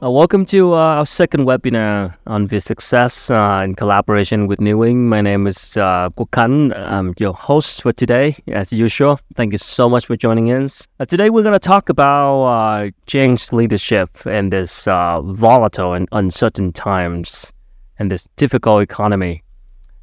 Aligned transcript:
Uh, 0.00 0.08
welcome 0.08 0.44
to 0.44 0.74
uh, 0.74 0.98
our 0.98 1.04
second 1.04 1.44
webinar 1.44 2.16
on 2.28 2.46
the 2.46 2.60
success 2.60 3.32
uh, 3.32 3.62
in 3.64 3.74
collaboration 3.74 4.46
with 4.46 4.60
New 4.60 4.78
Wing. 4.78 5.08
My 5.08 5.20
name 5.20 5.48
is 5.48 5.76
uh, 5.76 6.08
Kan. 6.30 6.72
I'm 6.72 7.14
your 7.18 7.34
host 7.34 7.82
for 7.82 7.90
today, 7.90 8.36
as 8.46 8.72
usual. 8.72 9.18
Thank 9.34 9.50
you 9.50 9.58
so 9.58 9.88
much 9.88 10.06
for 10.06 10.14
joining 10.14 10.52
us. 10.52 10.86
Uh, 11.00 11.04
today, 11.04 11.30
we're 11.30 11.42
going 11.42 11.52
to 11.52 11.58
talk 11.58 11.88
about 11.88 12.44
uh, 12.44 12.90
change 13.06 13.52
leadership 13.52 14.24
in 14.24 14.50
this 14.50 14.86
uh, 14.86 15.20
volatile 15.20 15.94
and 15.94 16.08
uncertain 16.12 16.72
times 16.72 17.52
and 17.98 18.08
this 18.08 18.28
difficult 18.36 18.82
economy. 18.82 19.42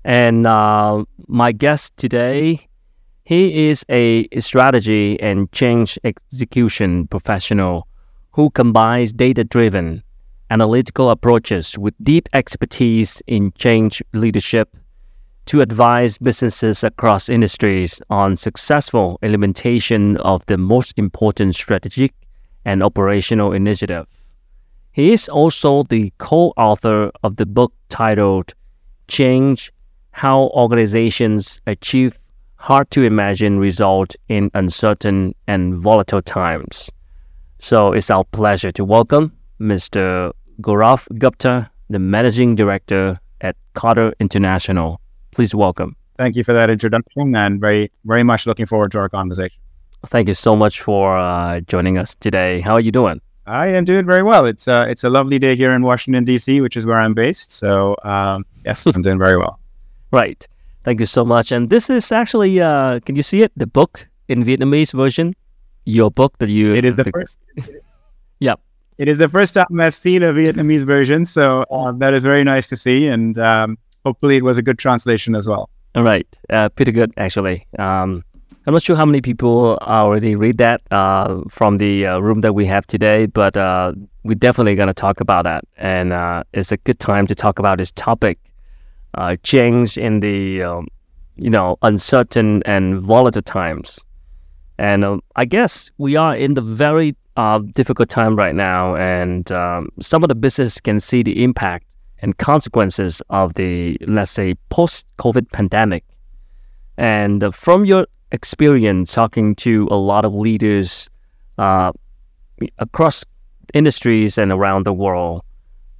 And 0.03 0.43
my 0.43 1.53
guest 1.53 1.95
today, 1.95 2.67
he 3.23 3.69
is 3.69 3.85
a 3.87 4.27
strategy 4.41 5.17
and 5.21 5.49
change 5.53 5.97
execution 6.03 7.07
professional 7.07 7.87
who 8.35 8.49
combines 8.49 9.13
data 9.13 9.45
driven 9.45 10.03
analytical 10.49 11.09
approaches 11.09 11.77
with 11.77 11.93
deep 12.03 12.27
expertise 12.33 13.21
in 13.27 13.49
change 13.53 14.03
leadership 14.11 14.75
to 15.45 15.61
advise 15.61 16.17
businesses 16.17 16.83
across 16.83 17.29
industries 17.29 18.01
on 18.09 18.35
successful 18.35 19.17
implementation 19.21 20.17
of 20.17 20.45
the 20.47 20.57
most 20.57 20.99
important 20.99 21.55
strategic 21.55 22.13
and 22.65 22.83
operational 22.83 23.53
initiative. 23.53 24.05
He 24.91 25.13
is 25.13 25.29
also 25.29 25.83
the 25.83 26.11
co 26.17 26.51
author 26.57 27.11
of 27.23 27.37
the 27.37 27.45
book 27.45 27.71
titled 27.87 28.53
Change 29.07 29.71
How 30.11 30.47
Organizations 30.47 31.61
Achieve 31.67 32.19
Hard 32.55 32.91
to 32.91 33.03
Imagine 33.03 33.59
Results 33.59 34.17
in 34.27 34.51
Uncertain 34.53 35.33
and 35.47 35.73
Volatile 35.75 36.21
Times. 36.21 36.89
So 37.59 37.93
it's 37.93 38.09
our 38.09 38.23
pleasure 38.25 38.71
to 38.73 38.83
welcome 38.83 39.31
Mr. 39.59 40.31
Gaurav 40.61 41.07
Gupta, 41.17 41.69
the 41.89 41.99
Managing 41.99 42.55
Director 42.55 43.19
at 43.41 43.55
Kotter 43.75 44.13
International. 44.19 44.99
Please 45.31 45.55
welcome. 45.55 45.95
Thank 46.17 46.35
you 46.35 46.43
for 46.43 46.53
that 46.53 46.69
introduction 46.69 47.35
and 47.35 47.59
very, 47.59 47.91
very 48.05 48.23
much 48.23 48.45
looking 48.45 48.65
forward 48.65 48.91
to 48.91 48.99
our 48.99 49.09
conversation. 49.09 49.57
Thank 50.05 50.27
you 50.27 50.33
so 50.33 50.55
much 50.55 50.81
for 50.81 51.17
uh, 51.17 51.61
joining 51.61 51.97
us 51.97 52.15
today. 52.15 52.59
How 52.61 52.73
are 52.73 52.79
you 52.79 52.91
doing? 52.91 53.21
I 53.47 53.67
am 53.67 53.85
doing 53.85 54.05
very 54.05 54.23
well. 54.23 54.45
It's 54.45 54.67
uh, 54.67 54.85
it's 54.89 55.03
a 55.03 55.09
lovely 55.09 55.39
day 55.39 55.55
here 55.55 55.71
in 55.71 55.83
Washington 55.83 56.23
D.C., 56.23 56.61
which 56.61 56.75
is 56.75 56.85
where 56.85 56.97
I'm 56.97 57.13
based. 57.13 57.51
So 57.51 57.95
um, 58.03 58.45
yes, 58.65 58.85
I'm 58.85 59.01
doing 59.01 59.19
very 59.19 59.37
well. 59.37 59.59
Right. 60.11 60.47
Thank 60.83 60.99
you 60.99 61.05
so 61.07 61.25
much. 61.25 61.51
And 61.51 61.69
this 61.69 61.89
is 61.89 62.11
actually, 62.11 62.61
uh, 62.61 62.99
can 63.01 63.15
you 63.15 63.23
see 63.23 63.41
it? 63.41 63.51
The 63.57 63.67
book 63.67 64.07
in 64.29 64.45
Vietnamese 64.45 64.93
version 64.93 65.35
your 65.85 66.11
book 66.11 66.37
that 66.39 66.49
you. 66.49 66.73
It 66.73 66.85
is 66.85 66.95
the 66.95 67.05
first. 67.05 67.39
yeah. 68.39 68.55
It 68.97 69.09
is 69.09 69.17
the 69.17 69.29
first 69.29 69.53
time 69.53 69.79
I've 69.79 69.95
seen 69.95 70.23
a 70.23 70.31
Vietnamese 70.31 70.85
version, 70.85 71.25
so 71.25 71.65
uh, 71.69 71.91
that 71.93 72.13
is 72.13 72.23
very 72.23 72.43
nice 72.43 72.67
to 72.67 72.77
see, 72.77 73.07
and 73.07 73.37
um, 73.37 73.77
hopefully 74.05 74.37
it 74.37 74.43
was 74.43 74.57
a 74.57 74.61
good 74.61 74.79
translation 74.79 75.35
as 75.35 75.47
well. 75.47 75.69
All 75.95 76.03
right, 76.03 76.27
uh, 76.49 76.69
pretty 76.69 76.93
good 76.93 77.11
actually. 77.17 77.67
Um, 77.77 78.23
I'm 78.67 78.73
not 78.73 78.81
sure 78.81 78.95
how 78.95 79.05
many 79.05 79.21
people 79.21 79.77
already 79.81 80.35
read 80.35 80.57
that 80.59 80.81
uh, 80.91 81.41
from 81.49 81.77
the 81.77 82.07
uh, 82.07 82.19
room 82.19 82.41
that 82.41 82.53
we 82.53 82.65
have 82.67 82.87
today, 82.87 83.25
but 83.25 83.57
uh, 83.57 83.91
we're 84.23 84.35
definitely 84.35 84.75
going 84.75 84.87
to 84.87 84.93
talk 84.93 85.19
about 85.19 85.43
that, 85.43 85.65
and 85.77 86.13
uh, 86.13 86.43
it's 86.53 86.71
a 86.71 86.77
good 86.77 86.99
time 86.99 87.27
to 87.27 87.35
talk 87.35 87.59
about 87.59 87.79
this 87.79 87.91
topic: 87.91 88.39
change 89.43 89.97
in 89.97 90.21
the 90.21 90.63
um, 90.63 90.87
you 91.35 91.49
know 91.49 91.77
uncertain 91.81 92.63
and 92.65 93.01
volatile 93.01 93.41
times. 93.41 94.04
And 94.77 95.05
um, 95.05 95.21
I 95.35 95.45
guess 95.45 95.89
we 95.97 96.15
are 96.15 96.35
in 96.35 96.53
the 96.53 96.61
very 96.61 97.15
uh, 97.37 97.59
difficult 97.73 98.09
time 98.09 98.35
right 98.35 98.55
now, 98.55 98.95
and 98.95 99.51
um, 99.51 99.89
some 100.01 100.23
of 100.23 100.29
the 100.29 100.35
business 100.35 100.79
can 100.81 100.99
see 100.99 101.23
the 101.23 101.43
impact 101.43 101.85
and 102.19 102.37
consequences 102.37 103.21
of 103.29 103.53
the, 103.55 103.97
let's 104.07 104.31
say, 104.31 104.55
post-COVID 104.69 105.51
pandemic. 105.51 106.03
And 106.97 107.43
uh, 107.43 107.51
from 107.51 107.85
your 107.85 108.07
experience 108.31 109.13
talking 109.13 109.55
to 109.55 109.87
a 109.91 109.95
lot 109.95 110.25
of 110.25 110.33
leaders 110.33 111.09
uh, 111.57 111.91
across 112.79 113.25
industries 113.73 114.37
and 114.37 114.51
around 114.51 114.85
the 114.85 114.93
world, 114.93 115.43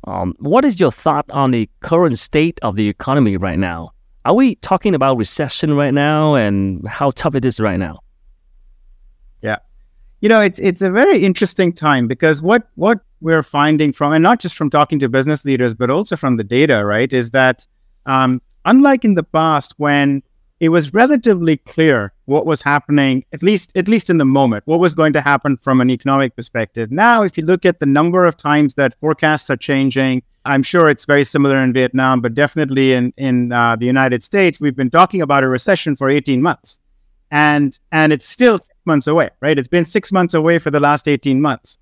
um, 0.06 0.36
what 0.40 0.64
is 0.66 0.80
your 0.80 0.92
thought 0.92 1.26
on 1.32 1.52
the 1.52 1.70
current 1.82 2.18
state 2.18 2.60
of 2.62 2.76
the 2.76 2.88
economy 2.88 3.38
right 3.38 3.60
now? 3.60 3.92
Are 4.24 4.34
we 4.34 4.56
talking 4.56 4.96
about 4.96 5.18
recession 5.18 5.76
right 5.76 5.94
now, 5.94 6.36
and 6.36 6.88
how 6.88 7.12
tough 7.12 7.36
it 7.36 7.46
is 7.46 7.60
right 7.60 7.78
now? 7.78 8.00
Yeah. 9.42 9.58
You 10.22 10.30
know, 10.30 10.42
it's 10.42 10.60
it's 10.60 10.82
a 10.82 10.90
very 10.90 11.24
interesting 11.24 11.74
time 11.74 12.08
because 12.08 12.42
what 12.42 12.70
what 12.76 13.00
we're 13.22 13.44
finding 13.44 13.92
from 13.94 14.14
and 14.14 14.24
not 14.24 14.40
just 14.40 14.56
from 14.56 14.70
talking 14.70 15.00
to 15.00 15.10
business 15.10 15.46
leaders, 15.46 15.74
but 15.74 15.90
also 15.90 16.16
from 16.16 16.38
the 16.38 16.44
data, 16.44 16.86
right, 16.86 17.12
is 17.12 17.32
that 17.32 17.66
um, 18.06 18.42
unlike 18.66 19.06
in 19.06 19.16
the 19.16 19.24
past 19.24 19.74
when 19.78 20.24
it 20.60 20.70
was 20.70 20.94
relatively 20.94 21.58
clear 21.58 22.14
what 22.26 22.46
was 22.46 22.62
happening, 22.62 23.26
at 23.34 23.44
least 23.44 23.76
at 23.76 23.88
least 23.88 24.10
in 24.10 24.18
the 24.18 24.26
moment, 24.26 24.64
what 24.66 24.80
was 24.80 24.94
going 24.94 25.14
to 25.14 25.22
happen 25.22 25.58
from 25.58 25.82
an 25.82 25.90
economic 25.90 26.36
perspective. 26.36 26.92
Now, 26.92 27.24
if 27.24 27.38
you 27.38 27.46
look 27.46 27.66
at 27.66 27.80
the 27.80 27.86
number 27.86 28.26
of 28.26 28.38
times 28.38 28.76
that 28.76 28.98
forecasts 29.00 29.50
are 29.50 29.58
changing, 29.58 30.24
I'm 30.46 30.64
sure 30.64 30.90
it's 30.90 31.06
very 31.06 31.26
similar 31.26 31.58
in 31.58 31.74
Vietnam, 31.74 32.22
but 32.22 32.34
definitely 32.34 32.94
in 32.94 33.14
in 33.18 33.52
uh, 33.52 33.76
the 33.76 33.86
United 33.86 34.24
States, 34.24 34.62
we've 34.62 34.76
been 34.76 34.90
talking 34.90 35.22
about 35.22 35.44
a 35.44 35.48
recession 35.48 35.96
for 35.96 36.10
18 36.10 36.42
months 36.42 36.80
and 37.36 37.78
and 37.92 38.14
it's 38.14 38.26
still 38.26 38.58
six 38.58 38.80
months 38.86 39.08
away, 39.08 39.30
right? 39.42 39.60
It's 39.60 39.68
been 39.68 39.84
six 39.84 40.10
months 40.10 40.34
away 40.34 40.58
for 40.58 40.72
the 40.72 40.80
last 40.80 41.06
eighteen 41.06 41.42
months, 41.42 41.78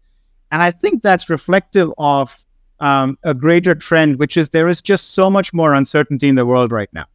and 0.51 0.63
I 0.63 0.71
think 0.71 1.03
that's 1.03 1.29
reflective 1.29 1.91
of 1.99 2.43
um, 2.79 3.19
a 3.23 3.35
greater 3.35 3.75
trend, 3.75 4.17
which 4.17 4.35
is 4.35 4.49
there 4.49 4.67
is 4.67 4.81
just 4.81 5.11
so 5.11 5.29
much 5.29 5.53
more 5.53 5.75
uncertainty 5.75 6.27
in 6.27 6.33
the 6.33 6.45
world 6.47 6.71
right 6.71 6.89
now, 6.91 7.05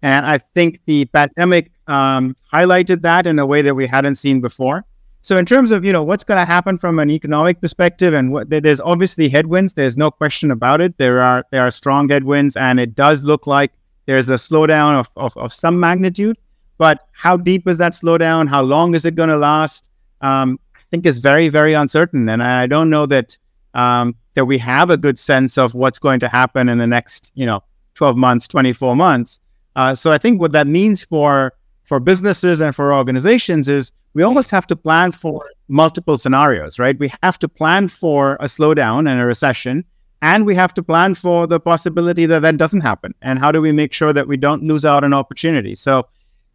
and 0.00 0.24
I 0.24 0.38
think 0.38 0.80
the 0.86 1.06
pandemic 1.06 1.72
um, 1.88 2.36
highlighted 2.52 3.02
that 3.02 3.26
in 3.26 3.36
a 3.40 3.46
way 3.46 3.62
that 3.62 3.74
we 3.74 3.88
hadn't 3.88 4.14
seen 4.14 4.40
before. 4.40 4.84
So, 5.22 5.36
in 5.36 5.44
terms 5.44 5.72
of 5.72 5.84
you 5.84 5.92
know 5.92 6.04
what's 6.04 6.22
going 6.22 6.38
to 6.38 6.44
happen 6.44 6.78
from 6.78 7.00
an 7.00 7.10
economic 7.10 7.60
perspective, 7.60 8.14
and 8.14 8.32
what, 8.32 8.48
there's 8.48 8.80
obviously 8.80 9.28
headwinds. 9.28 9.74
There's 9.74 9.96
no 9.96 10.12
question 10.12 10.52
about 10.52 10.80
it. 10.80 10.96
There 10.98 11.20
are 11.20 11.44
there 11.50 11.62
are 11.62 11.72
strong 11.72 12.08
headwinds, 12.08 12.56
and 12.56 12.78
it 12.78 12.94
does 12.94 13.24
look 13.24 13.48
like 13.48 13.72
there's 14.06 14.28
a 14.28 14.34
slowdown 14.34 15.00
of, 15.00 15.10
of, 15.16 15.36
of 15.36 15.52
some 15.52 15.80
magnitude. 15.80 16.38
But 16.78 17.06
how 17.12 17.36
deep 17.36 17.68
is 17.68 17.78
that 17.78 17.92
slowdown? 17.92 18.48
How 18.48 18.62
long 18.62 18.94
is 18.94 19.04
it 19.04 19.14
going 19.14 19.28
to 19.28 19.36
last? 19.36 19.90
Um, 20.20 20.58
I 20.74 20.80
think 20.90 21.04
is 21.04 21.18
very, 21.18 21.48
very 21.48 21.74
uncertain. 21.74 22.28
And 22.28 22.42
I 22.42 22.66
don't 22.66 22.88
know 22.88 23.04
that 23.06 23.36
um, 23.74 24.16
that 24.34 24.46
we 24.46 24.58
have 24.58 24.88
a 24.88 24.96
good 24.96 25.18
sense 25.18 25.58
of 25.58 25.74
what's 25.74 25.98
going 25.98 26.20
to 26.20 26.28
happen 26.28 26.68
in 26.68 26.78
the 26.78 26.86
next, 26.86 27.32
you 27.34 27.44
know, 27.44 27.62
12 27.94 28.16
months, 28.16 28.48
24 28.48 28.96
months. 28.96 29.40
Uh, 29.76 29.94
so 29.94 30.12
I 30.12 30.18
think 30.18 30.40
what 30.40 30.52
that 30.52 30.66
means 30.66 31.04
for 31.04 31.52
for 31.82 32.00
businesses 32.00 32.60
and 32.60 32.74
for 32.74 32.92
organizations 32.92 33.68
is 33.68 33.92
we 34.14 34.22
almost 34.22 34.50
have 34.50 34.66
to 34.66 34.76
plan 34.76 35.12
for 35.12 35.44
multiple 35.68 36.18
scenarios, 36.18 36.78
right? 36.78 36.98
We 36.98 37.10
have 37.22 37.38
to 37.40 37.48
plan 37.48 37.88
for 37.88 38.34
a 38.40 38.44
slowdown 38.44 39.08
and 39.08 39.20
a 39.20 39.26
recession, 39.26 39.84
and 40.22 40.46
we 40.46 40.54
have 40.54 40.74
to 40.74 40.82
plan 40.82 41.14
for 41.14 41.46
the 41.46 41.60
possibility 41.60 42.26
that 42.26 42.42
that 42.42 42.56
doesn't 42.56 42.80
happen. 42.80 43.14
And 43.22 43.38
how 43.38 43.52
do 43.52 43.60
we 43.60 43.72
make 43.72 43.92
sure 43.92 44.12
that 44.12 44.28
we 44.28 44.36
don't 44.36 44.62
lose 44.62 44.84
out 44.84 45.04
on 45.04 45.12
opportunity? 45.12 45.74
So 45.74 46.06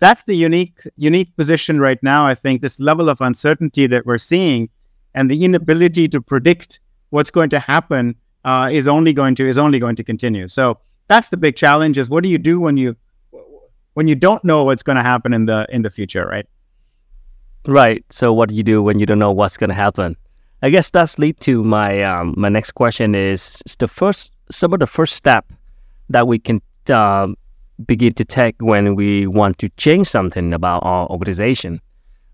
that's 0.03 0.23
the 0.23 0.35
unique 0.35 0.79
unique 0.97 1.33
position 1.37 1.79
right 1.79 2.01
now. 2.03 2.25
I 2.25 2.35
think 2.35 2.61
this 2.61 2.79
level 2.79 3.09
of 3.09 3.21
uncertainty 3.21 3.87
that 3.87 4.05
we're 4.05 4.17
seeing 4.17 4.69
and 5.15 5.31
the 5.31 5.45
inability 5.45 6.07
to 6.09 6.21
predict 6.21 6.79
what's 7.11 7.31
going 7.31 7.49
to 7.51 7.59
happen 7.59 8.15
uh, 8.43 8.69
is 8.71 8.87
only 8.87 9.13
going 9.13 9.35
to 9.35 9.47
is 9.47 9.57
only 9.57 9.79
going 9.79 9.95
to 9.95 10.03
continue. 10.03 10.47
So 10.47 10.79
that's 11.07 11.29
the 11.29 11.37
big 11.37 11.55
challenge: 11.55 11.97
is 11.97 12.09
what 12.09 12.23
do 12.23 12.29
you 12.29 12.37
do 12.37 12.59
when 12.59 12.75
you 12.75 12.97
when 13.93 14.07
you 14.07 14.15
don't 14.15 14.43
know 14.43 14.63
what's 14.65 14.83
going 14.83 14.97
to 14.97 15.03
happen 15.03 15.33
in 15.33 15.45
the 15.45 15.65
in 15.69 15.83
the 15.83 15.89
future, 15.89 16.25
right? 16.27 16.47
Right. 17.65 18.03
So 18.09 18.33
what 18.33 18.49
do 18.49 18.55
you 18.55 18.63
do 18.63 18.83
when 18.83 18.99
you 18.99 19.05
don't 19.05 19.19
know 19.19 19.31
what's 19.31 19.55
going 19.55 19.69
to 19.69 19.75
happen? 19.75 20.17
I 20.61 20.69
guess 20.69 20.89
that's 20.89 21.17
lead 21.17 21.39
to 21.41 21.63
my 21.63 22.03
um, 22.03 22.33
my 22.35 22.49
next 22.49 22.71
question 22.71 23.15
is 23.15 23.61
the 23.79 23.87
first 23.87 24.31
some 24.51 24.73
of 24.73 24.79
the 24.79 24.87
first 24.87 25.15
step 25.15 25.45
that 26.09 26.27
we 26.27 26.39
can 26.39 26.61
um, 26.89 27.37
begin 27.85 28.13
to 28.13 28.25
take 28.25 28.55
when 28.59 28.95
we 28.95 29.27
want 29.27 29.57
to 29.59 29.69
change 29.77 30.07
something 30.07 30.53
about 30.53 30.83
our 30.83 31.07
organization. 31.09 31.81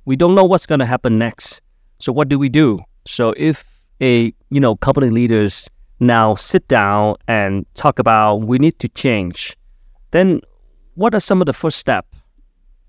We 0.05 0.15
don't 0.15 0.35
know 0.35 0.43
what's 0.43 0.65
going 0.65 0.79
to 0.79 0.85
happen 0.85 1.17
next. 1.17 1.61
So 1.99 2.11
what 2.11 2.29
do 2.29 2.39
we 2.39 2.49
do? 2.49 2.79
So 3.05 3.33
if 3.37 3.63
a 4.01 4.33
you 4.49 4.59
know 4.59 4.75
company 4.75 5.09
leaders 5.09 5.69
now 5.99 6.35
sit 6.35 6.67
down 6.67 7.15
and 7.27 7.65
talk 7.75 7.99
about 7.99 8.37
we 8.37 8.57
need 8.57 8.79
to 8.79 8.89
change, 8.89 9.57
then 10.11 10.41
what 10.95 11.13
are 11.13 11.19
some 11.19 11.41
of 11.41 11.45
the 11.45 11.53
first 11.53 11.77
steps? 11.77 12.07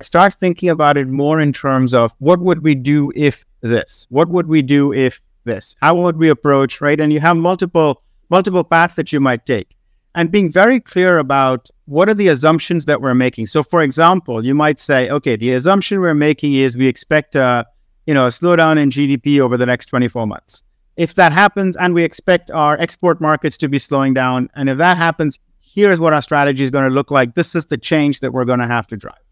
Start 0.01 0.35
thinking 0.35 0.71
about 0.71 0.97
it 0.97 1.09
more 1.09 1.41
in 1.41 1.53
terms 1.53 1.93
of 1.93 2.15
what 2.19 2.41
would 2.41 2.63
we 2.63 2.75
do 2.75 3.13
if 3.15 3.45
this? 3.61 4.07
What 4.09 4.29
would 4.29 4.47
we 4.47 4.63
do 4.63 4.93
if 4.93 5.21
this? 5.45 5.77
How 5.83 5.95
would 5.95 6.17
we 6.17 6.31
approach, 6.31 6.81
right? 6.81 6.99
And 6.99 7.13
you 7.13 7.21
have 7.21 7.37
multiple 7.37 8.03
multiple 8.31 8.65
paths 8.65 8.95
that 8.95 9.13
you 9.13 9.21
might 9.21 9.45
take 9.45 9.77
and 10.15 10.31
being 10.31 10.51
very 10.51 10.81
clear 10.81 11.19
about 11.19 11.69
what 11.87 12.09
are 12.09 12.15
the 12.15 12.29
assumptions 12.29 12.85
that 12.85 13.01
we're 13.01 13.15
making. 13.15 13.47
So, 13.47 13.63
for 13.63 13.81
example, 13.83 14.45
you 14.45 14.55
might 14.55 14.79
say, 14.79 15.11
okay, 15.11 15.37
the 15.37 15.53
assumption 15.53 16.01
we're 16.01 16.15
making 16.15 16.55
is 16.55 16.77
we 16.77 16.87
expect 16.87 17.35
a 17.35 17.67
you 18.07 18.15
know 18.15 18.27
a 18.27 18.31
slowdown 18.31 18.79
in 18.79 18.91
GDP 18.91 19.41
over 19.41 19.57
the 19.57 19.67
next 19.67 19.87
24 19.87 20.27
months. 20.27 20.63
if 20.97 21.15
that 21.15 21.33
happens 21.33 21.77
and 21.77 21.95
we 21.95 22.03
expect 22.03 22.51
our 22.51 22.79
export 22.79 23.21
markets 23.21 23.57
to 23.59 23.69
be 23.69 23.79
slowing 23.79 24.13
down, 24.15 24.49
and 24.55 24.69
if 24.69 24.77
that 24.79 24.97
happens, 24.97 25.39
here's 25.61 26.01
what 26.01 26.13
our 26.13 26.23
strategy 26.23 26.65
is 26.65 26.71
going 26.71 26.85
to 26.89 26.95
look 26.95 27.11
like. 27.11 27.35
This 27.35 27.55
is 27.55 27.67
the 27.67 27.79
change 27.79 28.21
that 28.21 28.33
we're 28.33 28.45
going 28.45 28.59
to 28.59 28.67
have 28.67 28.87
to 28.89 28.97
drive. 28.97 29.25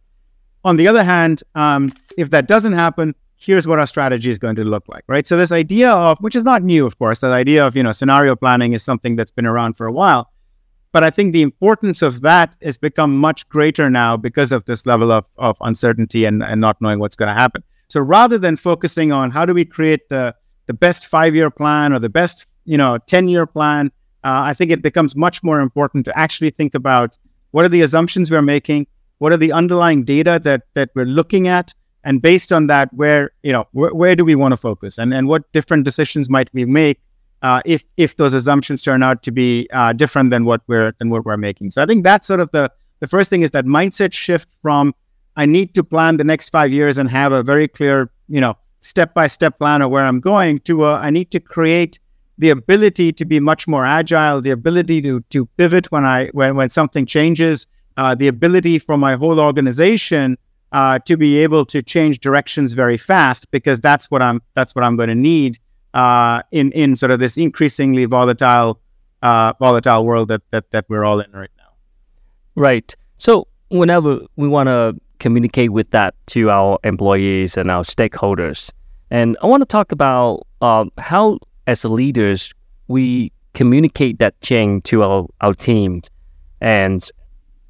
On 0.64 0.76
the 0.76 0.88
other 0.88 1.04
hand, 1.04 1.42
um, 1.54 1.92
if 2.16 2.30
that 2.30 2.46
doesn't 2.48 2.72
happen, 2.72 3.14
here's 3.36 3.66
what 3.66 3.78
our 3.78 3.86
strategy 3.86 4.30
is 4.30 4.38
going 4.38 4.56
to 4.56 4.64
look 4.64 4.88
like, 4.88 5.04
right? 5.08 5.26
So 5.26 5.36
this 5.36 5.52
idea 5.52 5.90
of, 5.90 6.18
which 6.20 6.36
is 6.36 6.44
not 6.44 6.62
new, 6.62 6.86
of 6.86 6.98
course, 6.98 7.20
that 7.20 7.32
idea 7.32 7.66
of, 7.66 7.76
you 7.76 7.82
know, 7.82 7.92
scenario 7.92 8.34
planning 8.34 8.72
is 8.72 8.82
something 8.82 9.16
that's 9.16 9.30
been 9.30 9.46
around 9.46 9.74
for 9.74 9.86
a 9.86 9.92
while. 9.92 10.30
But 10.92 11.04
I 11.04 11.10
think 11.10 11.32
the 11.32 11.42
importance 11.42 12.02
of 12.02 12.22
that 12.22 12.56
has 12.62 12.78
become 12.78 13.16
much 13.16 13.48
greater 13.48 13.90
now 13.90 14.16
because 14.16 14.52
of 14.52 14.64
this 14.64 14.86
level 14.86 15.12
of, 15.12 15.26
of 15.36 15.56
uncertainty 15.60 16.24
and, 16.24 16.42
and 16.42 16.60
not 16.60 16.80
knowing 16.80 16.98
what's 16.98 17.16
going 17.16 17.28
to 17.28 17.34
happen. 17.34 17.62
So 17.88 18.00
rather 18.00 18.38
than 18.38 18.56
focusing 18.56 19.12
on 19.12 19.30
how 19.30 19.44
do 19.46 19.54
we 19.54 19.64
create 19.64 20.08
the, 20.08 20.34
the 20.66 20.74
best 20.74 21.06
five-year 21.06 21.50
plan 21.50 21.92
or 21.92 21.98
the 21.98 22.08
best, 22.08 22.46
you 22.64 22.78
know, 22.78 22.98
10-year 23.06 23.46
plan, 23.46 23.90
uh, 24.24 24.42
I 24.44 24.54
think 24.54 24.70
it 24.70 24.82
becomes 24.82 25.14
much 25.14 25.42
more 25.42 25.60
important 25.60 26.04
to 26.06 26.18
actually 26.18 26.50
think 26.50 26.74
about 26.74 27.16
what 27.50 27.64
are 27.64 27.68
the 27.68 27.82
assumptions 27.82 28.30
we're 28.30 28.42
making, 28.42 28.86
what 29.18 29.32
are 29.32 29.36
the 29.36 29.52
underlying 29.52 30.04
data 30.04 30.40
that 30.44 30.62
that 30.74 30.90
we're 30.94 31.06
looking 31.06 31.48
at, 31.48 31.72
and 32.04 32.20
based 32.20 32.52
on 32.52 32.66
that, 32.66 32.92
where 32.92 33.30
you 33.42 33.52
know 33.52 33.64
wh- 33.72 33.94
where 33.94 34.14
do 34.14 34.24
we 34.24 34.34
want 34.34 34.52
to 34.52 34.56
focus, 34.56 34.98
and 34.98 35.14
and 35.14 35.28
what 35.28 35.50
different 35.52 35.84
decisions 35.84 36.28
might 36.28 36.50
we 36.52 36.64
make 36.64 37.00
uh, 37.42 37.60
if 37.64 37.84
if 37.96 38.16
those 38.16 38.34
assumptions 38.34 38.82
turn 38.82 39.02
out 39.02 39.22
to 39.22 39.30
be 39.30 39.68
uh, 39.72 39.92
different 39.92 40.30
than 40.30 40.44
what 40.44 40.62
we're 40.66 40.92
than 40.98 41.10
what 41.10 41.24
we're 41.24 41.36
making. 41.36 41.70
So 41.70 41.82
I 41.82 41.86
think 41.86 42.04
that's 42.04 42.26
sort 42.26 42.40
of 42.40 42.50
the 42.50 42.70
the 43.00 43.06
first 43.06 43.30
thing 43.30 43.42
is 43.42 43.52
that 43.52 43.64
mindset 43.64 44.12
shift 44.12 44.48
from 44.62 44.94
I 45.36 45.46
need 45.46 45.74
to 45.74 45.84
plan 45.84 46.16
the 46.16 46.24
next 46.24 46.50
five 46.50 46.72
years 46.72 46.98
and 46.98 47.08
have 47.10 47.32
a 47.32 47.42
very 47.42 47.68
clear 47.68 48.10
you 48.28 48.40
know 48.40 48.56
step 48.80 49.14
by 49.14 49.28
step 49.28 49.58
plan 49.58 49.82
of 49.82 49.90
where 49.90 50.04
I'm 50.04 50.20
going 50.20 50.60
to 50.60 50.84
uh, 50.84 51.00
I 51.02 51.10
need 51.10 51.30
to 51.32 51.40
create 51.40 52.00
the 52.38 52.50
ability 52.50 53.12
to 53.12 53.24
be 53.24 53.40
much 53.40 53.66
more 53.66 53.84
agile, 53.84 54.40
the 54.40 54.50
ability 54.50 55.02
to 55.02 55.20
to 55.30 55.46
pivot 55.56 55.90
when 55.92 56.04
I 56.04 56.28
when 56.28 56.56
when 56.56 56.70
something 56.70 57.06
changes, 57.06 57.66
uh, 57.96 58.14
the 58.14 58.28
ability 58.28 58.78
for 58.78 58.96
my 58.96 59.14
whole 59.14 59.40
organization 59.40 60.38
uh, 60.72 60.98
to 61.00 61.16
be 61.16 61.38
able 61.38 61.64
to 61.66 61.82
change 61.82 62.20
directions 62.20 62.72
very 62.72 62.96
fast 62.96 63.50
because 63.50 63.80
that's 63.80 64.10
what 64.10 64.22
I'm 64.22 64.42
that's 64.54 64.74
what 64.74 64.84
I'm 64.84 64.96
going 64.96 65.08
to 65.08 65.14
need 65.14 65.58
uh, 65.98 66.42
in 66.52 66.70
in 66.72 66.94
sort 66.96 67.10
of 67.10 67.18
this 67.18 67.36
increasingly 67.36 68.04
volatile 68.04 68.80
uh, 69.22 69.52
volatile 69.58 70.04
world 70.06 70.28
that, 70.28 70.42
that 70.52 70.70
that 70.70 70.84
we're 70.88 71.04
all 71.04 71.20
in 71.20 71.30
right 71.32 71.50
now. 71.58 71.70
Right. 72.54 72.94
So 73.16 73.48
whenever 73.70 74.20
we 74.36 74.46
want 74.46 74.68
to 74.68 74.94
communicate 75.18 75.72
with 75.72 75.90
that 75.90 76.14
to 76.34 76.50
our 76.50 76.78
employees 76.84 77.56
and 77.56 77.70
our 77.70 77.82
stakeholders, 77.82 78.70
and 79.10 79.36
I 79.42 79.46
want 79.46 79.62
to 79.62 79.66
talk 79.66 79.90
about 79.90 80.46
um, 80.60 80.92
how 80.98 81.38
as 81.66 81.84
leaders, 81.84 82.54
we 82.86 83.32
communicate 83.54 84.18
that 84.20 84.40
change 84.40 84.84
to 84.84 85.02
our, 85.02 85.26
our 85.40 85.52
teams. 85.52 86.08
And 86.60 87.06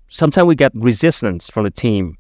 sometimes 0.08 0.46
we 0.46 0.54
get 0.54 0.72
resistance 0.74 1.50
from 1.50 1.64
the 1.64 1.70
team. 1.70 2.16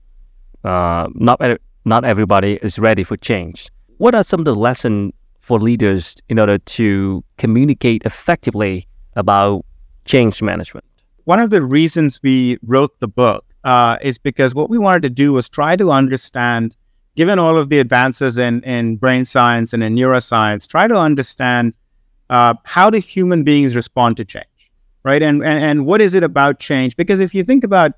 Uh, 0.64 1.06
not, 1.14 1.40
not 1.84 2.04
everybody 2.04 2.58
is 2.62 2.78
ready 2.78 3.04
for 3.04 3.16
change. 3.16 3.70
What 3.98 4.14
are 4.14 4.24
some 4.24 4.40
of 4.40 4.44
the 4.44 4.54
lessons 4.54 5.12
for 5.48 5.58
leaders 5.58 6.14
in 6.28 6.38
order 6.38 6.58
to 6.58 7.24
communicate 7.38 8.02
effectively 8.04 8.86
about 9.16 9.64
change 10.04 10.42
management? 10.42 10.84
One 11.24 11.40
of 11.40 11.48
the 11.48 11.62
reasons 11.62 12.20
we 12.22 12.58
wrote 12.62 13.00
the 13.00 13.08
book 13.08 13.44
uh, 13.64 13.96
is 14.02 14.18
because 14.18 14.54
what 14.54 14.68
we 14.68 14.78
wanted 14.78 15.02
to 15.02 15.10
do 15.10 15.32
was 15.32 15.48
try 15.48 15.74
to 15.76 15.90
understand 15.90 16.76
given 17.16 17.38
all 17.38 17.56
of 17.58 17.68
the 17.70 17.80
advances 17.80 18.38
in, 18.38 18.62
in 18.62 18.96
brain 18.96 19.24
science 19.24 19.72
and 19.72 19.82
in 19.82 19.94
neuroscience, 19.96 20.68
try 20.68 20.86
to 20.86 20.96
understand 20.96 21.74
uh, 22.30 22.54
how 22.64 22.88
do 22.90 22.98
human 22.98 23.42
beings 23.42 23.74
respond 23.74 24.16
to 24.18 24.24
change, 24.24 24.70
right? 25.02 25.22
And, 25.22 25.42
and 25.42 25.58
and 25.64 25.86
what 25.86 26.00
is 26.00 26.14
it 26.14 26.22
about 26.22 26.60
change? 26.60 26.94
Because 26.96 27.18
if 27.18 27.34
you 27.34 27.42
think 27.42 27.64
about, 27.64 27.92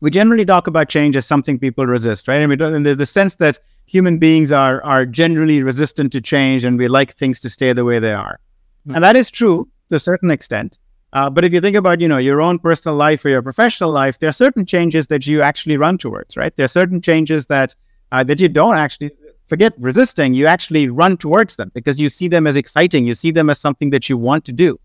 we 0.00 0.10
generally 0.10 0.44
talk 0.44 0.66
about 0.66 0.88
change 0.88 1.16
as 1.16 1.24
something 1.24 1.58
people 1.58 1.86
resist, 1.86 2.28
right? 2.28 2.42
I 2.42 2.46
mean, 2.46 2.60
and 2.60 2.84
there's 2.84 2.98
the 2.98 3.06
sense 3.06 3.36
that 3.36 3.60
human 3.86 4.18
beings 4.18 4.52
are 4.52 4.82
are 4.84 5.06
generally 5.06 5.62
resistant 5.62 6.12
to 6.12 6.20
change, 6.20 6.64
and 6.64 6.78
we 6.78 6.88
like 6.88 7.14
things 7.14 7.40
to 7.40 7.50
stay 7.50 7.72
the 7.72 7.84
way 7.84 7.98
they 7.98 8.14
are, 8.14 8.40
mm-hmm. 8.86 8.94
and 8.94 9.04
that 9.04 9.16
is 9.16 9.30
true 9.30 9.68
to 9.88 9.96
a 9.96 10.00
certain 10.00 10.30
extent. 10.30 10.78
Uh, 11.12 11.28
but 11.28 11.44
if 11.44 11.52
you 11.52 11.60
think 11.60 11.76
about, 11.76 12.00
you 12.00 12.08
know, 12.08 12.16
your 12.16 12.40
own 12.40 12.58
personal 12.58 12.96
life 12.96 13.22
or 13.24 13.28
your 13.28 13.42
professional 13.42 13.90
life, 13.90 14.18
there 14.18 14.30
are 14.30 14.32
certain 14.32 14.64
changes 14.64 15.08
that 15.08 15.26
you 15.26 15.42
actually 15.42 15.76
run 15.76 15.98
towards, 15.98 16.38
right? 16.38 16.56
There 16.56 16.64
are 16.64 16.68
certain 16.68 17.02
changes 17.02 17.46
that 17.46 17.74
uh, 18.12 18.24
that 18.24 18.40
you 18.40 18.48
don't 18.48 18.76
actually 18.76 19.10
forget 19.46 19.74
resisting, 19.78 20.32
you 20.32 20.46
actually 20.46 20.88
run 20.88 21.16
towards 21.18 21.56
them 21.56 21.70
because 21.74 22.00
you 22.00 22.08
see 22.08 22.28
them 22.28 22.46
as 22.46 22.56
exciting. 22.56 23.04
You 23.04 23.14
see 23.14 23.30
them 23.30 23.50
as 23.50 23.58
something 23.60 23.90
that 23.90 24.08
you 24.08 24.16
want 24.16 24.46
to 24.46 24.52
do. 24.52 24.80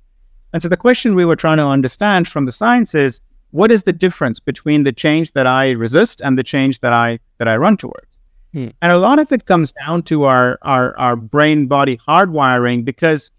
And 0.52 0.62
so 0.62 0.68
the 0.68 0.76
question 0.78 1.16
we 1.16 1.24
were 1.24 1.38
trying 1.38 1.58
to 1.58 1.66
understand 1.66 2.28
from 2.28 2.46
the 2.46 2.52
science 2.52 2.94
is 2.94 3.22
what 3.52 3.72
is 3.72 3.84
the 3.84 3.94
difference 3.94 4.42
between 4.42 4.84
the 4.84 4.92
change 4.92 5.32
that 5.34 5.48
I 5.48 5.72
resist 5.72 6.22
and 6.22 6.38
the 6.38 6.44
change 6.44 6.80
that 6.82 6.92
I 6.92 7.20
that 7.38 7.48
I 7.48 7.56
run 7.56 7.78
towards? 7.78 8.17
Hmm. 8.54 8.70
And 8.82 8.92
a 8.92 8.98
lot 8.98 9.20
of 9.20 9.32
it 9.32 9.46
comes 9.46 9.72
down 9.74 10.04
to 10.04 10.24
our 10.24 10.58
our, 10.62 10.98
our 10.98 11.16
brain 11.16 11.68
body 11.68 11.98
hardwiring 12.08 12.86
because 12.86 13.32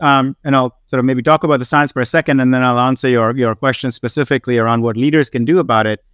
um, 0.00 0.36
and 0.44 0.56
I'll 0.56 0.76
sort 0.86 0.98
of 0.98 1.04
maybe 1.04 1.22
talk 1.22 1.44
about 1.44 1.58
the 1.58 1.64
science 1.64 1.92
for 1.92 2.02
a 2.02 2.06
second 2.06 2.40
and 2.40 2.52
then 2.52 2.62
I'll 2.62 2.78
answer 2.78 3.08
your 3.08 3.36
your 3.36 3.54
question 3.54 3.92
specifically 3.92 4.58
around 4.58 4.82
what 4.82 4.96
leaders 4.96 5.30
can 5.30 5.44
do 5.44 5.58
about 5.58 5.86
it 5.86 6.04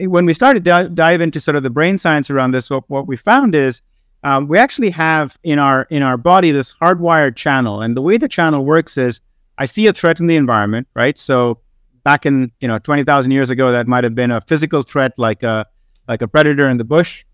when 0.00 0.26
we 0.26 0.34
started 0.34 0.64
to 0.64 0.88
dive 0.92 1.20
into 1.20 1.40
sort 1.40 1.56
of 1.56 1.62
the 1.62 1.70
brain 1.70 1.98
science 1.98 2.30
around 2.30 2.52
this, 2.52 2.70
what, 2.70 2.88
what 2.88 3.06
we 3.06 3.16
found 3.16 3.54
is 3.54 3.82
um, 4.22 4.48
we 4.48 4.58
actually 4.58 4.90
have 4.90 5.38
in 5.44 5.58
our 5.58 5.86
in 5.90 6.02
our 6.02 6.16
body 6.16 6.50
this 6.50 6.74
hardwired 6.74 7.36
channel, 7.36 7.80
and 7.82 7.96
the 7.96 8.02
way 8.02 8.16
the 8.16 8.28
channel 8.28 8.64
works 8.64 8.96
is 8.96 9.20
I 9.58 9.66
see 9.66 9.86
a 9.86 9.92
threat 9.92 10.18
in 10.18 10.26
the 10.26 10.36
environment, 10.36 10.88
right? 10.94 11.16
So 11.16 11.60
back 12.02 12.26
in 12.26 12.50
you 12.60 12.66
know 12.66 12.78
twenty 12.78 13.04
thousand 13.04 13.32
years 13.32 13.50
ago, 13.50 13.70
that 13.70 13.86
might 13.86 14.04
have 14.04 14.14
been 14.14 14.30
a 14.30 14.40
physical 14.40 14.82
threat 14.82 15.12
like 15.16 15.42
a 15.42 15.66
like 16.08 16.22
a 16.22 16.28
predator 16.28 16.68
in 16.68 16.78
the 16.78 16.84
bush. 16.84 17.24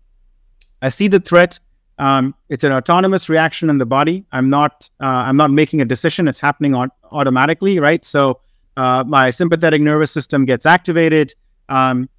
I 0.83 0.89
see 0.89 1.07
the 1.07 1.19
threat. 1.19 1.59
Um, 1.97 2.35
it's 2.49 2.63
an 2.63 2.71
autonomous 2.71 3.29
reaction 3.29 3.69
in 3.69 3.77
the 3.77 3.85
body. 3.85 4.25
I'm 4.31 4.49
not 4.49 4.89
uh, 5.01 5.23
I'm 5.27 5.37
not 5.37 5.51
making 5.51 5.81
a 5.81 5.85
decision. 5.85 6.27
It's 6.27 6.41
happening 6.41 6.75
on, 6.75 6.89
automatically, 7.11 7.79
right? 7.79 8.03
So 8.03 8.41
uh, 8.77 9.03
my 9.07 9.29
sympathetic 9.29 9.81
nervous 9.81 10.11
system 10.11 10.45
gets 10.45 10.65
activated. 10.65 11.33
Um, 11.69 12.09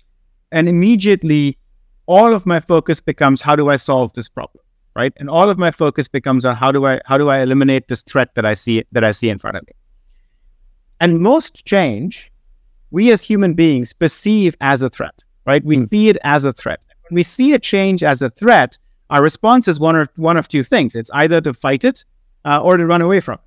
and 0.51 0.69
immediately 0.69 1.59
all 2.07 2.33
of 2.33 2.47
my 2.47 2.61
focus 2.61 3.01
becomes 3.01 3.43
how 3.43 3.57
do 3.57 3.69
I 3.69 3.77
solve 3.77 4.13
this 4.15 4.29
problem, 4.29 4.65
right? 4.95 5.13
And 5.17 5.29
all 5.29 5.51
of 5.51 5.59
my 5.59 5.71
focus 5.71 6.09
becomes 6.09 6.45
on 6.45 6.57
how 6.57 6.73
do 6.73 6.87
I 6.87 7.01
how 7.05 7.19
do 7.19 7.29
I 7.29 7.41
eliminate 7.41 7.89
this 7.89 8.03
threat 8.03 8.35
that 8.37 8.47
I 8.47 8.55
see 8.55 8.85
that 8.93 9.05
I 9.05 9.11
see 9.13 9.29
in 9.29 9.39
front 9.39 9.57
of 9.57 9.67
me. 9.67 9.73
And 11.01 11.21
most 11.21 11.67
change, 11.67 12.33
we 12.91 13.11
as 13.11 13.23
human 13.23 13.55
beings 13.55 13.93
perceive 13.93 14.57
as 14.61 14.81
a 14.81 14.89
threat, 14.89 15.23
right? 15.45 15.63
We 15.65 15.77
mm. 15.77 15.89
see 15.89 16.09
it 16.09 16.17
as 16.23 16.45
a 16.45 16.53
threat. 16.53 16.81
We 17.11 17.23
see 17.23 17.53
a 17.53 17.59
change 17.59 18.03
as 18.03 18.23
a 18.23 18.31
threat, 18.31 18.79
our 19.11 19.23
response 19.23 19.69
is 19.69 19.79
one 19.79 19.97
or 19.97 20.09
one 20.17 20.37
of 20.37 20.49
two 20.49 20.63
things. 20.63 20.95
It's 20.95 21.11
either 21.13 21.41
to 21.43 21.53
fight 21.53 21.85
it 21.85 22.05
uh, 22.45 22.61
or 22.63 22.77
to 22.77 22.87
run 22.87 23.03
away 23.03 23.21
from 23.21 23.35
it, 23.35 23.41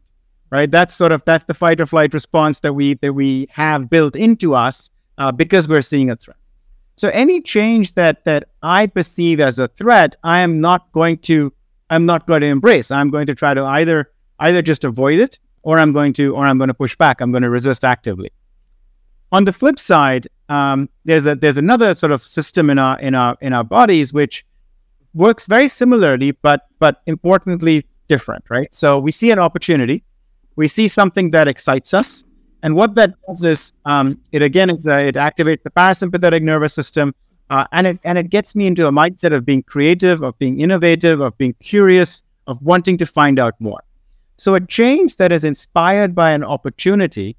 right? 0.49 0.69
That's 0.71 0.95
sort 0.95 1.11
of 1.11 1.23
that's 1.25 1.45
the 1.45 1.53
fight 1.53 1.81
or 1.81 1.85
flight 1.85 2.13
response 2.13 2.59
that 2.61 2.73
we 2.73 2.93
that 2.95 3.13
we 3.13 3.47
have 3.51 3.89
built 3.89 4.15
into 4.15 4.55
us 4.55 4.89
uh, 5.17 5.31
because 5.31 5.67
we're 5.67 5.81
seeing 5.81 6.09
a 6.09 6.15
threat. 6.15 6.37
So 6.95 7.09
any 7.09 7.41
change 7.41 7.93
that 7.93 8.23
that 8.25 8.49
I 8.61 8.87
perceive 8.87 9.39
as 9.39 9.59
a 9.59 9.67
threat, 9.67 10.15
I 10.23 10.39
am 10.39 10.61
not 10.61 10.91
going 10.91 11.17
to 11.19 11.53
I'm 11.89 12.05
not 12.05 12.27
going 12.27 12.41
to 12.41 12.47
embrace. 12.47 12.91
I'm 12.91 13.09
going 13.09 13.27
to 13.27 13.35
try 13.35 13.53
to 13.53 13.65
either 13.65 14.11
either 14.39 14.61
just 14.61 14.83
avoid 14.83 15.19
it 15.19 15.39
or 15.63 15.79
I'm 15.79 15.91
going 15.91 16.13
to 16.13 16.35
or 16.35 16.45
I'm 16.45 16.57
going 16.57 16.69
to 16.69 16.73
push 16.73 16.95
back. 16.95 17.19
I'm 17.19 17.31
going 17.31 17.43
to 17.43 17.49
resist 17.49 17.83
actively. 17.83 18.31
On 19.31 19.45
the 19.45 19.51
flip 19.51 19.77
side, 19.77 20.27
um, 20.49 20.89
there's 21.03 21.25
a 21.25 21.35
there's 21.35 21.57
another 21.57 21.93
sort 21.95 22.11
of 22.11 22.21
system 22.21 22.69
in 22.69 22.79
our 22.79 22.97
in 22.99 23.13
our 23.13 23.37
in 23.41 23.53
our 23.53 23.63
bodies 23.63 24.13
which 24.13 24.45
works 25.13 25.47
very 25.47 25.67
similarly, 25.67 26.31
but 26.31 26.67
but 26.79 27.01
importantly 27.05 27.85
different, 28.07 28.45
right? 28.49 28.73
So 28.73 28.99
we 28.99 29.11
see 29.11 29.31
an 29.31 29.39
opportunity, 29.39 30.03
we 30.55 30.67
see 30.67 30.87
something 30.87 31.31
that 31.31 31.47
excites 31.47 31.93
us, 31.93 32.23
and 32.63 32.75
what 32.75 32.95
that 32.95 33.13
does 33.27 33.43
is, 33.43 33.73
um, 33.85 34.19
it 34.31 34.41
again 34.41 34.69
is 34.69 34.87
uh, 34.87 34.93
it 34.93 35.15
activates 35.15 35.63
the 35.63 35.71
parasympathetic 35.71 36.41
nervous 36.41 36.73
system, 36.73 37.13
uh, 37.49 37.65
and 37.71 37.87
it 37.87 37.99
and 38.03 38.17
it 38.17 38.29
gets 38.29 38.55
me 38.55 38.65
into 38.65 38.87
a 38.87 38.91
mindset 38.91 39.33
of 39.33 39.45
being 39.45 39.63
creative, 39.63 40.21
of 40.21 40.37
being 40.39 40.59
innovative, 40.59 41.19
of 41.19 41.37
being 41.37 41.53
curious, 41.61 42.23
of 42.47 42.61
wanting 42.61 42.97
to 42.97 43.05
find 43.05 43.39
out 43.39 43.55
more. 43.59 43.81
So 44.37 44.55
a 44.55 44.61
change 44.61 45.17
that 45.17 45.31
is 45.31 45.43
inspired 45.43 46.15
by 46.15 46.31
an 46.31 46.43
opportunity 46.43 47.35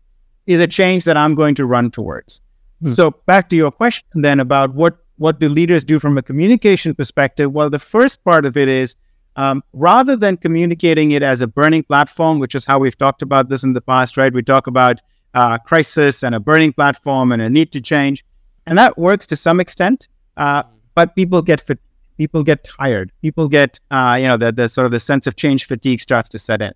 is 0.49 0.61
a 0.61 0.67
change 0.67 1.05
that 1.05 1.17
I'm 1.17 1.35
going 1.35 1.55
to 1.57 1.67
run 1.67 1.90
towards. 1.90 2.40
Hmm. 2.83 2.93
So 2.93 3.11
back 3.26 3.49
to 3.50 3.57
your 3.57 3.71
question 3.71 4.23
then 4.23 4.40
about 4.40 4.75
what 4.75 4.99
what 5.19 5.40
do 5.40 5.49
leaders 5.49 5.83
do 5.83 5.99
from 5.99 6.17
a 6.17 6.23
communication 6.23 6.95
perspective? 6.95 7.52
Well, 7.52 7.71
the 7.71 7.81
first 7.81 8.23
part 8.25 8.47
of 8.47 8.57
it 8.57 8.69
is 8.69 8.95
um, 9.35 9.64
rather 9.73 10.14
than 10.14 10.37
communicating 10.37 11.11
it 11.11 11.25
as 11.25 11.43
a 11.43 11.49
burning 11.49 11.83
platform, 11.83 12.38
which 12.38 12.55
is 12.55 12.64
how 12.64 12.78
we've 12.78 12.97
talked 12.97 13.23
about 13.23 13.49
this 13.49 13.64
in 13.64 13.73
the 13.73 13.81
past, 13.81 14.17
right? 14.17 14.33
We 14.33 14.43
talk 14.43 14.69
about 14.69 15.00
uh, 15.35 15.59
crisis 15.59 16.23
and 16.23 16.37
a 16.37 16.40
burning 16.40 16.73
platform 16.73 17.33
and 17.33 17.43
a 17.43 17.50
need 17.50 17.73
to 17.73 17.81
change, 17.81 18.25
and 18.67 18.78
that 18.78 18.97
works 18.97 19.26
to 19.26 19.37
some 19.37 19.59
extent. 19.61 20.09
Uh, 20.37 20.62
but 20.95 21.17
people 21.17 21.43
get 21.43 21.61
fatigued, 21.61 21.88
People 22.19 22.43
get 22.43 22.64
tired. 22.64 23.12
People 23.23 23.49
get, 23.49 23.78
uh, 23.93 24.17
you 24.21 24.26
know, 24.26 24.37
the, 24.37 24.50
the 24.50 24.69
sort 24.69 24.85
of 24.85 24.90
the 24.90 24.99
sense 24.99 25.28
of 25.28 25.37
change 25.37 25.67
fatigue 25.67 26.00
starts 26.00 26.28
to 26.31 26.38
set 26.38 26.61
in. 26.61 26.73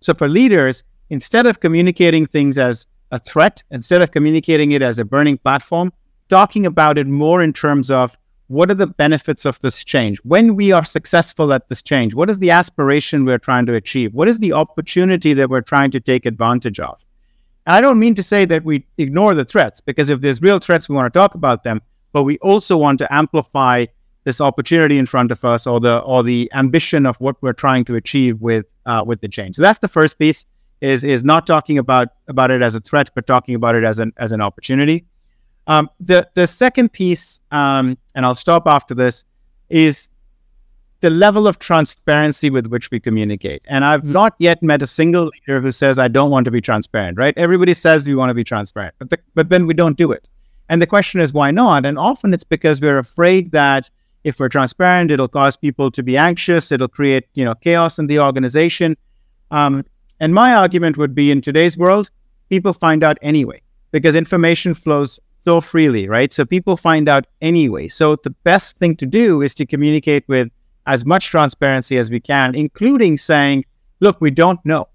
So 0.00 0.14
for 0.14 0.28
leaders, 0.28 0.82
instead 1.10 1.46
of 1.46 1.60
communicating 1.60 2.26
things 2.26 2.58
as 2.58 2.88
a 3.10 3.18
threat, 3.18 3.62
instead 3.70 4.02
of 4.02 4.12
communicating 4.12 4.72
it 4.72 4.82
as 4.82 4.98
a 4.98 5.04
burning 5.04 5.38
platform, 5.38 5.92
talking 6.28 6.66
about 6.66 6.98
it 6.98 7.06
more 7.06 7.42
in 7.42 7.52
terms 7.52 7.90
of 7.90 8.16
what 8.46 8.70
are 8.70 8.74
the 8.74 8.86
benefits 8.86 9.44
of 9.44 9.60
this 9.60 9.84
change? 9.84 10.18
When 10.24 10.56
we 10.56 10.72
are 10.72 10.84
successful 10.84 11.52
at 11.52 11.68
this 11.68 11.82
change, 11.82 12.14
what 12.14 12.28
is 12.28 12.40
the 12.40 12.50
aspiration 12.50 13.24
we're 13.24 13.38
trying 13.38 13.66
to 13.66 13.74
achieve? 13.74 14.12
What 14.12 14.28
is 14.28 14.40
the 14.40 14.52
opportunity 14.52 15.34
that 15.34 15.48
we're 15.48 15.60
trying 15.60 15.92
to 15.92 16.00
take 16.00 16.26
advantage 16.26 16.80
of? 16.80 17.04
And 17.66 17.76
I 17.76 17.80
don't 17.80 18.00
mean 18.00 18.14
to 18.16 18.22
say 18.22 18.44
that 18.46 18.64
we 18.64 18.86
ignore 18.98 19.34
the 19.34 19.44
threats, 19.44 19.80
because 19.80 20.08
if 20.08 20.20
there's 20.20 20.42
real 20.42 20.58
threats, 20.58 20.88
we 20.88 20.96
want 20.96 21.12
to 21.12 21.16
talk 21.16 21.34
about 21.34 21.62
them, 21.62 21.80
but 22.12 22.24
we 22.24 22.38
also 22.38 22.76
want 22.76 22.98
to 22.98 23.12
amplify 23.14 23.86
this 24.24 24.40
opportunity 24.40 24.98
in 24.98 25.06
front 25.06 25.30
of 25.30 25.44
us 25.44 25.66
or 25.66 25.80
the 25.80 25.98
or 26.00 26.22
the 26.22 26.50
ambition 26.52 27.06
of 27.06 27.16
what 27.20 27.36
we're 27.40 27.52
trying 27.52 27.84
to 27.84 27.94
achieve 27.94 28.40
with 28.40 28.66
uh, 28.86 29.02
with 29.06 29.20
the 29.20 29.28
change. 29.28 29.56
So 29.56 29.62
that's 29.62 29.78
the 29.78 29.88
first 29.88 30.18
piece 30.18 30.44
is 30.80 31.04
is 31.04 31.22
not 31.22 31.46
talking 31.46 31.78
about 31.78 32.08
about 32.28 32.50
it 32.50 32.62
as 32.62 32.74
a 32.74 32.80
threat, 32.80 33.10
but 33.14 33.26
talking 33.26 33.54
about 33.54 33.74
it 33.74 33.84
as 33.84 33.98
an 33.98 34.12
as 34.16 34.32
an 34.32 34.40
opportunity. 34.40 35.04
Um, 35.66 35.90
the 36.00 36.28
the 36.34 36.46
second 36.46 36.92
piece, 36.92 37.40
um, 37.50 37.98
and 38.14 38.24
I'll 38.24 38.34
stop 38.34 38.66
after 38.66 38.94
this, 38.94 39.24
is 39.68 40.08
the 41.00 41.10
level 41.10 41.46
of 41.46 41.58
transparency 41.58 42.50
with 42.50 42.66
which 42.66 42.90
we 42.90 43.00
communicate. 43.00 43.62
And 43.66 43.84
I've 43.84 44.00
mm-hmm. 44.00 44.12
not 44.12 44.34
yet 44.38 44.62
met 44.62 44.82
a 44.82 44.86
single 44.86 45.24
leader 45.24 45.60
who 45.60 45.72
says 45.72 45.98
I 45.98 46.08
don't 46.08 46.30
want 46.30 46.44
to 46.46 46.50
be 46.50 46.60
transparent. 46.60 47.18
Right? 47.18 47.34
Everybody 47.36 47.74
says 47.74 48.06
we 48.06 48.14
want 48.14 48.30
to 48.30 48.34
be 48.34 48.44
transparent, 48.44 48.94
but 48.98 49.10
the, 49.10 49.18
but 49.34 49.48
then 49.48 49.66
we 49.66 49.74
don't 49.74 49.96
do 49.96 50.12
it. 50.12 50.28
And 50.68 50.80
the 50.80 50.86
question 50.86 51.20
is 51.20 51.32
why 51.32 51.50
not? 51.50 51.84
And 51.84 51.98
often 51.98 52.32
it's 52.32 52.44
because 52.44 52.80
we're 52.80 52.98
afraid 52.98 53.50
that 53.52 53.90
if 54.24 54.38
we're 54.38 54.48
transparent, 54.48 55.10
it'll 55.10 55.28
cause 55.28 55.56
people 55.56 55.90
to 55.90 56.02
be 56.02 56.16
anxious. 56.16 56.70
It'll 56.72 56.88
create 56.88 57.24
you 57.34 57.44
know 57.44 57.54
chaos 57.54 57.98
in 57.98 58.06
the 58.06 58.18
organization. 58.20 58.96
Um, 59.50 59.84
and 60.20 60.34
my 60.34 60.54
argument 60.54 60.96
would 60.98 61.14
be 61.14 61.30
in 61.30 61.40
today's 61.40 61.76
world, 61.76 62.10
people 62.50 62.72
find 62.72 63.02
out 63.02 63.18
anyway 63.22 63.62
because 63.90 64.14
information 64.14 64.74
flows 64.74 65.18
so 65.42 65.60
freely, 65.60 66.06
right? 66.08 66.32
So 66.32 66.44
people 66.44 66.76
find 66.76 67.08
out 67.08 67.26
anyway. 67.40 67.88
So 67.88 68.16
the 68.16 68.30
best 68.44 68.78
thing 68.78 68.96
to 68.96 69.06
do 69.06 69.42
is 69.42 69.54
to 69.56 69.66
communicate 69.66 70.24
with 70.28 70.50
as 70.86 71.04
much 71.04 71.30
transparency 71.30 71.96
as 71.98 72.10
we 72.10 72.20
can, 72.20 72.54
including 72.54 73.16
saying, 73.16 73.64
look, 74.00 74.20
we 74.20 74.30
don't 74.30 74.60
know, 74.64 74.88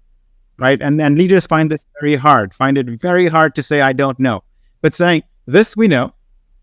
right? 0.58 0.80
And, 0.80 1.00
and 1.00 1.18
leaders 1.18 1.46
find 1.46 1.70
this 1.70 1.84
very 2.00 2.14
hard, 2.14 2.54
find 2.54 2.78
it 2.78 2.86
very 3.00 3.26
hard 3.26 3.54
to 3.56 3.62
say, 3.62 3.80
I 3.80 3.92
don't 3.92 4.18
know. 4.20 4.44
But 4.82 4.94
saying, 4.94 5.22
this 5.46 5.76
we 5.76 5.88
know, 5.88 6.12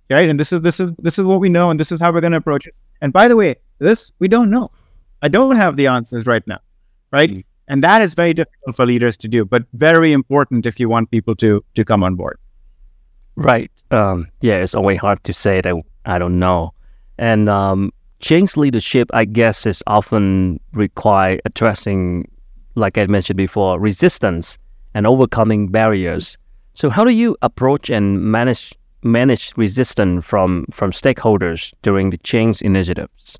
right? 0.10 0.30
And 0.30 0.40
this 0.40 0.54
is 0.54 0.62
this 0.62 0.80
is 0.80 0.92
this 1.00 1.18
is 1.18 1.26
what 1.26 1.40
we 1.40 1.50
know, 1.50 1.70
and 1.70 1.80
this 1.80 1.92
is 1.92 2.00
how 2.00 2.12
we're 2.12 2.22
going 2.22 2.32
to 2.32 2.38
approach 2.38 2.68
it. 2.68 2.76
And 3.02 3.12
by 3.12 3.28
the 3.28 3.36
way, 3.36 3.56
this 3.80 4.12
we 4.20 4.28
don't 4.28 4.50
know. 4.50 4.72
I 5.22 5.30
don't 5.30 5.56
have 5.56 5.78
the 5.78 5.88
answers 5.88 6.26
right 6.26 6.46
now, 6.46 6.60
right? 7.12 7.30
Mm-hmm. 7.30 7.53
And 7.68 7.84
that 7.84 8.02
is 8.02 8.14
very 8.14 8.34
difficult 8.34 8.76
for 8.76 8.86
leaders 8.86 9.16
to 9.18 9.28
do, 9.28 9.46
but 9.46 9.64
very 9.74 10.12
important 10.12 10.66
if 10.66 10.80
you 10.80 10.90
want 10.90 11.12
people 11.12 11.36
to 11.36 11.64
to 11.76 11.86
come 11.86 12.04
on 12.04 12.16
board. 12.16 12.38
Right. 13.36 13.72
Um, 13.92 14.28
yeah, 14.42 14.58
it's 14.58 14.76
always 14.76 15.00
hard 15.00 15.24
to 15.24 15.34
say 15.34 15.62
that 15.62 15.76
I 16.06 16.20
don't 16.20 16.40
know. 16.40 16.74
And 17.18 17.50
um, 17.50 17.92
change 18.20 18.58
leadership, 18.58 19.10
I 19.14 19.26
guess, 19.26 19.66
is 19.66 19.84
often 19.88 20.60
require 20.74 21.40
addressing, 21.46 22.30
like 22.76 22.98
I 22.98 23.06
mentioned 23.06 23.38
before, 23.38 23.80
resistance 23.80 24.58
and 24.94 25.08
overcoming 25.08 25.70
barriers. 25.70 26.38
So, 26.74 26.90
how 26.90 27.04
do 27.04 27.12
you 27.12 27.38
approach 27.42 27.90
and 27.90 28.22
manage 28.22 28.74
manage 29.04 29.54
resistance 29.58 30.26
from 30.26 30.66
from 30.72 30.92
stakeholders 30.92 31.74
during 31.82 32.10
the 32.10 32.18
change 32.20 32.62
initiatives? 32.62 33.38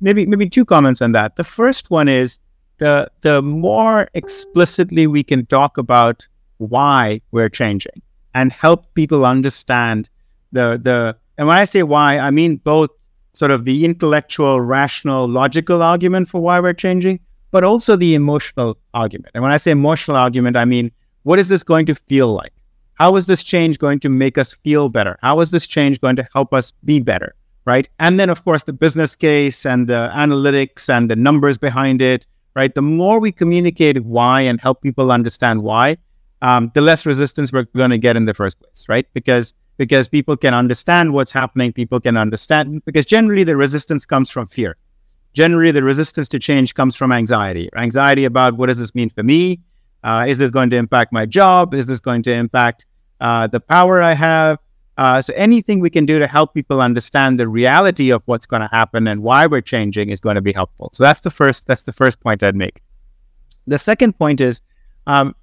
Maybe 0.00 0.26
maybe 0.26 0.48
two 0.48 0.64
comments 0.64 1.00
on 1.00 1.12
that. 1.12 1.36
The 1.36 1.44
first 1.44 1.90
one 1.90 2.08
is 2.08 2.38
the 2.78 3.10
the 3.20 3.42
more 3.42 4.08
explicitly 4.14 5.06
we 5.06 5.22
can 5.22 5.46
talk 5.46 5.78
about 5.78 6.26
why 6.58 7.20
we're 7.30 7.48
changing 7.48 8.02
and 8.34 8.52
help 8.52 8.92
people 8.94 9.24
understand 9.24 10.08
the 10.52 10.80
the 10.82 11.16
and 11.36 11.48
when 11.48 11.58
I 11.58 11.64
say 11.64 11.82
why, 11.82 12.18
I 12.18 12.30
mean 12.30 12.56
both 12.56 12.90
sort 13.32 13.50
of 13.50 13.64
the 13.64 13.84
intellectual, 13.84 14.60
rational, 14.60 15.26
logical 15.26 15.82
argument 15.82 16.28
for 16.28 16.40
why 16.40 16.60
we're 16.60 16.72
changing, 16.72 17.18
but 17.50 17.64
also 17.64 17.96
the 17.96 18.14
emotional 18.14 18.78
argument. 18.92 19.32
And 19.34 19.42
when 19.42 19.52
I 19.52 19.56
say 19.56 19.72
emotional 19.72 20.16
argument, 20.16 20.56
I 20.56 20.64
mean 20.64 20.92
what 21.24 21.38
is 21.38 21.48
this 21.48 21.64
going 21.64 21.86
to 21.86 21.94
feel 21.94 22.32
like? 22.32 22.52
How 22.94 23.16
is 23.16 23.26
this 23.26 23.42
change 23.42 23.78
going 23.78 23.98
to 24.00 24.08
make 24.08 24.38
us 24.38 24.54
feel 24.54 24.88
better? 24.88 25.18
How 25.22 25.40
is 25.40 25.50
this 25.50 25.66
change 25.66 26.00
going 26.00 26.16
to 26.16 26.28
help 26.32 26.54
us 26.54 26.72
be 26.84 27.00
better? 27.00 27.34
Right. 27.66 27.88
And 27.98 28.20
then, 28.20 28.28
of 28.28 28.44
course, 28.44 28.64
the 28.64 28.74
business 28.74 29.16
case 29.16 29.64
and 29.64 29.88
the 29.88 30.10
analytics 30.14 30.90
and 30.90 31.10
the 31.10 31.16
numbers 31.16 31.56
behind 31.56 32.02
it. 32.02 32.26
Right. 32.54 32.74
The 32.74 32.82
more 32.82 33.18
we 33.18 33.32
communicate 33.32 34.04
why 34.04 34.42
and 34.42 34.60
help 34.60 34.80
people 34.80 35.10
understand 35.10 35.62
why, 35.62 35.96
um, 36.40 36.70
the 36.74 36.80
less 36.80 37.04
resistance 37.04 37.52
we're 37.52 37.64
going 37.74 37.90
to 37.90 37.98
get 37.98 38.16
in 38.16 38.26
the 38.26 38.34
first 38.34 38.60
place, 38.60 38.86
right? 38.88 39.06
Because 39.12 39.54
because 39.76 40.06
people 40.06 40.36
can 40.36 40.54
understand 40.54 41.12
what's 41.12 41.32
happening, 41.32 41.72
people 41.72 41.98
can 41.98 42.16
understand 42.16 42.84
because 42.84 43.06
generally 43.06 43.42
the 43.42 43.56
resistance 43.56 44.06
comes 44.06 44.30
from 44.30 44.46
fear. 44.46 44.76
Generally, 45.34 45.72
the 45.72 45.82
resistance 45.82 46.28
to 46.28 46.38
change 46.38 46.74
comes 46.74 46.94
from 46.94 47.10
anxiety. 47.10 47.68
Anxiety 47.76 48.24
about 48.24 48.54
what 48.56 48.68
does 48.68 48.78
this 48.78 48.94
mean 48.94 49.10
for 49.10 49.24
me? 49.24 49.60
Uh, 50.04 50.24
is 50.28 50.38
this 50.38 50.50
going 50.52 50.70
to 50.70 50.76
impact 50.76 51.12
my 51.12 51.26
job? 51.26 51.74
Is 51.74 51.86
this 51.86 51.98
going 51.98 52.22
to 52.22 52.32
impact 52.32 52.86
uh, 53.20 53.48
the 53.48 53.58
power 53.58 54.00
I 54.00 54.12
have? 54.12 54.58
Uh, 54.96 55.20
so 55.20 55.32
anything 55.34 55.80
we 55.80 55.90
can 55.90 56.06
do 56.06 56.18
to 56.18 56.26
help 56.26 56.54
people 56.54 56.80
understand 56.80 57.40
the 57.40 57.48
reality 57.48 58.10
of 58.10 58.22
what's 58.26 58.46
going 58.46 58.62
to 58.62 58.68
happen 58.68 59.08
and 59.08 59.22
why 59.22 59.46
we're 59.46 59.60
changing 59.60 60.10
is 60.10 60.20
going 60.20 60.36
to 60.36 60.42
be 60.42 60.52
helpful. 60.52 60.90
So 60.92 61.02
that's 61.02 61.20
the 61.20 61.30
first. 61.30 61.66
That's 61.66 61.82
the 61.82 61.92
first 61.92 62.20
point 62.20 62.42
I'd 62.42 62.54
make. 62.54 62.80
The 63.66 63.78
second 63.78 64.18
point 64.18 64.40
is 64.40 64.60
um, 65.06 65.34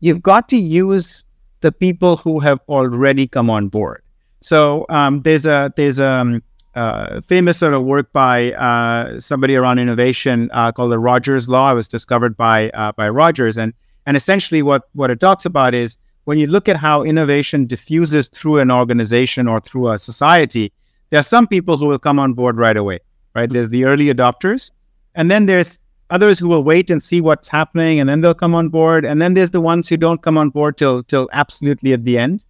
you've 0.00 0.22
got 0.22 0.48
to 0.50 0.56
use 0.56 1.24
the 1.60 1.72
people 1.72 2.16
who 2.16 2.40
have 2.40 2.60
already 2.68 3.26
come 3.26 3.50
on 3.50 3.68
board. 3.68 4.02
So 4.40 4.86
um, 4.88 5.22
there's 5.22 5.46
a 5.46 5.72
there's 5.76 5.98
a 5.98 6.10
um, 6.10 6.42
uh, 6.74 7.20
famous 7.20 7.58
sort 7.58 7.72
of 7.72 7.84
work 7.84 8.12
by 8.12 8.52
uh, 8.52 9.20
somebody 9.20 9.56
around 9.56 9.78
innovation 9.78 10.50
uh, 10.52 10.72
called 10.72 10.92
the 10.92 10.98
Rogers 10.98 11.48
Law. 11.48 11.72
It 11.72 11.74
was 11.74 11.88
discovered 11.88 12.36
by 12.36 12.70
uh, 12.70 12.92
by 12.92 13.08
Rogers, 13.08 13.56
and 13.56 13.72
and 14.06 14.16
essentially 14.16 14.62
what 14.62 14.88
what 14.92 15.10
it 15.10 15.20
talks 15.20 15.46
about 15.46 15.74
is 15.74 15.96
when 16.24 16.38
you 16.38 16.46
look 16.46 16.68
at 16.68 16.76
how 16.76 17.02
innovation 17.02 17.66
diffuses 17.66 18.28
through 18.28 18.58
an 18.58 18.70
organization 18.70 19.48
or 19.48 19.60
through 19.60 19.90
a 19.90 19.98
society, 19.98 20.72
there 21.10 21.20
are 21.20 21.24
some 21.24 21.46
people 21.46 21.76
who 21.76 21.86
will 21.86 21.98
come 21.98 22.18
on 22.18 22.34
board 22.34 22.56
right 22.56 22.76
away. 22.76 23.00
Right? 23.34 23.50
There's 23.50 23.70
the 23.70 23.84
early 23.84 24.06
adopters, 24.06 24.70
and 25.14 25.30
then 25.30 25.46
there's 25.46 25.80
others 26.10 26.38
who 26.38 26.48
will 26.48 26.62
wait 26.62 26.90
and 26.90 27.02
see 27.02 27.20
what's 27.20 27.48
happening 27.48 27.98
and 27.98 28.08
then 28.08 28.20
they'll 28.20 28.34
come 28.34 28.54
on 28.54 28.68
board 28.68 29.04
and 29.04 29.20
then 29.22 29.34
there's 29.34 29.50
the 29.50 29.60
ones 29.60 29.88
who 29.88 29.96
don't 29.96 30.22
come 30.22 30.36
on 30.36 30.50
board 30.50 30.76
till 30.76 31.02
till 31.04 31.28
absolutely 31.32 31.92
at 31.92 32.04
the 32.04 32.18
end 32.18 32.44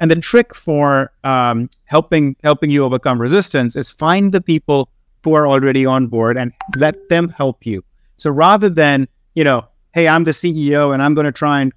and 0.00 0.10
the 0.10 0.16
trick 0.16 0.54
for 0.54 1.12
um, 1.24 1.68
helping 1.84 2.36
helping 2.44 2.70
you 2.70 2.84
overcome 2.84 3.20
resistance 3.20 3.74
is 3.74 3.90
find 3.90 4.32
the 4.32 4.40
people 4.40 4.90
who 5.24 5.34
are 5.34 5.46
already 5.46 5.86
on 5.86 6.06
board 6.06 6.36
and 6.36 6.52
let 6.76 7.08
them 7.08 7.30
help 7.30 7.64
you 7.64 7.82
so 8.18 8.30
rather 8.30 8.68
than 8.68 9.08
you 9.34 9.44
know 9.44 9.66
hey 9.92 10.06
i'm 10.06 10.24
the 10.24 10.30
ceo 10.30 10.92
and 10.92 11.02
i'm 11.02 11.14
going 11.14 11.26
to 11.26 11.32
try 11.32 11.60
and 11.60 11.72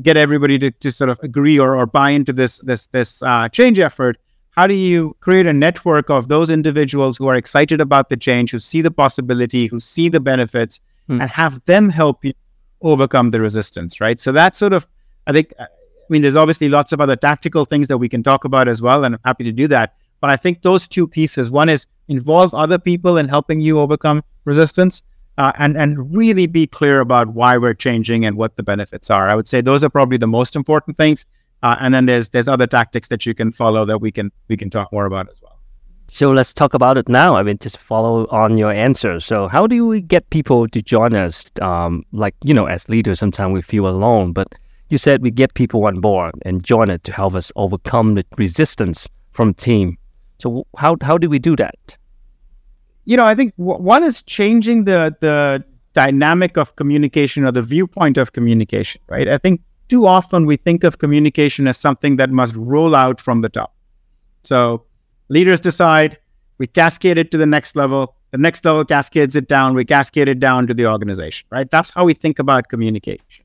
get 0.00 0.16
everybody 0.16 0.58
to, 0.58 0.70
to 0.70 0.90
sort 0.90 1.10
of 1.10 1.18
agree 1.22 1.58
or, 1.58 1.76
or 1.76 1.86
buy 1.86 2.10
into 2.10 2.32
this 2.32 2.58
this 2.58 2.86
this 2.86 3.22
uh, 3.22 3.48
change 3.48 3.78
effort 3.78 4.18
how 4.52 4.66
do 4.66 4.74
you 4.74 5.16
create 5.20 5.46
a 5.46 5.52
network 5.52 6.10
of 6.10 6.28
those 6.28 6.50
individuals 6.50 7.16
who 7.16 7.26
are 7.26 7.34
excited 7.34 7.80
about 7.80 8.10
the 8.10 8.16
change, 8.16 8.50
who 8.50 8.58
see 8.58 8.82
the 8.82 8.90
possibility, 8.90 9.66
who 9.66 9.80
see 9.80 10.10
the 10.10 10.20
benefits, 10.20 10.80
mm. 11.08 11.20
and 11.20 11.30
have 11.30 11.64
them 11.64 11.88
help 11.88 12.22
you 12.24 12.34
overcome 12.82 13.30
the 13.30 13.40
resistance, 13.40 14.00
right? 14.00 14.20
So 14.20 14.30
that's 14.30 14.58
sort 14.58 14.74
of, 14.74 14.86
I 15.26 15.32
think, 15.32 15.54
I 15.58 15.66
mean, 16.10 16.20
there's 16.20 16.36
obviously 16.36 16.68
lots 16.68 16.92
of 16.92 17.00
other 17.00 17.16
tactical 17.16 17.64
things 17.64 17.88
that 17.88 17.96
we 17.96 18.10
can 18.10 18.22
talk 18.22 18.44
about 18.44 18.68
as 18.68 18.82
well, 18.82 19.04
and 19.04 19.14
I'm 19.14 19.20
happy 19.24 19.44
to 19.44 19.52
do 19.52 19.66
that. 19.68 19.94
But 20.20 20.28
I 20.28 20.36
think 20.36 20.60
those 20.60 20.86
two 20.86 21.08
pieces 21.08 21.50
one 21.50 21.70
is 21.70 21.86
involve 22.08 22.52
other 22.52 22.78
people 22.78 23.16
in 23.16 23.28
helping 23.28 23.60
you 23.60 23.80
overcome 23.80 24.22
resistance. 24.44 25.02
Uh, 25.38 25.52
and 25.58 25.78
and 25.78 26.14
really 26.14 26.46
be 26.46 26.66
clear 26.66 27.00
about 27.00 27.28
why 27.28 27.56
we're 27.56 27.72
changing 27.72 28.26
and 28.26 28.36
what 28.36 28.56
the 28.56 28.62
benefits 28.62 29.10
are. 29.10 29.28
I 29.28 29.34
would 29.34 29.48
say 29.48 29.62
those 29.62 29.82
are 29.82 29.88
probably 29.88 30.18
the 30.18 30.26
most 30.26 30.54
important 30.54 30.96
things. 30.98 31.24
Uh, 31.62 31.76
and 31.80 31.94
then 31.94 32.06
there's 32.06 32.28
there's 32.30 32.48
other 32.48 32.66
tactics 32.66 33.08
that 33.08 33.24
you 33.24 33.34
can 33.34 33.52
follow 33.52 33.84
that 33.84 33.98
we 33.98 34.10
can 34.10 34.30
we 34.48 34.56
can 34.56 34.68
talk 34.68 34.92
more 34.92 35.06
about 35.06 35.30
as 35.30 35.40
well. 35.40 35.58
So 36.08 36.30
let's 36.30 36.52
talk 36.52 36.74
about 36.74 36.98
it 36.98 37.08
now. 37.08 37.36
I 37.36 37.42
mean, 37.42 37.56
just 37.56 37.78
follow 37.78 38.26
on 38.26 38.58
your 38.58 38.70
answer. 38.70 39.18
So 39.20 39.48
how 39.48 39.66
do 39.66 39.86
we 39.86 40.02
get 40.02 40.28
people 40.28 40.68
to 40.68 40.82
join 40.82 41.14
us? 41.14 41.46
Um, 41.62 42.04
like 42.12 42.34
you 42.44 42.52
know, 42.52 42.66
as 42.66 42.88
leaders, 42.88 43.18
sometimes 43.18 43.54
we 43.54 43.62
feel 43.62 43.86
alone, 43.86 44.32
but 44.32 44.48
you 44.90 44.98
said 44.98 45.22
we 45.22 45.30
get 45.30 45.54
people 45.54 45.86
on 45.86 46.00
board 46.00 46.34
and 46.42 46.62
join 46.62 46.90
it 46.90 47.04
to 47.04 47.12
help 47.12 47.34
us 47.34 47.50
overcome 47.56 48.16
the 48.16 48.24
resistance 48.36 49.08
from 49.30 49.54
team. 49.54 49.96
So 50.40 50.66
how 50.76 50.96
how 51.00 51.16
do 51.16 51.30
we 51.30 51.38
do 51.38 51.56
that? 51.56 51.96
You 53.04 53.16
know, 53.16 53.24
I 53.24 53.34
think 53.34 53.54
w- 53.56 53.82
one 53.82 54.04
is 54.04 54.22
changing 54.22 54.84
the 54.84 55.16
the 55.20 55.64
dynamic 55.92 56.56
of 56.56 56.76
communication 56.76 57.44
or 57.44 57.52
the 57.52 57.62
viewpoint 57.62 58.16
of 58.16 58.32
communication. 58.32 59.00
Right. 59.08 59.28
I 59.28 59.38
think 59.38 59.60
too 59.88 60.06
often 60.06 60.46
we 60.46 60.56
think 60.56 60.84
of 60.84 60.98
communication 60.98 61.68
as 61.68 61.76
something 61.76 62.16
that 62.16 62.30
must 62.30 62.56
roll 62.56 62.94
out 62.94 63.20
from 63.20 63.42
the 63.42 63.48
top. 63.48 63.74
So 64.44 64.84
leaders 65.28 65.60
decide, 65.60 66.18
we 66.58 66.66
cascade 66.66 67.18
it 67.18 67.30
to 67.32 67.38
the 67.38 67.46
next 67.46 67.76
level. 67.76 68.14
The 68.30 68.38
next 68.38 68.64
level 68.64 68.84
cascades 68.84 69.36
it 69.36 69.48
down. 69.48 69.74
We 69.74 69.84
cascade 69.84 70.28
it 70.28 70.40
down 70.40 70.66
to 70.68 70.74
the 70.74 70.86
organization, 70.86 71.46
right? 71.50 71.70
That's 71.70 71.90
how 71.90 72.04
we 72.04 72.14
think 72.14 72.38
about 72.38 72.68
communication. 72.68 73.44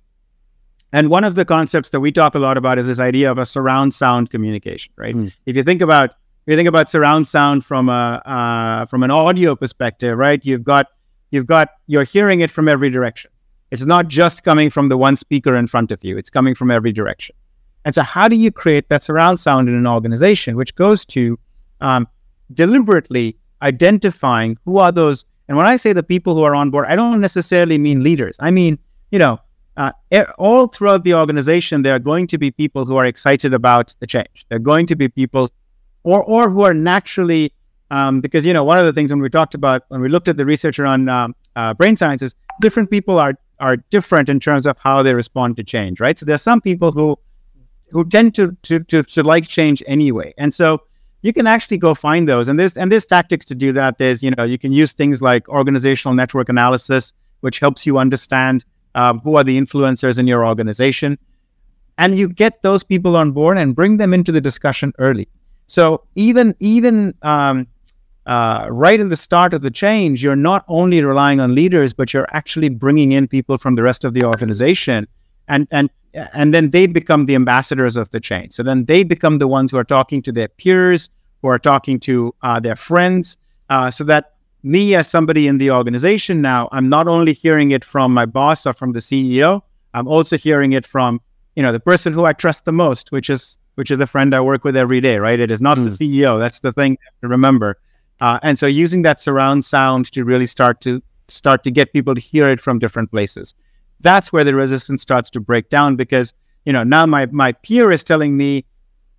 And 0.94 1.10
one 1.10 1.26
of 1.26 1.36
the 1.36 1.44
concepts 1.44 1.90
that 1.90 2.00
we 2.00 2.14
talk 2.14 2.36
a 2.36 2.40
lot 2.40 2.58
about 2.58 2.80
is 2.80 2.88
this 2.88 3.00
idea 3.00 3.30
of 3.30 3.38
a 3.38 3.46
surround 3.46 3.94
sound 3.94 4.30
communication, 4.30 4.94
right? 4.96 5.16
Mm. 5.16 5.36
If 5.46 5.58
you 5.58 5.64
think 5.64 5.82
about 5.82 6.12
you 6.52 6.58
think 6.58 6.68
about 6.68 6.90
surround 6.90 7.28
sound 7.28 7.66
from 7.66 7.90
a 7.90 8.22
uh, 8.26 8.86
from 8.86 9.04
an 9.04 9.12
audio 9.12 9.56
perspective, 9.56 10.18
right? 10.18 10.44
You've 10.46 10.64
got 10.64 10.88
you've 11.32 11.46
got 11.46 11.70
you're 11.88 12.04
hearing 12.04 12.42
it 12.42 12.52
from 12.52 12.68
every 12.68 12.90
direction. 12.90 13.32
It's 13.72 13.86
not 13.86 14.08
just 14.08 14.44
coming 14.44 14.70
from 14.70 14.90
the 14.90 14.98
one 14.98 15.16
speaker 15.18 15.56
in 15.56 15.68
front 15.68 15.92
of 15.92 16.04
you. 16.04 16.18
It's 16.18 16.30
coming 16.30 16.56
from 16.56 16.72
every 16.72 16.94
direction. 16.94 17.36
And 17.84 17.94
so, 17.94 18.02
how 18.02 18.28
do 18.28 18.36
you 18.36 18.52
create 18.52 18.90
that 18.90 19.04
surround 19.04 19.40
sound 19.40 19.68
in 19.68 19.76
an 19.76 19.88
organization, 19.88 20.56
which 20.56 20.74
goes 20.76 21.06
to 21.08 21.38
um, 21.82 22.08
deliberately 22.54 23.38
identifying 23.62 24.58
who 24.66 24.78
are 24.78 24.92
those? 24.92 25.26
And 25.48 25.58
when 25.58 25.68
I 25.68 25.78
say 25.78 25.94
the 25.94 26.04
people 26.04 26.36
who 26.36 26.44
are 26.44 26.56
on 26.56 26.70
board, 26.70 26.86
I 26.88 26.96
don't 26.96 27.22
necessarily 27.22 27.78
mean 27.78 28.04
leaders. 28.04 28.36
I 28.42 28.52
mean, 28.52 28.80
you 29.12 29.20
know, 29.20 29.40
uh, 29.78 29.92
all 30.38 30.68
throughout 30.68 31.04
the 31.04 31.14
organization, 31.14 31.84
there 31.84 31.96
are 31.96 32.00
going 32.00 32.28
to 32.28 32.38
be 32.38 32.52
people 32.52 32.84
who 32.86 32.98
are 32.98 33.06
excited 33.06 33.54
about 33.54 33.96
the 34.00 34.08
change. 34.08 34.46
There 34.50 34.58
are 34.58 34.60
going 34.60 34.88
to 34.88 34.96
be 34.96 35.08
people, 35.08 35.50
or 36.08 36.24
or 36.24 36.50
who 36.50 36.62
are 36.62 36.74
naturally, 36.74 37.52
um, 37.92 38.22
because 38.22 38.46
you 38.46 38.54
know, 38.54 38.64
one 38.64 38.80
of 38.80 38.86
the 38.86 38.94
things 38.94 39.12
when 39.12 39.20
we 39.20 39.30
talked 39.30 39.54
about 39.54 39.84
when 39.90 40.00
we 40.00 40.08
looked 40.08 40.30
at 40.30 40.38
the 40.38 40.46
research 40.46 40.80
around 40.80 41.10
um, 41.10 41.36
uh, 41.58 41.74
brain 41.74 41.98
sciences, 41.98 42.34
different 42.62 42.90
people 42.90 43.20
are 43.20 43.34
are 43.60 43.76
different 43.90 44.30
in 44.30 44.40
terms 44.40 44.66
of 44.66 44.78
how 44.80 45.04
they 45.04 45.14
respond 45.14 45.58
to 45.58 45.64
change, 45.64 46.00
right? 46.00 46.18
So 46.18 46.26
there 46.26 46.36
are 46.36 46.46
some 46.52 46.62
people 46.62 46.94
who 46.94 47.18
who 47.92 48.06
tend 48.08 48.36
to 48.36 48.56
to 48.64 48.80
to, 48.86 49.04
to 49.04 49.24
like 49.24 49.50
change 49.50 49.84
anyway, 49.86 50.34
and 50.38 50.54
so 50.54 50.82
you 51.24 51.34
can 51.34 51.46
actually 51.46 51.78
go 51.78 51.94
find 51.94 52.30
those. 52.30 52.48
And 52.48 52.58
there's 52.58 52.78
and 52.78 52.90
there's 52.90 53.06
tactics 53.06 53.44
to 53.46 53.56
do 53.56 53.74
that. 53.74 53.98
There's 53.98 54.24
you 54.24 54.32
know 54.32 54.46
you 54.46 54.58
can 54.58 54.72
use 54.72 54.94
things 54.94 55.22
like 55.22 55.50
organizational 55.50 56.16
network 56.16 56.48
analysis, 56.48 57.12
which 57.42 57.60
helps 57.60 57.86
you 57.86 57.98
understand 57.98 58.64
um, 58.96 59.20
who 59.26 59.36
are 59.36 59.44
the 59.44 59.60
influencers 59.60 60.18
in 60.20 60.26
your 60.26 60.48
organization, 60.48 61.20
and 61.98 62.18
you 62.18 62.30
get 62.30 62.62
those 62.62 62.82
people 62.82 63.18
on 63.18 63.34
board 63.34 63.58
and 63.58 63.76
bring 63.76 63.98
them 63.98 64.14
into 64.14 64.32
the 64.32 64.40
discussion 64.40 64.94
early. 65.00 65.28
So 65.68 66.04
even 66.16 66.56
even 66.60 67.14
um, 67.22 67.68
uh, 68.26 68.68
right 68.70 69.00
in 69.00 69.10
the 69.10 69.18
start 69.18 69.54
of 69.54 69.62
the 69.62 69.72
change, 69.72 70.24
you're 70.24 70.36
not 70.36 70.66
only 70.68 71.04
relying 71.04 71.40
on 71.40 71.56
leaders, 71.56 71.94
but 71.94 72.14
you're 72.14 72.28
actually 72.32 72.70
bringing 72.70 73.12
in 73.12 73.28
people 73.28 73.58
from 73.58 73.76
the 73.76 73.84
rest 73.84 74.04
of 74.04 74.14
the 74.14 74.24
organization, 74.24 75.08
and 75.48 75.68
and 75.72 75.90
and 76.14 76.54
then 76.54 76.72
they 76.72 76.88
become 76.88 77.26
the 77.26 77.36
ambassadors 77.36 77.96
of 77.96 78.10
the 78.10 78.20
change. 78.20 78.54
So 78.54 78.64
then 78.64 78.86
they 78.86 79.04
become 79.04 79.38
the 79.38 79.48
ones 79.48 79.72
who 79.72 79.78
are 79.78 79.84
talking 79.84 80.22
to 80.24 80.32
their 80.32 80.48
peers, 80.48 81.10
who 81.42 81.50
are 81.50 81.60
talking 81.60 82.00
to 82.02 82.34
uh, 82.42 82.60
their 82.60 82.76
friends, 82.76 83.38
uh, 83.70 83.92
so 83.92 84.04
that 84.06 84.34
me 84.64 84.96
as 84.96 85.08
somebody 85.08 85.48
in 85.48 85.58
the 85.58 85.72
organization 85.72 86.42
now, 86.42 86.68
I'm 86.72 86.90
not 86.90 87.08
only 87.08 87.34
hearing 87.34 87.72
it 87.72 87.86
from 87.86 88.14
my 88.14 88.26
boss 88.26 88.66
or 88.66 88.74
from 88.74 88.94
the 88.94 89.00
CEO, 89.00 89.62
I'm 89.94 90.08
also 90.08 90.38
hearing 90.38 90.74
it 90.74 90.86
from, 90.86 91.22
you 91.56 91.64
know, 91.64 91.72
the 91.72 91.80
person 91.80 92.14
who 92.14 92.26
I 92.26 92.34
trust 92.34 92.66
the 92.66 92.72
most, 92.72 93.12
which 93.12 93.30
is 93.30 93.58
which 93.78 93.92
is 93.92 93.98
the 93.98 94.08
friend 94.08 94.34
I 94.34 94.42
work 94.42 94.64
with 94.64 94.76
every 94.76 95.02
day, 95.02 95.20
right? 95.20 95.40
It 95.40 95.52
is 95.52 95.62
not 95.62 95.78
mm. 95.78 95.86
the 95.86 96.06
hmm. 96.06 96.14
CEO. 96.14 96.40
That's 96.40 96.60
the 96.60 96.72
thing 96.72 96.98
to 97.22 97.28
remember. 97.28 97.78
Uh, 98.20 98.40
and 98.42 98.58
so 98.58 98.66
using 98.66 99.04
that 99.04 99.22
surround 99.22 99.64
sound 99.66 100.12
to 100.14 100.24
really 100.24 100.48
start 100.48 100.82
to 100.82 101.02
start 101.28 101.64
to 101.64 101.72
get 101.72 101.94
people 101.94 102.16
to 102.16 102.22
hear 102.22 102.50
it 102.50 102.60
from 102.60 102.80
different 102.80 103.12
places. 103.12 103.54
That's 104.00 104.34
where 104.34 104.44
the 104.44 104.56
resistance 104.56 105.02
starts 105.02 105.30
to 105.32 105.40
break 105.40 105.70
down 105.70 105.96
because, 105.96 106.34
you 106.66 106.74
know, 106.74 106.84
now 106.84 107.06
my 107.06 107.28
my 107.28 107.52
peer 107.52 107.92
is 107.92 108.04
telling 108.04 108.36
me 108.36 108.66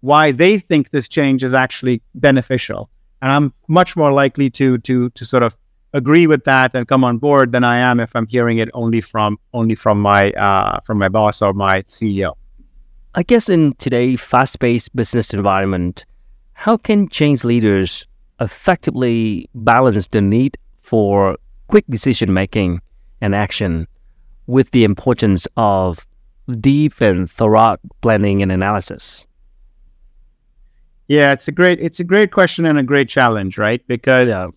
why 0.01 0.33
they 0.33 0.59
think 0.59 0.91
this 0.91 1.09
change 1.09 1.43
is 1.43 1.55
actually 1.55 2.03
beneficial 2.15 2.89
and 3.21 3.33
I'm 3.33 3.53
much 3.69 3.97
more 3.97 4.13
likely 4.13 4.51
to 4.51 4.79
to 4.79 5.11
to 5.11 5.25
sort 5.25 5.43
of 5.43 5.57
agree 5.93 6.27
with 6.27 6.45
that 6.45 6.75
and 6.75 6.87
come 6.87 7.05
on 7.05 7.19
board 7.19 7.53
than 7.53 7.65
I 7.65 7.79
am 7.79 7.99
if 8.01 8.15
I'm 8.15 8.27
hearing 8.27 8.59
it 8.59 8.69
only 8.75 9.01
from 9.01 9.39
only 9.55 9.75
from 9.75 10.01
my 10.01 10.31
uh, 10.33 10.81
from 10.81 10.99
my 10.99 11.09
boss 11.09 11.43
or 11.43 11.53
my 11.53 11.83
CEO. 11.83 12.35
I 13.15 13.23
guess 13.23 13.49
in 13.49 13.75
today's 13.75 14.21
fast-paced 14.21 14.95
business 14.95 15.33
environment, 15.33 16.05
how 16.53 16.77
can 16.77 17.09
change 17.09 17.43
leaders 17.43 18.07
effectively 18.41 19.49
balance 19.55 20.07
the 20.09 20.21
need 20.21 20.59
for 20.83 21.39
quick 21.69 21.85
decision 21.89 22.33
making 22.33 22.81
and 23.21 23.35
action 23.35 23.87
with 24.47 24.71
the 24.71 24.85
importance 24.85 25.47
of 25.57 26.07
deep 26.61 27.01
and 27.01 27.31
thorough 27.31 27.79
planning 28.03 28.43
and 28.43 28.53
analysis? 28.53 29.27
Yeah, 31.09 31.33
it's 31.33 31.49
a 31.49 31.53
great 31.53 31.81
it's 31.81 32.01
a 32.01 32.05
great 32.05 32.33
question 32.33 32.67
and 32.67 32.79
a 32.79 32.83
great 32.83 33.09
challenge, 33.09 33.57
right? 33.57 33.87
Because 33.87 34.29
yeah. 34.29 34.49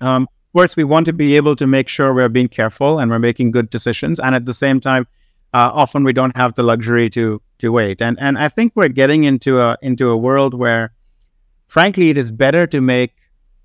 um, 0.00 0.22
of 0.24 0.52
course 0.52 0.76
we 0.76 0.82
want 0.82 1.06
to 1.06 1.12
be 1.12 1.36
able 1.36 1.54
to 1.54 1.66
make 1.66 1.88
sure 1.88 2.12
we're 2.12 2.28
being 2.28 2.48
careful 2.48 2.98
and 2.98 3.10
we're 3.10 3.20
making 3.20 3.52
good 3.52 3.70
decisions, 3.70 4.18
and 4.18 4.34
at 4.34 4.46
the 4.46 4.54
same 4.54 4.80
time, 4.80 5.06
uh, 5.54 5.70
often 5.72 6.02
we 6.02 6.12
don't 6.12 6.36
have 6.36 6.54
the 6.54 6.64
luxury 6.64 7.08
to 7.10 7.40
to 7.58 7.72
wait. 7.72 8.02
And 8.02 8.18
and 8.20 8.38
I 8.38 8.48
think 8.48 8.72
we're 8.74 8.88
getting 8.88 9.24
into 9.24 9.60
a 9.60 9.76
into 9.82 10.10
a 10.10 10.16
world 10.16 10.54
where, 10.54 10.92
frankly, 11.68 12.10
it 12.10 12.18
is 12.18 12.30
better 12.30 12.66
to 12.66 12.80
make 12.80 13.14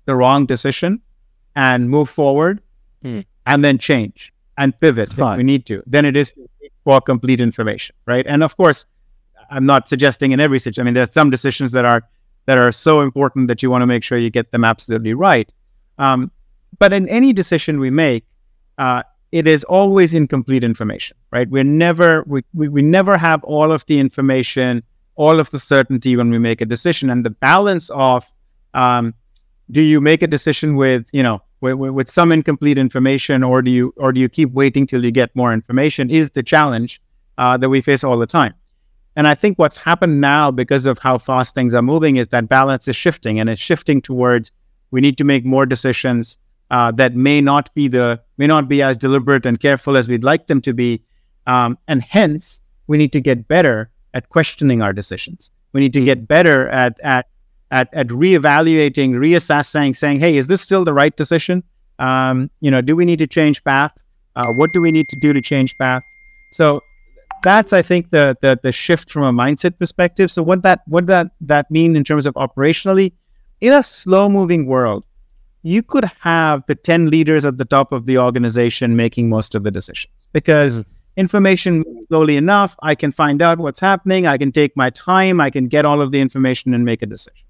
the 0.04 0.16
wrong 0.16 0.46
decision 0.46 1.00
and 1.54 1.90
move 1.90 2.08
forward, 2.08 2.60
mm. 3.04 3.24
and 3.46 3.64
then 3.64 3.78
change 3.78 4.32
and 4.58 4.78
pivot 4.80 5.16
if 5.16 5.36
we 5.36 5.42
need 5.42 5.66
to. 5.66 5.82
Than 5.86 6.04
it 6.04 6.16
is 6.16 6.34
for 6.84 7.00
complete 7.00 7.40
information, 7.40 7.94
right? 8.06 8.26
And 8.26 8.42
of 8.42 8.56
course, 8.56 8.86
I'm 9.50 9.66
not 9.66 9.88
suggesting 9.88 10.32
in 10.32 10.40
every 10.40 10.58
situation. 10.58 10.82
I 10.82 10.84
mean, 10.84 10.94
there 10.94 11.04
are 11.04 11.12
some 11.12 11.30
decisions 11.30 11.72
that 11.72 11.84
are 11.84 12.02
that 12.46 12.58
are 12.58 12.72
so 12.72 13.00
important 13.00 13.48
that 13.48 13.62
you 13.62 13.70
want 13.70 13.82
to 13.82 13.86
make 13.86 14.02
sure 14.02 14.18
you 14.18 14.30
get 14.30 14.50
them 14.50 14.64
absolutely 14.64 15.14
right. 15.14 15.52
Um, 15.98 16.30
but 16.78 16.92
in 16.92 17.08
any 17.08 17.32
decision 17.32 17.78
we 17.78 17.90
make, 17.90 18.24
uh, 18.78 19.02
it 19.32 19.46
is 19.46 19.64
always 19.64 20.14
incomplete 20.14 20.62
information, 20.62 21.16
right? 21.32 21.48
We're 21.48 21.64
never 21.64 22.22
we, 22.26 22.42
we 22.54 22.68
we 22.68 22.82
never 22.82 23.16
have 23.16 23.42
all 23.44 23.72
of 23.72 23.84
the 23.86 23.98
information, 23.98 24.82
all 25.16 25.40
of 25.40 25.50
the 25.50 25.58
certainty 25.58 26.16
when 26.16 26.30
we 26.30 26.38
make 26.38 26.60
a 26.60 26.66
decision, 26.66 27.10
and 27.10 27.24
the 27.24 27.30
balance 27.30 27.90
of 27.90 28.30
um, 28.74 29.14
do 29.70 29.80
you 29.80 30.00
make 30.00 30.22
a 30.22 30.26
decision 30.26 30.76
with 30.76 31.08
you 31.12 31.22
know 31.22 31.42
with, 31.60 31.74
with 31.74 32.10
some 32.10 32.30
incomplete 32.30 32.78
information, 32.78 33.42
or 33.42 33.62
do 33.62 33.70
you 33.70 33.92
or 33.96 34.12
do 34.12 34.20
you 34.20 34.28
keep 34.28 34.52
waiting 34.52 34.86
till 34.86 35.04
you 35.04 35.10
get 35.10 35.34
more 35.34 35.52
information? 35.52 36.10
Is 36.10 36.30
the 36.30 36.42
challenge 36.42 37.00
uh, 37.38 37.56
that 37.56 37.68
we 37.68 37.80
face 37.80 38.04
all 38.04 38.18
the 38.18 38.26
time. 38.26 38.54
And 39.16 39.28
I 39.28 39.34
think 39.34 39.58
what's 39.58 39.76
happened 39.76 40.20
now 40.20 40.50
because 40.50 40.86
of 40.86 40.98
how 40.98 41.18
fast 41.18 41.54
things 41.54 41.74
are 41.74 41.82
moving 41.82 42.16
is 42.16 42.28
that 42.28 42.48
balance 42.48 42.88
is 42.88 42.96
shifting 42.96 43.38
and 43.40 43.50
it's 43.50 43.60
shifting 43.60 44.00
towards 44.00 44.50
we 44.90 45.00
need 45.00 45.18
to 45.18 45.24
make 45.24 45.44
more 45.44 45.66
decisions 45.66 46.38
uh, 46.72 46.90
that 46.90 47.14
may 47.14 47.40
not 47.40 47.72
be 47.74 47.86
the 47.86 48.20
may 48.38 48.46
not 48.46 48.66
be 48.66 48.82
as 48.82 48.96
deliberate 48.96 49.46
and 49.46 49.60
careful 49.60 49.96
as 49.96 50.08
we'd 50.08 50.24
like 50.24 50.46
them 50.46 50.60
to 50.62 50.72
be, 50.72 51.04
um, 51.46 51.78
and 51.86 52.02
hence 52.02 52.60
we 52.86 52.96
need 52.96 53.12
to 53.12 53.20
get 53.20 53.46
better 53.46 53.90
at 54.14 54.30
questioning 54.30 54.82
our 54.82 54.92
decisions. 54.92 55.50
We 55.74 55.80
need 55.80 55.92
to 55.92 56.00
hmm. 56.00 56.06
get 56.06 56.26
better 56.26 56.68
at 56.70 56.98
at 57.00 57.26
at, 57.70 57.88
at 57.92 58.08
reevaluating, 58.08 59.12
reassessing, 59.12 59.94
saying, 59.94 60.20
"Hey, 60.20 60.36
is 60.36 60.46
this 60.46 60.62
still 60.62 60.84
the 60.84 60.94
right 60.94 61.14
decision? 61.14 61.62
Um, 61.98 62.50
you 62.60 62.70
know, 62.70 62.80
do 62.80 62.96
we 62.96 63.04
need 63.04 63.18
to 63.18 63.26
change 63.26 63.62
path? 63.64 63.92
Uh, 64.34 64.52
what 64.54 64.72
do 64.72 64.80
we 64.80 64.90
need 64.90 65.10
to 65.10 65.16
do 65.16 65.34
to 65.34 65.42
change 65.42 65.76
path?" 65.76 66.02
So 66.52 66.80
that's 67.42 67.74
I 67.74 67.82
think 67.82 68.10
the, 68.10 68.36
the 68.40 68.58
the 68.62 68.72
shift 68.72 69.10
from 69.10 69.24
a 69.24 69.32
mindset 69.32 69.78
perspective. 69.78 70.30
So 70.30 70.42
what 70.42 70.62
that 70.62 70.80
what 70.86 71.06
that 71.08 71.32
that 71.42 71.70
mean 71.70 71.96
in 71.96 72.04
terms 72.04 72.24
of 72.26 72.32
operationally, 72.34 73.12
in 73.60 73.74
a 73.74 73.82
slow 73.82 74.30
moving 74.30 74.64
world, 74.64 75.04
you 75.62 75.82
could 75.82 76.04
have 76.20 76.64
the 76.66 76.74
10 76.74 77.10
leaders 77.10 77.44
at 77.44 77.58
the 77.58 77.64
top 77.64 77.92
of 77.92 78.06
the 78.06 78.18
organization 78.18 78.96
making 78.96 79.28
most 79.28 79.54
of 79.54 79.62
the 79.62 79.70
decisions 79.70 80.12
because 80.32 80.80
mm-hmm. 80.80 80.90
information 81.16 81.84
slowly 82.06 82.36
enough, 82.36 82.76
I 82.82 82.94
can 82.94 83.12
find 83.12 83.40
out 83.40 83.58
what's 83.58 83.80
happening, 83.80 84.26
I 84.26 84.38
can 84.38 84.52
take 84.52 84.76
my 84.76 84.90
time, 84.90 85.40
I 85.40 85.50
can 85.50 85.68
get 85.68 85.84
all 85.84 86.00
of 86.00 86.10
the 86.10 86.20
information 86.20 86.74
and 86.74 86.84
make 86.84 87.02
a 87.02 87.06
decision. 87.06 87.46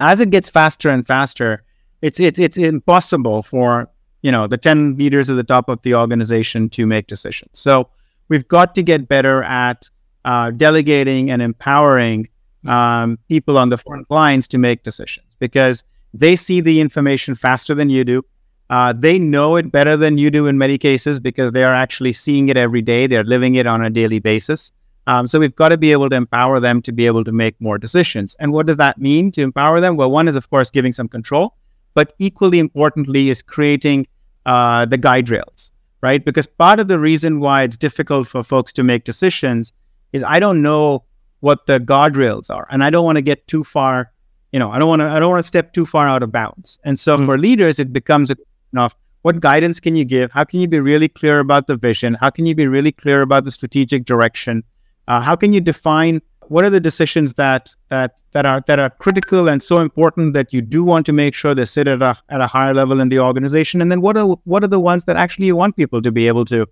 As 0.00 0.20
it 0.20 0.30
gets 0.30 0.48
faster 0.48 0.88
and 0.90 1.06
faster, 1.06 1.64
it's 2.02 2.20
it's 2.20 2.38
it's 2.38 2.56
impossible 2.56 3.42
for 3.42 3.90
you 4.22 4.30
know 4.30 4.46
the 4.46 4.56
10 4.56 4.96
leaders 4.96 5.28
at 5.28 5.36
the 5.36 5.44
top 5.44 5.68
of 5.68 5.82
the 5.82 5.94
organization 5.94 6.68
to 6.70 6.86
make 6.86 7.08
decisions. 7.08 7.58
So 7.58 7.88
we've 8.28 8.46
got 8.46 8.74
to 8.76 8.82
get 8.82 9.08
better 9.08 9.42
at 9.42 9.88
uh, 10.24 10.50
delegating 10.50 11.30
and 11.30 11.42
empowering 11.42 12.28
um, 12.66 13.18
people 13.28 13.58
on 13.58 13.70
the 13.70 13.78
front 13.78 14.10
lines 14.10 14.46
to 14.48 14.58
make 14.58 14.82
decisions 14.82 15.26
because 15.38 15.84
they 16.18 16.36
see 16.36 16.60
the 16.60 16.80
information 16.80 17.34
faster 17.34 17.74
than 17.74 17.90
you 17.90 18.04
do. 18.04 18.22
Uh, 18.70 18.92
they 18.92 19.18
know 19.18 19.56
it 19.56 19.72
better 19.72 19.96
than 19.96 20.18
you 20.18 20.30
do 20.30 20.46
in 20.46 20.58
many 20.58 20.76
cases 20.76 21.18
because 21.18 21.52
they 21.52 21.64
are 21.64 21.74
actually 21.74 22.12
seeing 22.12 22.48
it 22.48 22.56
every 22.56 22.82
day. 22.82 23.06
They're 23.06 23.24
living 23.24 23.54
it 23.54 23.66
on 23.66 23.82
a 23.82 23.90
daily 23.90 24.18
basis. 24.18 24.72
Um, 25.06 25.26
so 25.26 25.40
we've 25.40 25.56
got 25.56 25.70
to 25.70 25.78
be 25.78 25.90
able 25.92 26.10
to 26.10 26.16
empower 26.16 26.60
them 26.60 26.82
to 26.82 26.92
be 26.92 27.06
able 27.06 27.24
to 27.24 27.32
make 27.32 27.58
more 27.60 27.78
decisions. 27.78 28.36
And 28.38 28.52
what 28.52 28.66
does 28.66 28.76
that 28.76 28.98
mean 28.98 29.32
to 29.32 29.42
empower 29.42 29.80
them? 29.80 29.96
Well, 29.96 30.10
one 30.10 30.28
is, 30.28 30.36
of 30.36 30.50
course, 30.50 30.70
giving 30.70 30.92
some 30.92 31.08
control, 31.08 31.56
but 31.94 32.14
equally 32.18 32.58
importantly 32.58 33.30
is 33.30 33.40
creating 33.40 34.06
uh, 34.44 34.84
the 34.84 34.98
guide 34.98 35.30
rails 35.30 35.70
right? 36.00 36.24
Because 36.24 36.46
part 36.46 36.80
of 36.80 36.88
the 36.88 36.98
reason 36.98 37.40
why 37.40 37.62
it's 37.62 37.76
difficult 37.76 38.28
for 38.28 38.42
folks 38.42 38.72
to 38.74 38.82
make 38.82 39.04
decisions 39.04 39.72
is 40.12 40.22
I 40.22 40.40
don't 40.40 40.62
know 40.62 41.04
what 41.40 41.66
the 41.66 41.78
guardrails 41.78 42.54
are, 42.54 42.66
and 42.70 42.82
I 42.82 42.90
don't 42.90 43.04
want 43.04 43.16
to 43.16 43.22
get 43.22 43.46
too 43.46 43.64
far 43.64 44.12
you 44.52 44.58
know, 44.58 44.70
I 44.70 44.78
don't 44.78 44.88
want 44.88 45.00
to, 45.00 45.08
I 45.08 45.18
don't 45.18 45.30
want 45.30 45.42
to 45.42 45.46
step 45.46 45.72
too 45.72 45.86
far 45.86 46.08
out 46.08 46.22
of 46.22 46.32
bounds. 46.32 46.78
And 46.84 46.98
so 46.98 47.16
mm-hmm. 47.16 47.26
for 47.26 47.38
leaders, 47.38 47.78
it 47.78 47.92
becomes 47.92 48.30
a 48.30 48.36
question 48.36 48.78
of 48.78 48.96
what 49.22 49.40
guidance 49.40 49.80
can 49.80 49.96
you 49.96 50.04
give? 50.04 50.30
How 50.32 50.44
can 50.44 50.60
you 50.60 50.68
be 50.68 50.80
really 50.80 51.08
clear 51.08 51.40
about 51.40 51.66
the 51.66 51.76
vision? 51.76 52.14
How 52.14 52.30
can 52.30 52.46
you 52.46 52.54
be 52.54 52.66
really 52.66 52.92
clear 52.92 53.20
about 53.22 53.44
the 53.44 53.50
strategic 53.50 54.04
direction? 54.04 54.62
Uh, 55.08 55.20
how 55.20 55.36
can 55.36 55.52
you 55.52 55.60
define 55.60 56.20
what 56.48 56.64
are 56.64 56.70
the 56.70 56.80
decisions 56.80 57.34
that 57.34 57.74
that 57.88 58.22
that 58.32 58.46
are 58.46 58.62
that 58.66 58.78
are 58.78 58.90
critical 58.90 59.48
and 59.48 59.62
so 59.62 59.78
important 59.80 60.32
that 60.34 60.52
you 60.52 60.62
do 60.62 60.82
want 60.82 61.04
to 61.06 61.12
make 61.12 61.34
sure 61.34 61.54
they 61.54 61.64
sit 61.64 61.88
at 61.88 62.00
a 62.00 62.16
at 62.30 62.40
a 62.40 62.46
higher 62.46 62.72
level 62.72 63.00
in 63.00 63.08
the 63.08 63.18
organization? 63.18 63.82
And 63.82 63.90
then 63.90 64.00
what 64.00 64.16
are 64.16 64.28
what 64.44 64.64
are 64.64 64.68
the 64.68 64.80
ones 64.80 65.04
that 65.04 65.16
actually 65.16 65.46
you 65.46 65.56
want 65.56 65.76
people 65.76 66.00
to 66.00 66.10
be 66.10 66.26
able 66.26 66.44
to 66.46 66.66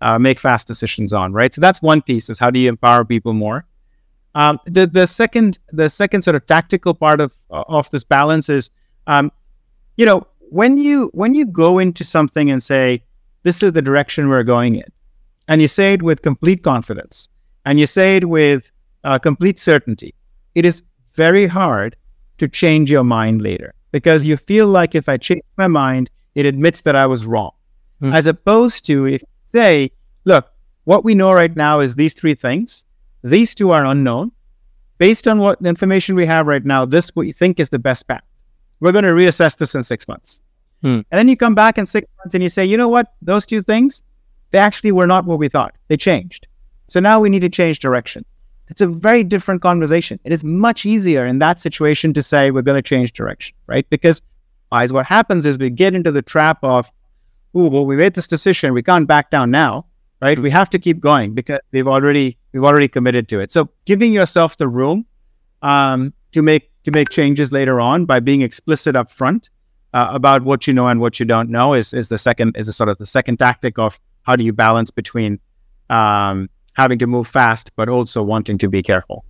uh, 0.00 0.18
make 0.18 0.38
fast 0.38 0.66
decisions 0.66 1.12
on? 1.12 1.32
Right. 1.32 1.54
So 1.54 1.60
that's 1.60 1.80
one 1.80 2.02
piece: 2.02 2.28
is 2.28 2.38
how 2.38 2.50
do 2.50 2.58
you 2.58 2.68
empower 2.68 3.04
people 3.04 3.32
more? 3.32 3.64
Um, 4.34 4.58
the 4.64 4.86
the 4.86 5.06
second 5.06 5.58
the 5.72 5.90
second 5.90 6.22
sort 6.22 6.36
of 6.36 6.46
tactical 6.46 6.94
part 6.94 7.20
of 7.20 7.34
of 7.50 7.90
this 7.90 8.04
balance 8.04 8.48
is, 8.48 8.70
um, 9.06 9.30
you 9.96 10.06
know, 10.06 10.26
when 10.50 10.78
you 10.78 11.10
when 11.12 11.34
you 11.34 11.46
go 11.46 11.78
into 11.78 12.02
something 12.04 12.50
and 12.50 12.62
say 12.62 13.02
this 13.42 13.62
is 13.62 13.72
the 13.72 13.82
direction 13.82 14.28
we're 14.28 14.42
going 14.42 14.76
in, 14.76 14.90
and 15.48 15.60
you 15.60 15.68
say 15.68 15.94
it 15.94 16.02
with 16.02 16.22
complete 16.22 16.62
confidence, 16.62 17.28
and 17.66 17.78
you 17.78 17.86
say 17.86 18.16
it 18.16 18.28
with 18.28 18.70
uh, 19.04 19.18
complete 19.18 19.58
certainty, 19.58 20.14
it 20.54 20.64
is 20.64 20.82
very 21.12 21.46
hard 21.46 21.94
to 22.38 22.48
change 22.48 22.90
your 22.90 23.04
mind 23.04 23.42
later 23.42 23.74
because 23.90 24.24
you 24.24 24.38
feel 24.38 24.66
like 24.66 24.94
if 24.94 25.08
I 25.08 25.18
change 25.18 25.42
my 25.58 25.68
mind, 25.68 26.10
it 26.34 26.46
admits 26.46 26.80
that 26.82 26.96
I 26.96 27.06
was 27.06 27.26
wrong, 27.26 27.52
mm. 28.00 28.14
as 28.14 28.26
opposed 28.26 28.86
to 28.86 29.06
if 29.06 29.20
you 29.20 29.28
say, 29.52 29.90
look, 30.24 30.50
what 30.84 31.04
we 31.04 31.14
know 31.14 31.32
right 31.34 31.54
now 31.54 31.80
is 31.80 31.94
these 31.94 32.14
three 32.14 32.34
things 32.34 32.86
these 33.22 33.54
two 33.54 33.70
are 33.70 33.84
unknown. 33.84 34.32
Based 34.98 35.26
on 35.26 35.38
what 35.38 35.60
information 35.64 36.14
we 36.14 36.26
have 36.26 36.46
right 36.46 36.64
now, 36.64 36.84
this 36.84 37.10
we 37.16 37.32
think 37.32 37.58
is 37.58 37.70
the 37.70 37.78
best 37.78 38.06
path. 38.06 38.22
We're 38.80 38.92
going 38.92 39.04
to 39.04 39.10
reassess 39.10 39.56
this 39.56 39.74
in 39.74 39.82
six 39.82 40.06
months. 40.06 40.40
Hmm. 40.82 41.00
And 41.10 41.18
then 41.18 41.28
you 41.28 41.36
come 41.36 41.54
back 41.54 41.78
in 41.78 41.86
six 41.86 42.06
months 42.18 42.34
and 42.34 42.42
you 42.42 42.48
say, 42.48 42.64
you 42.64 42.76
know 42.76 42.88
what? 42.88 43.14
Those 43.22 43.46
two 43.46 43.62
things, 43.62 44.02
they 44.50 44.58
actually 44.58 44.92
were 44.92 45.06
not 45.06 45.24
what 45.24 45.38
we 45.38 45.48
thought. 45.48 45.74
They 45.88 45.96
changed. 45.96 46.46
So 46.88 47.00
now 47.00 47.20
we 47.20 47.30
need 47.30 47.40
to 47.40 47.48
change 47.48 47.78
direction. 47.78 48.24
It's 48.68 48.80
a 48.80 48.86
very 48.86 49.24
different 49.24 49.60
conversation. 49.62 50.18
It 50.24 50.32
is 50.32 50.44
much 50.44 50.86
easier 50.86 51.26
in 51.26 51.38
that 51.40 51.60
situation 51.60 52.12
to 52.14 52.22
say 52.22 52.50
we're 52.50 52.62
going 52.62 52.78
to 52.78 52.88
change 52.88 53.12
direction, 53.12 53.56
right? 53.66 53.88
Because 53.90 54.22
guys, 54.70 54.92
what 54.92 55.06
happens 55.06 55.46
is 55.46 55.58
we 55.58 55.70
get 55.70 55.94
into 55.94 56.10
the 56.10 56.22
trap 56.22 56.58
of, 56.62 56.90
oh, 57.54 57.68
well, 57.68 57.86
we 57.86 57.96
made 57.96 58.14
this 58.14 58.26
decision. 58.26 58.72
We 58.72 58.82
can't 58.82 59.06
back 59.06 59.30
down 59.30 59.50
now 59.50 59.86
right? 60.22 60.38
We 60.38 60.50
have 60.50 60.70
to 60.70 60.78
keep 60.78 61.00
going 61.00 61.34
because 61.34 61.58
we've 61.72 61.88
already 61.88 62.38
we've 62.52 62.64
already 62.64 62.88
committed 62.88 63.28
to 63.28 63.40
it. 63.40 63.52
So 63.52 63.68
giving 63.84 64.12
yourself 64.12 64.56
the 64.56 64.68
room 64.68 65.04
um, 65.60 66.14
to 66.30 66.42
make 66.42 66.70
to 66.84 66.90
make 66.90 67.10
changes 67.10 67.52
later 67.52 67.80
on 67.80 68.06
by 68.06 68.20
being 68.20 68.40
explicit 68.40 68.96
up 68.96 69.10
front 69.10 69.50
uh, 69.92 70.08
about 70.10 70.42
what 70.42 70.66
you 70.66 70.72
know 70.72 70.86
and 70.86 71.00
what 71.00 71.18
you 71.18 71.26
don't 71.26 71.50
know 71.50 71.74
is 71.74 71.92
is 71.92 72.08
the 72.08 72.18
second 72.18 72.56
is 72.56 72.74
sort 72.74 72.88
of 72.88 72.98
the 72.98 73.06
second 73.06 73.38
tactic 73.38 73.78
of 73.78 73.98
how 74.22 74.36
do 74.36 74.44
you 74.44 74.52
balance 74.52 74.90
between 74.90 75.40
um, 75.90 76.48
having 76.74 76.98
to 76.98 77.06
move 77.06 77.26
fast 77.26 77.72
but 77.76 77.88
also 77.88 78.22
wanting 78.22 78.56
to 78.58 78.68
be 78.68 78.82
careful. 78.82 79.24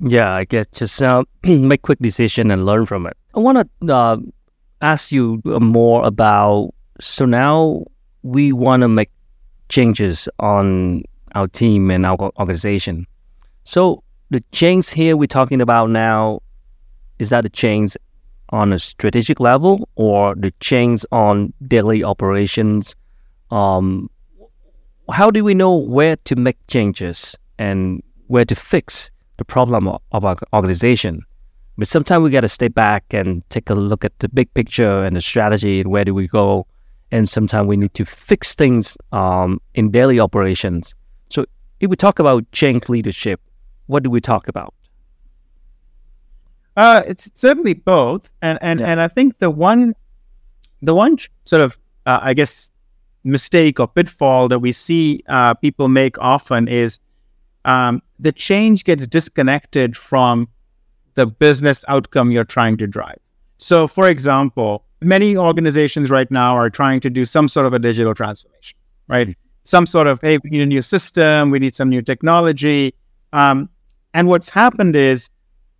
Yeah, 0.00 0.32
I 0.32 0.44
guess 0.44 0.66
just 0.72 1.02
uh, 1.02 1.24
make 1.44 1.82
quick 1.82 1.98
decision 1.98 2.50
and 2.50 2.64
learn 2.64 2.86
from 2.86 3.06
it. 3.06 3.16
I 3.34 3.40
want 3.40 3.68
to 3.82 3.94
uh, 3.94 4.16
ask 4.80 5.12
you 5.12 5.42
more 5.44 6.06
about. 6.06 6.72
So 7.00 7.26
now 7.26 7.84
we 8.22 8.52
want 8.52 8.82
to 8.82 8.88
make 8.88 9.10
changes 9.68 10.28
on 10.38 11.02
our 11.34 11.48
team 11.48 11.90
and 11.90 12.06
our 12.06 12.16
organization. 12.38 13.06
So 13.64 14.02
the 14.30 14.42
change 14.52 14.90
here 14.90 15.16
we're 15.16 15.26
talking 15.26 15.60
about 15.60 15.90
now 15.90 16.40
is 17.18 17.30
that 17.30 17.42
the 17.42 17.48
change 17.48 17.96
on 18.50 18.72
a 18.72 18.78
strategic 18.78 19.40
level 19.40 19.88
or 19.96 20.34
the 20.34 20.50
change 20.60 21.04
on 21.12 21.52
daily 21.66 22.02
operations? 22.02 22.94
Um, 23.50 24.08
how 25.10 25.30
do 25.30 25.44
we 25.44 25.54
know 25.54 25.74
where 25.76 26.16
to 26.16 26.36
make 26.36 26.56
changes 26.68 27.36
and 27.58 28.02
where 28.28 28.44
to 28.44 28.54
fix 28.54 29.10
the 29.36 29.44
problem 29.44 29.88
of 29.88 30.24
our 30.24 30.36
organization? 30.52 31.22
But 31.76 31.88
sometimes 31.88 32.22
we 32.22 32.30
got 32.30 32.40
to 32.40 32.48
step 32.48 32.74
back 32.74 33.04
and 33.12 33.48
take 33.50 33.70
a 33.70 33.74
look 33.74 34.04
at 34.04 34.18
the 34.18 34.28
big 34.28 34.52
picture 34.54 35.04
and 35.04 35.14
the 35.14 35.20
strategy 35.20 35.80
and 35.80 35.90
where 35.90 36.04
do 36.04 36.12
we 36.14 36.26
go 36.26 36.66
and 37.10 37.28
sometimes 37.28 37.66
we 37.66 37.76
need 37.76 37.94
to 37.94 38.04
fix 38.04 38.54
things 38.54 38.96
um, 39.12 39.60
in 39.74 39.90
daily 39.90 40.20
operations. 40.20 40.94
So 41.28 41.46
if 41.80 41.88
we 41.90 41.96
talk 41.96 42.18
about 42.18 42.50
change 42.52 42.88
leadership, 42.88 43.40
what 43.86 44.02
do 44.02 44.10
we 44.10 44.20
talk 44.20 44.48
about? 44.48 44.74
Uh, 46.76 47.02
it's 47.06 47.30
certainly 47.34 47.74
both, 47.74 48.30
and 48.40 48.58
and, 48.62 48.78
yeah. 48.78 48.86
and 48.86 49.00
I 49.00 49.08
think 49.08 49.38
the 49.38 49.50
one, 49.50 49.94
the 50.80 50.94
one 50.94 51.16
sort 51.44 51.62
of 51.62 51.78
uh, 52.06 52.20
I 52.22 52.34
guess 52.34 52.70
mistake 53.24 53.80
or 53.80 53.88
pitfall 53.88 54.48
that 54.48 54.60
we 54.60 54.72
see 54.72 55.22
uh, 55.28 55.54
people 55.54 55.88
make 55.88 56.16
often 56.18 56.68
is 56.68 57.00
um, 57.64 58.00
the 58.18 58.32
change 58.32 58.84
gets 58.84 59.06
disconnected 59.06 59.96
from 59.96 60.48
the 61.14 61.26
business 61.26 61.84
outcome 61.88 62.30
you're 62.30 62.44
trying 62.44 62.76
to 62.76 62.86
drive. 62.86 63.18
So, 63.58 63.88
for 63.88 64.08
example, 64.08 64.84
many 65.00 65.36
organizations 65.36 66.10
right 66.10 66.30
now 66.30 66.56
are 66.56 66.70
trying 66.70 67.00
to 67.00 67.10
do 67.10 67.24
some 67.24 67.48
sort 67.48 67.66
of 67.66 67.72
a 67.72 67.78
digital 67.78 68.14
transformation, 68.14 68.76
right? 69.08 69.36
Some 69.64 69.86
sort 69.86 70.06
of, 70.06 70.20
hey, 70.20 70.38
we 70.42 70.50
need 70.50 70.62
a 70.62 70.66
new 70.66 70.82
system, 70.82 71.50
we 71.50 71.58
need 71.58 71.74
some 71.74 71.88
new 71.88 72.02
technology. 72.02 72.94
Um, 73.32 73.68
and 74.14 74.28
what's 74.28 74.48
happened 74.48 74.96
is 74.96 75.28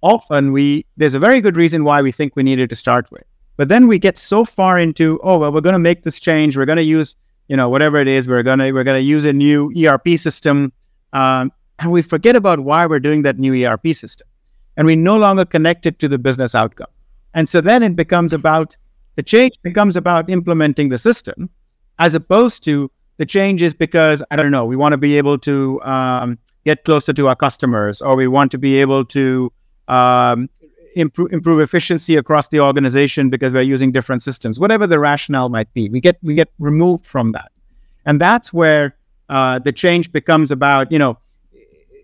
often 0.02 0.52
we, 0.52 0.84
there's 0.96 1.14
a 1.14 1.18
very 1.18 1.40
good 1.40 1.56
reason 1.56 1.84
why 1.84 2.02
we 2.02 2.12
think 2.12 2.36
we 2.36 2.42
needed 2.42 2.68
to 2.70 2.76
start 2.76 3.10
with. 3.10 3.24
But 3.56 3.68
then 3.68 3.88
we 3.88 3.98
get 3.98 4.16
so 4.16 4.44
far 4.44 4.78
into, 4.78 5.18
oh, 5.22 5.38
well, 5.38 5.52
we're 5.52 5.60
going 5.60 5.72
to 5.72 5.80
make 5.80 6.04
this 6.04 6.20
change. 6.20 6.56
We're 6.56 6.66
going 6.66 6.76
to 6.76 6.82
use, 6.82 7.16
you 7.48 7.56
know, 7.56 7.68
whatever 7.68 7.96
it 7.96 8.06
is, 8.06 8.28
we're 8.28 8.44
going 8.44 8.60
to, 8.60 8.70
we're 8.72 8.84
going 8.84 9.00
to 9.00 9.06
use 9.06 9.24
a 9.24 9.32
new 9.32 9.72
ERP 9.76 10.10
system. 10.16 10.72
Um, 11.12 11.50
and 11.80 11.90
we 11.90 12.02
forget 12.02 12.36
about 12.36 12.60
why 12.60 12.86
we're 12.86 13.00
doing 13.00 13.22
that 13.22 13.38
new 13.38 13.66
ERP 13.66 13.88
system. 13.88 14.28
And 14.76 14.86
we 14.86 14.94
no 14.94 15.16
longer 15.16 15.44
connect 15.44 15.86
it 15.86 15.98
to 15.98 16.08
the 16.08 16.18
business 16.18 16.54
outcome. 16.54 16.86
And 17.34 17.48
so 17.48 17.60
then 17.60 17.82
it 17.82 17.96
becomes 17.96 18.32
about 18.32 18.76
the 19.18 19.22
change 19.24 19.54
becomes 19.64 19.96
about 19.96 20.30
implementing 20.30 20.90
the 20.90 20.96
system 20.96 21.50
as 21.98 22.14
opposed 22.14 22.62
to 22.62 22.88
the 23.16 23.26
change 23.26 23.60
is 23.62 23.74
because, 23.74 24.22
I 24.30 24.36
don't 24.36 24.52
know, 24.52 24.64
we 24.64 24.76
want 24.76 24.92
to 24.92 24.96
be 24.96 25.18
able 25.18 25.38
to 25.38 25.82
um, 25.82 26.38
get 26.64 26.84
closer 26.84 27.12
to 27.12 27.26
our 27.26 27.34
customers 27.34 28.00
or 28.00 28.14
we 28.14 28.28
want 28.28 28.52
to 28.52 28.58
be 28.58 28.80
able 28.80 29.04
to 29.06 29.52
um, 29.88 30.48
improve, 30.94 31.32
improve 31.32 31.58
efficiency 31.58 32.14
across 32.14 32.46
the 32.46 32.60
organization 32.60 33.28
because 33.28 33.52
we're 33.52 33.62
using 33.62 33.90
different 33.90 34.22
systems, 34.22 34.60
whatever 34.60 34.86
the 34.86 35.00
rationale 35.00 35.48
might 35.48 35.74
be. 35.74 35.88
We 35.88 36.00
get, 36.00 36.16
we 36.22 36.36
get 36.36 36.52
removed 36.60 37.04
from 37.04 37.32
that. 37.32 37.50
And 38.06 38.20
that's 38.20 38.52
where 38.52 38.94
uh, 39.28 39.58
the 39.58 39.72
change 39.72 40.12
becomes 40.12 40.52
about, 40.52 40.92
you 40.92 40.98
know, 41.00 41.18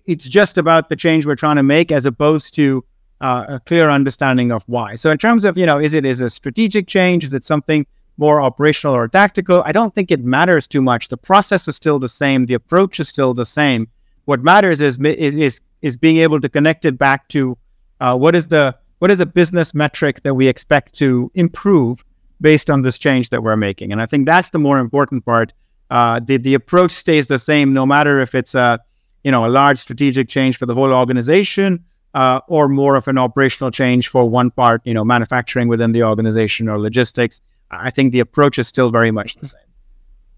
it's 0.05 0.29
just 0.29 0.59
about 0.59 0.89
the 0.89 0.97
change 0.97 1.27
we're 1.27 1.37
trying 1.37 1.57
to 1.57 1.63
make 1.63 1.93
as 1.93 2.07
opposed 2.07 2.57
to 2.57 2.85
uh, 3.25 3.47
a 3.49 3.61
clear 3.61 3.89
understanding 3.89 4.53
of 4.53 4.63
why. 4.67 4.95
So 4.97 5.11
in 5.11 5.17
terms 5.17 5.47
of, 5.47 5.57
you 5.57 5.65
know, 5.65 5.81
is 5.81 5.95
it 5.95 6.05
is 6.05 6.21
a 6.21 6.29
strategic 6.29 6.87
change? 6.87 7.25
Is 7.25 7.33
it 7.33 7.43
something 7.43 7.87
more 8.19 8.43
operational 8.43 8.95
or 8.95 9.09
tactical? 9.09 9.63
I 9.65 9.73
don't 9.73 9.95
think 9.95 10.11
it 10.11 10.23
matters 10.23 10.69
too 10.69 10.83
much. 10.83 11.09
The 11.09 11.17
process 11.17 11.67
is 11.67 11.75
still 11.75 11.99
the 11.99 12.09
same. 12.09 12.45
The 12.45 12.53
approach 12.53 13.01
is 13.01 13.09
still 13.09 13.33
the 13.33 13.47
same. 13.47 13.89
What 14.27 14.43
matters 14.43 14.83
is 14.83 14.99
is 14.99 15.35
is, 15.35 15.63
is 15.81 15.97
being 15.97 16.19
able 16.19 16.39
to 16.43 16.51
connect 16.51 16.85
it 16.85 16.99
back 16.99 17.29
to 17.29 17.57
uh, 17.99 18.15
what 18.15 18.35
is 18.37 18.49
the 18.49 18.77
what 18.99 19.11
is 19.11 19.17
the 19.17 19.27
business 19.41 19.73
metric 19.73 20.23
that 20.25 20.35
we 20.35 20.47
expect 20.47 20.95
to 20.97 21.31
improve 21.35 22.05
based 22.43 22.69
on 22.69 22.83
this 22.83 22.99
change 22.99 23.31
that 23.31 23.43
we're 23.43 23.57
making. 23.57 23.91
And 23.91 24.03
I 24.03 24.07
think 24.07 24.27
that's 24.27 24.51
the 24.51 24.59
more 24.59 24.79
important 24.79 25.25
part. 25.25 25.55
Uh, 25.89 26.21
the 26.21 26.37
the 26.37 26.53
approach 26.53 26.91
stays 26.91 27.27
the 27.29 27.39
same 27.39 27.73
no 27.73 27.87
matter 27.87 28.21
if 28.21 28.35
it's 28.35 28.55
a 28.55 28.81
you 29.23 29.31
know 29.31 29.47
a 29.47 29.53
large 29.61 29.79
strategic 29.79 30.29
change 30.29 30.59
for 30.59 30.67
the 30.67 30.75
whole 30.75 30.93
organization 30.93 31.83
uh, 32.15 32.41
or 32.49 32.69
more 32.69 32.97
of 32.97 33.09
an 33.09 33.19
operational 33.19 33.71
change 33.71 34.09
for 34.09 34.29
one 34.29 34.51
part, 34.51 34.81
you 34.85 34.95
know, 34.95 35.05
manufacturing 35.05 35.69
within 35.69 35.93
the 35.93 36.03
organization 36.03 36.69
or 36.69 36.79
logistics. 36.79 37.41
I 37.71 37.91
think 37.91 38.13
the 38.13 38.21
approach 38.21 38.59
is 38.59 38.69
still 38.69 38.91
very 38.91 39.11
much 39.11 39.37
the 39.37 39.47
same. 39.47 39.61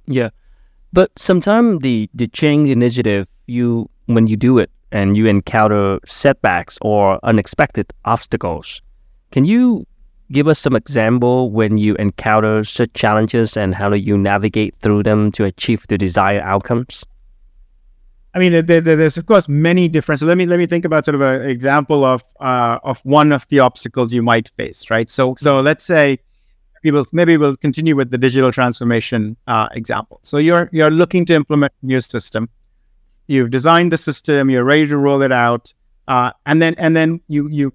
Yeah, 0.07 0.31
but 0.93 1.11
sometimes 1.19 1.81
the 1.81 2.09
the 2.15 2.29
change 2.29 2.69
initiative, 2.69 3.27
you 3.47 3.91
when 4.07 4.27
you 4.27 4.37
do 4.37 4.59
it 4.59 4.71
and 4.93 5.17
you 5.17 5.27
encounter 5.27 5.99
setbacks 6.07 6.79
or 6.81 7.21
unexpected 7.23 7.93
obstacles, 8.05 8.81
can 9.33 9.45
you 9.45 9.87
give 10.33 10.49
us 10.49 10.59
some 10.59 10.75
example 10.75 11.51
when 11.51 11.77
you 11.77 11.95
encounter 11.97 12.65
such 12.65 12.93
challenges 12.95 13.57
and 13.57 13.75
how 13.75 13.91
do 13.91 13.97
you 13.97 14.17
navigate 14.17 14.75
through 14.81 15.03
them 15.03 15.31
to 15.33 15.45
achieve 15.45 15.85
the 15.89 15.99
desired 15.99 16.43
outcomes? 16.43 17.05
I 18.37 18.38
mean, 18.38 18.66
there, 18.66 18.83
there's 18.83 19.16
of 19.16 19.25
course 19.25 19.49
many 19.49 19.88
differences. 19.88 20.29
Let 20.29 20.37
me 20.37 20.44
let 20.44 20.59
me 20.59 20.66
think 20.66 20.85
about 20.85 21.07
sort 21.07 21.14
of 21.14 21.22
an 21.22 21.49
example 21.49 22.05
of 22.05 22.22
uh, 22.38 22.79
of 22.85 23.01
one 23.05 23.33
of 23.33 23.49
the 23.49 23.61
obstacles 23.61 24.12
you 24.12 24.22
might 24.22 24.51
face, 24.59 24.90
right? 24.90 25.09
So 25.09 25.35
so 25.38 25.61
let's 25.61 25.87
say 25.87 26.18
people 26.83 27.07
maybe 27.12 27.38
we'll 27.38 27.57
continue 27.57 27.96
with 27.96 28.11
the 28.11 28.18
digital 28.18 28.53
transformation 28.53 29.38
uh, 29.46 29.68
example. 29.72 30.20
So 30.22 30.37
you're 30.37 30.68
you're 30.70 30.90
looking 30.90 31.25
to 31.27 31.35
implement 31.35 31.72
a 31.83 31.87
new 31.87 32.03
system. 32.03 32.51
You've 33.27 33.51
designed 33.51 33.90
the 33.90 33.96
system. 33.96 34.51
You're 34.51 34.64
ready 34.64 34.87
to 34.88 34.99
roll 34.99 35.22
it 35.22 35.33
out, 35.33 35.72
uh, 36.07 36.33
and 36.44 36.61
then 36.61 36.75
and 36.77 36.94
then 36.94 37.22
you 37.29 37.49
you 37.49 37.72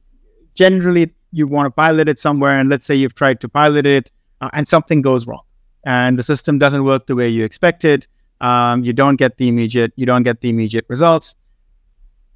generally 0.53 1.11
you 1.31 1.47
want 1.47 1.65
to 1.65 1.71
pilot 1.71 2.07
it 2.07 2.19
somewhere, 2.19 2.59
and 2.59 2.69
let's 2.69 2.85
say 2.85 2.93
you've 2.93 3.15
tried 3.15 3.41
to 3.41 3.49
pilot 3.49 3.87
it, 3.87 4.11
uh, 4.41 4.51
and 4.53 4.67
something 4.67 5.01
goes 5.01 5.25
wrong, 5.25 5.41
and 5.87 6.19
the 6.19 6.23
system 6.23 6.59
doesn't 6.59 6.83
work 6.83 7.07
the 7.07 7.15
way 7.15 7.27
you 7.27 7.43
expected. 7.43 8.05
Um, 8.41 8.83
you 8.83 8.91
don't 8.91 9.15
get 9.15 9.37
the 9.37 9.47
immediate 9.47 9.93
you 9.95 10.05
don't 10.05 10.23
get 10.23 10.41
the 10.41 10.49
immediate 10.49 10.85
results. 10.89 11.35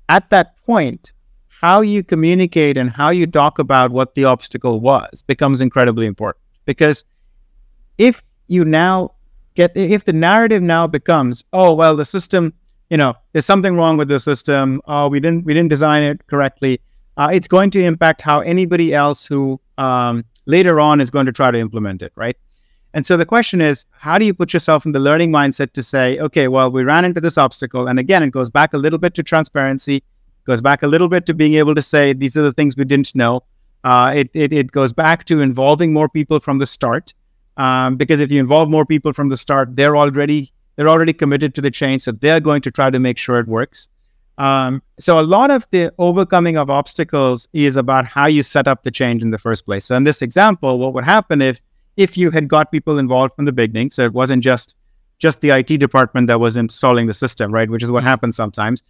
At 0.08 0.30
that 0.30 0.56
point, 0.65 1.13
how 1.62 1.82
you 1.82 2.04
communicate 2.04 2.78
and 2.78 2.89
how 2.89 3.10
you 3.10 3.26
talk 3.26 3.60
about 3.60 3.91
what 3.91 4.13
the 4.15 4.26
obstacle 4.26 4.80
was 4.80 5.24
becomes 5.24 5.62
incredibly 5.62 6.06
important 6.06 6.44
because 6.65 7.06
if 7.98 8.24
you 8.48 8.65
now 8.65 9.12
get 9.56 9.76
if 9.76 10.04
the 10.04 10.13
narrative 10.13 10.62
now 10.62 10.86
becomes 10.86 11.44
oh 11.54 11.74
well 11.74 11.96
the 11.96 12.06
system 12.06 12.54
you 12.89 12.98
know 12.98 13.13
there's 13.32 13.46
something 13.46 13.76
wrong 13.76 13.98
with 13.98 14.10
the 14.10 14.20
system 14.20 14.82
oh 14.86 15.08
we 15.08 15.20
didn't 15.20 15.46
we 15.46 15.54
didn't 15.54 15.70
design 15.70 16.04
it 16.04 16.28
correctly 16.28 16.80
uh, 17.18 17.30
it's 17.32 17.48
going 17.48 17.70
to 17.70 17.82
impact 17.82 18.22
how 18.22 18.41
anybody 18.41 18.94
else 18.94 19.26
who 19.26 19.60
um, 19.78 20.26
later 20.46 20.80
on 20.80 21.00
is 21.00 21.10
going 21.10 21.26
to 21.26 21.32
try 21.32 21.50
to 21.50 21.58
implement 21.58 22.02
it 22.02 22.12
right 22.15 22.38
and 22.95 23.05
so 23.05 23.15
the 23.15 23.25
question 23.25 23.62
is 23.62 23.86
how 23.91 24.17
do 24.17 24.25
you 24.25 24.34
put 24.34 24.53
yourself 24.53 24.86
in 24.88 24.91
the 24.91 24.99
learning 24.99 25.31
mindset 25.31 25.71
to 25.73 25.84
say 25.84 26.17
okay 26.19 26.47
well 26.47 26.71
we 26.71 26.84
ran 26.84 27.05
into 27.05 27.21
this 27.21 27.38
obstacle 27.38 27.88
and 27.88 27.99
again 27.99 28.23
it 28.23 28.31
goes 28.31 28.49
back 28.49 28.73
a 28.73 28.77
little 28.77 28.97
bit 28.97 29.13
to 29.13 29.21
transparency 29.21 30.01
goes 30.45 30.62
back 30.62 30.81
a 30.81 30.88
little 30.88 31.10
bit 31.10 31.27
to 31.27 31.34
being 31.34 31.53
able 31.53 31.75
to 31.75 31.81
say 31.81 32.13
these 32.13 32.36
are 32.36 32.41
the 32.41 32.53
things 32.53 32.75
we 32.75 32.86
didn't 32.86 33.13
know 33.13 33.41
uh, 33.84 34.12
it, 34.15 34.31
it, 34.34 34.51
it 34.51 34.71
goes 34.71 34.91
back 34.93 35.25
to 35.25 35.41
involving 35.41 35.93
more 35.93 36.10
people 36.10 36.39
from 36.39 36.58
the 36.58 36.65
start 36.65 37.13
um, 37.58 37.95
because 37.95 38.19
if 38.19 38.31
you 38.31 38.39
involve 38.39 38.69
more 38.69 38.86
people 38.86 39.13
from 39.13 39.29
the 39.29 39.38
start, 39.38 39.75
they're 39.75 39.95
already 39.95 40.51
they're 40.75 40.89
already 40.89 41.13
committed 41.13 41.55
to 41.55 41.62
the 41.62 41.71
change, 41.71 42.01
so 42.01 42.12
they're 42.12 42.41
going 42.41 42.62
to 42.62 42.71
try 42.71 42.89
to 42.89 42.99
make 42.99 43.17
sure 43.17 43.39
it 43.39 43.47
works. 43.47 43.88
Um, 44.38 44.84
so 44.99 45.17
a 45.17 45.23
lot 45.23 45.49
of 45.49 45.65
the 45.71 45.93
overcoming 45.97 46.58
of 46.58 46.69
obstacles 46.69 47.47
is 47.53 47.77
about 47.77 48.03
how 48.03 48.25
you 48.25 48.43
set 48.43 48.67
up 48.67 48.84
the 48.84 48.91
change 48.91 49.21
in 49.21 49.31
the 49.31 49.38
first 49.38 49.65
place. 49.65 49.86
So 49.86 49.95
in 49.95 50.03
this 50.03 50.21
example, 50.21 50.77
what 50.77 50.93
would 50.93 51.05
happen 51.05 51.41
if 51.41 51.62
if 51.97 52.17
you 52.17 52.31
had 52.31 52.47
got 52.47 52.71
people 52.71 52.97
involved 52.99 53.36
from 53.36 53.45
the 53.45 53.53
beginning, 53.53 53.91
so 53.91 54.03
it 54.03 54.13
wasn't 54.13 54.43
just 54.43 54.75
just 55.17 55.39
the 55.39 55.49
IT 55.51 55.77
department 55.79 56.27
that 56.27 56.39
was 56.39 56.58
installing 56.58 57.08
the 57.08 57.13
system, 57.13 57.51
right? 57.51 57.69
Which 57.69 57.84
is 57.84 57.89
what 57.91 58.03
happens 58.03 58.36
sometimes. 58.36 58.84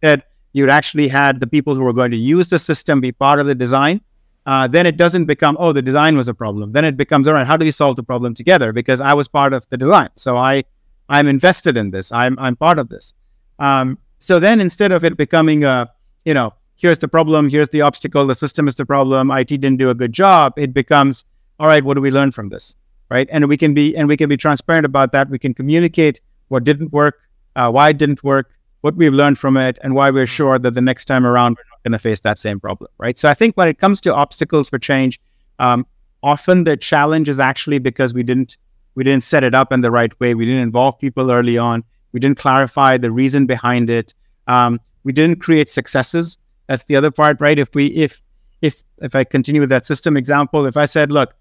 That 0.00 0.26
you'd 0.52 0.70
actually 0.70 1.06
had 1.06 1.38
the 1.38 1.46
people 1.46 1.76
who 1.76 1.84
were 1.84 1.92
going 1.92 2.10
to 2.10 2.16
use 2.16 2.48
the 2.48 2.58
system 2.58 3.00
be 3.00 3.12
part 3.12 3.38
of 3.38 3.46
the 3.46 3.54
design, 3.54 4.00
uh, 4.46 4.66
then 4.66 4.86
it 4.86 4.96
doesn't 4.96 5.26
become, 5.26 5.56
oh, 5.60 5.72
the 5.72 5.82
design 5.82 6.16
was 6.16 6.26
a 6.26 6.34
problem. 6.34 6.72
Then 6.72 6.84
it 6.84 6.96
becomes, 6.96 7.28
all 7.28 7.34
right, 7.34 7.46
how 7.46 7.56
do 7.56 7.66
we 7.66 7.70
solve 7.70 7.96
the 7.96 8.02
problem 8.02 8.34
together? 8.34 8.72
Because 8.72 9.00
I 9.00 9.12
was 9.12 9.28
part 9.28 9.52
of 9.52 9.68
the 9.68 9.76
design. 9.76 10.08
So 10.16 10.38
I, 10.38 10.64
I'm 11.08 11.26
invested 11.26 11.76
in 11.76 11.90
this. 11.90 12.10
I'm, 12.12 12.38
I'm 12.38 12.56
part 12.56 12.78
of 12.78 12.88
this. 12.88 13.12
Um, 13.58 13.98
so 14.20 14.40
then 14.40 14.60
instead 14.60 14.90
of 14.90 15.04
it 15.04 15.16
becoming 15.16 15.64
a, 15.64 15.92
you 16.24 16.32
know, 16.34 16.54
here's 16.76 16.98
the 16.98 17.08
problem, 17.08 17.50
here's 17.50 17.68
the 17.68 17.82
obstacle, 17.82 18.26
the 18.26 18.34
system 18.34 18.68
is 18.68 18.74
the 18.74 18.86
problem, 18.86 19.30
IT 19.30 19.48
didn't 19.48 19.76
do 19.76 19.90
a 19.90 19.94
good 19.94 20.12
job, 20.12 20.54
it 20.56 20.72
becomes, 20.72 21.26
all 21.58 21.66
right, 21.66 21.84
what 21.84 21.94
do 21.94 22.00
we 22.00 22.10
learn 22.10 22.32
from 22.32 22.48
this? 22.48 22.76
Right. 23.10 23.28
And 23.30 23.48
we 23.48 23.56
can 23.56 23.72
be, 23.72 23.96
and 23.96 24.06
we 24.06 24.16
can 24.18 24.28
be 24.28 24.36
transparent 24.36 24.84
about 24.84 25.12
that. 25.12 25.30
We 25.30 25.38
can 25.38 25.54
communicate 25.54 26.20
what 26.48 26.64
didn't 26.64 26.92
work, 26.92 27.20
uh, 27.56 27.70
why 27.70 27.88
it 27.88 27.96
didn't 27.96 28.22
work, 28.22 28.50
what 28.82 28.96
we've 28.96 29.14
learned 29.14 29.38
from 29.38 29.56
it, 29.56 29.78
and 29.82 29.94
why 29.94 30.10
we're 30.10 30.26
sure 30.26 30.58
that 30.58 30.74
the 30.74 30.82
next 30.82 31.06
time 31.06 31.26
around 31.26 31.52
we're 31.52 31.70
not 31.70 31.82
going 31.84 31.92
to 31.92 31.98
face 31.98 32.20
that 32.20 32.38
same 32.38 32.60
problem, 32.60 32.90
right? 32.98 33.18
So 33.18 33.28
I 33.28 33.34
think 33.34 33.56
when 33.56 33.66
it 33.66 33.78
comes 33.78 34.00
to 34.02 34.14
obstacles 34.14 34.68
for 34.68 34.78
change, 34.78 35.20
um, 35.58 35.86
often 36.22 36.64
the 36.64 36.76
challenge 36.76 37.28
is 37.28 37.40
actually 37.40 37.78
because 37.78 38.12
we 38.14 38.22
didn't 38.22 38.58
we 38.94 39.04
didn't 39.04 39.22
set 39.22 39.44
it 39.44 39.54
up 39.54 39.72
in 39.72 39.80
the 39.80 39.92
right 39.92 40.18
way. 40.18 40.34
We 40.34 40.44
didn't 40.44 40.62
involve 40.62 40.98
people 40.98 41.30
early 41.30 41.56
on. 41.56 41.84
We 42.12 42.18
didn't 42.18 42.38
clarify 42.38 42.98
the 42.98 43.12
reason 43.12 43.46
behind 43.46 43.90
it. 43.90 44.12
Um, 44.48 44.80
we 45.04 45.12
didn't 45.12 45.40
create 45.40 45.68
successes. 45.68 46.36
That's 46.66 46.84
the 46.84 46.96
other 46.96 47.12
part, 47.12 47.40
right? 47.40 47.58
If 47.58 47.74
we 47.74 47.86
if 47.88 48.20
if 48.60 48.82
if 49.00 49.14
I 49.14 49.24
continue 49.24 49.60
with 49.60 49.70
that 49.70 49.86
system 49.86 50.16
example, 50.16 50.66
if 50.66 50.76
I 50.76 50.86
said, 50.86 51.12
look, 51.12 51.34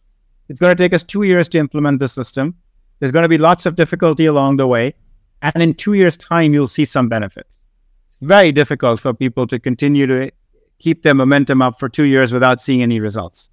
it's 0.49 0.59
going 0.59 0.75
to 0.75 0.81
take 0.81 0.93
us 0.93 1.03
two 1.03 1.23
years 1.23 1.47
to 1.49 1.57
implement 1.57 1.99
the 1.99 2.07
system. 2.07 2.55
There's 2.99 3.11
going 3.11 3.23
to 3.23 3.29
be 3.29 3.37
lots 3.37 3.65
of 3.65 3.75
difficulty 3.75 4.25
along 4.25 4.57
the 4.57 4.67
way, 4.67 4.93
and 5.41 5.61
in 5.61 5.73
two 5.73 5.93
years' 5.93 6.17
time, 6.17 6.53
you'll 6.53 6.67
see 6.67 6.85
some 6.85 7.09
benefits 7.09 7.67
It's 8.07 8.17
very 8.21 8.51
difficult 8.51 8.99
for 8.99 9.13
people 9.13 9.45
to 9.47 9.59
continue 9.59 10.07
to 10.07 10.31
keep 10.79 11.03
their 11.03 11.13
momentum 11.13 11.61
up 11.61 11.79
for 11.79 11.89
two 11.89 12.03
years 12.03 12.33
without 12.33 12.61
seeing 12.61 12.81
any 12.81 12.99
results. 12.99 13.49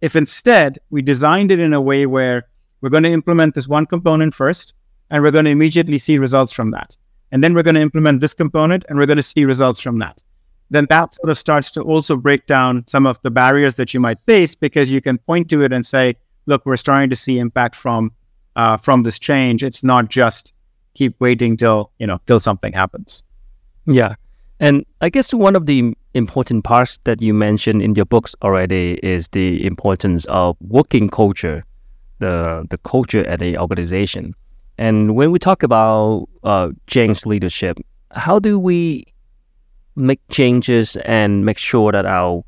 If 0.00 0.16
instead 0.16 0.78
we 0.90 1.02
designed 1.02 1.50
it 1.50 1.58
in 1.58 1.72
a 1.72 1.80
way 1.80 2.06
where 2.06 2.44
we're 2.80 2.90
going 2.90 3.02
to 3.02 3.12
implement 3.12 3.54
this 3.54 3.68
one 3.68 3.86
component 3.86 4.34
first, 4.34 4.74
and 5.10 5.22
we're 5.22 5.30
going 5.30 5.44
to 5.46 5.50
immediately 5.50 5.98
see 5.98 6.18
results 6.18 6.52
from 6.52 6.70
that. 6.72 6.96
And 7.32 7.42
then 7.42 7.54
we're 7.54 7.62
going 7.62 7.74
to 7.74 7.80
implement 7.80 8.20
this 8.20 8.34
component 8.34 8.84
and 8.88 8.98
we're 8.98 9.06
going 9.06 9.16
to 9.16 9.22
see 9.22 9.44
results 9.44 9.80
from 9.80 9.98
that. 9.98 10.22
Then 10.70 10.86
that 10.90 11.14
sort 11.14 11.30
of 11.30 11.38
starts 11.38 11.70
to 11.72 11.82
also 11.82 12.16
break 12.16 12.46
down 12.46 12.84
some 12.86 13.06
of 13.06 13.20
the 13.22 13.30
barriers 13.30 13.76
that 13.76 13.94
you 13.94 14.00
might 14.00 14.18
face 14.26 14.54
because 14.54 14.92
you 14.92 15.00
can 15.00 15.18
point 15.18 15.48
to 15.50 15.62
it 15.62 15.72
and 15.72 15.84
say, 15.84 16.14
look, 16.48 16.64
we're 16.66 16.76
starting 16.76 17.10
to 17.10 17.16
see 17.16 17.38
impact 17.38 17.76
from 17.76 18.10
uh, 18.56 18.76
from 18.76 19.04
this 19.04 19.18
change. 19.18 19.62
It's 19.62 19.84
not 19.84 20.08
just 20.08 20.52
keep 20.94 21.14
waiting 21.20 21.56
till, 21.56 21.92
you 22.00 22.06
know, 22.06 22.18
till 22.26 22.40
something 22.40 22.72
happens. 22.72 23.22
Yeah. 23.86 24.16
And 24.58 24.84
I 25.00 25.10
guess 25.10 25.32
one 25.32 25.54
of 25.54 25.66
the 25.66 25.94
important 26.14 26.64
parts 26.64 26.98
that 27.04 27.22
you 27.22 27.32
mentioned 27.32 27.82
in 27.82 27.94
your 27.94 28.06
books 28.06 28.34
already 28.42 28.98
is 29.04 29.28
the 29.28 29.64
importance 29.64 30.24
of 30.24 30.56
working 30.60 31.08
culture, 31.08 31.62
the 32.18 32.66
the 32.68 32.78
culture 32.78 33.24
at 33.26 33.38
the 33.38 33.56
organization. 33.56 34.34
And 34.78 35.14
when 35.14 35.30
we 35.30 35.38
talk 35.38 35.62
about 35.62 36.28
uh, 36.42 36.70
change 36.86 37.26
leadership, 37.26 37.78
how 38.10 38.38
do 38.38 38.58
we 38.58 39.04
make 39.94 40.20
changes 40.30 40.96
and 41.04 41.44
make 41.44 41.58
sure 41.58 41.92
that 41.92 42.06
our 42.06 42.44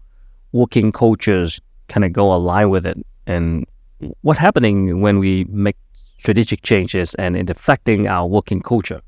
working 0.52 0.92
cultures 0.92 1.60
kind 1.88 2.04
of 2.04 2.12
go 2.12 2.32
align 2.32 2.70
with 2.70 2.86
it? 2.86 2.98
And 3.26 3.66
what's 4.22 4.40
happening 4.40 5.00
when 5.00 5.18
we 5.18 5.44
make 5.48 5.76
strategic 6.18 6.62
changes 6.62 7.14
and 7.14 7.36
it 7.36 7.50
affecting 7.50 8.08
our 8.08 8.26
working 8.26 8.60
culture? 8.60 9.00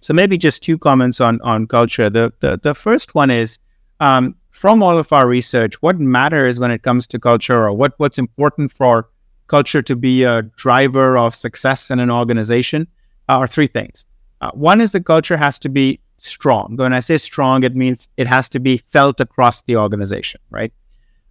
So 0.00 0.14
maybe 0.14 0.38
just 0.38 0.62
two 0.62 0.78
comments 0.78 1.20
on 1.20 1.40
on 1.42 1.66
culture. 1.66 2.10
The 2.10 2.32
the, 2.40 2.58
the 2.62 2.74
first 2.74 3.14
one 3.14 3.30
is 3.30 3.58
um, 4.00 4.34
from 4.50 4.82
all 4.82 4.98
of 4.98 5.12
our 5.12 5.28
research, 5.28 5.80
what 5.82 5.98
matters 5.98 6.58
when 6.58 6.70
it 6.70 6.82
comes 6.82 7.06
to 7.08 7.18
culture, 7.18 7.62
or 7.66 7.72
what 7.72 7.94
what's 7.98 8.18
important 8.18 8.72
for 8.72 9.08
culture 9.46 9.82
to 9.82 9.96
be 9.96 10.22
a 10.22 10.42
driver 10.42 11.18
of 11.18 11.34
success 11.34 11.90
in 11.90 11.98
an 11.98 12.10
organization, 12.10 12.86
are 13.28 13.46
three 13.46 13.66
things. 13.66 14.06
Uh, 14.40 14.50
one 14.52 14.80
is 14.80 14.92
the 14.92 15.02
culture 15.02 15.36
has 15.36 15.58
to 15.58 15.68
be 15.68 16.00
strong. 16.18 16.76
When 16.76 16.92
I 16.92 17.00
say 17.00 17.18
strong, 17.18 17.62
it 17.62 17.74
means 17.74 18.08
it 18.16 18.26
has 18.26 18.48
to 18.50 18.60
be 18.60 18.78
felt 18.78 19.20
across 19.20 19.62
the 19.62 19.76
organization, 19.76 20.40
right? 20.50 20.72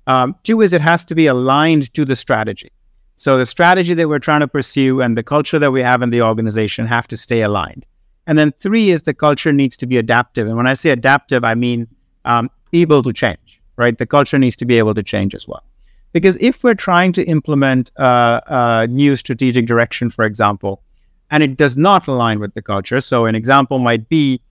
Um, 0.10 0.36
two 0.44 0.62
is 0.62 0.74
it 0.74 0.82
has 0.82 1.06
to 1.06 1.16
be 1.16 1.28
aligned 1.28 1.94
to 1.94 2.04
the 2.04 2.16
strategy. 2.16 2.72
So 3.16 3.38
the 3.38 3.46
strategy 3.46 3.94
that 3.94 4.10
we're 4.10 4.26
trying 4.28 4.40
to 4.40 4.48
pursue 4.48 5.02
and 5.02 5.16
the 5.16 5.22
culture 5.22 5.60
that 5.60 5.72
we 5.72 5.84
have 5.84 6.02
in 6.02 6.10
the 6.10 6.24
organization 6.24 6.88
have 6.88 7.08
to 7.10 7.18
stay 7.18 7.42
aligned. 7.44 7.86
And 8.26 8.36
then 8.40 8.52
three 8.60 8.90
is 8.90 9.04
the 9.04 9.14
culture 9.14 9.54
needs 9.54 9.78
to 9.78 9.86
be 9.86 9.98
adaptive. 9.98 10.48
And 10.48 10.58
when 10.58 10.66
I 10.66 10.74
say 10.74 10.90
adaptive, 10.90 11.44
I 11.44 11.54
mean 11.54 11.88
um, 12.26 12.50
able 12.74 13.04
to 13.04 13.14
change, 13.14 13.62
right? 13.76 13.96
The 13.98 14.08
culture 14.08 14.40
needs 14.40 14.56
to 14.58 14.66
be 14.66 14.80
able 14.80 14.96
to 14.96 15.04
change 15.04 15.36
as 15.36 15.48
well. 15.48 15.64
Because 16.12 16.38
if 16.42 16.64
we're 16.64 16.82
trying 16.90 17.12
to 17.14 17.24
implement 17.26 17.92
uh, 17.98 18.42
a 18.48 18.88
new 18.88 19.16
strategic 19.16 19.68
direction, 19.68 20.10
for 20.10 20.26
example, 20.26 20.82
and 21.30 21.44
it 21.44 21.56
does 21.56 21.78
not 21.78 22.08
align 22.08 22.40
with 22.40 22.56
the 22.56 22.64
culture, 22.64 23.00
so 23.00 23.26
an 23.26 23.36
example 23.36 23.78
might 23.78 24.10
be, 24.10 24.42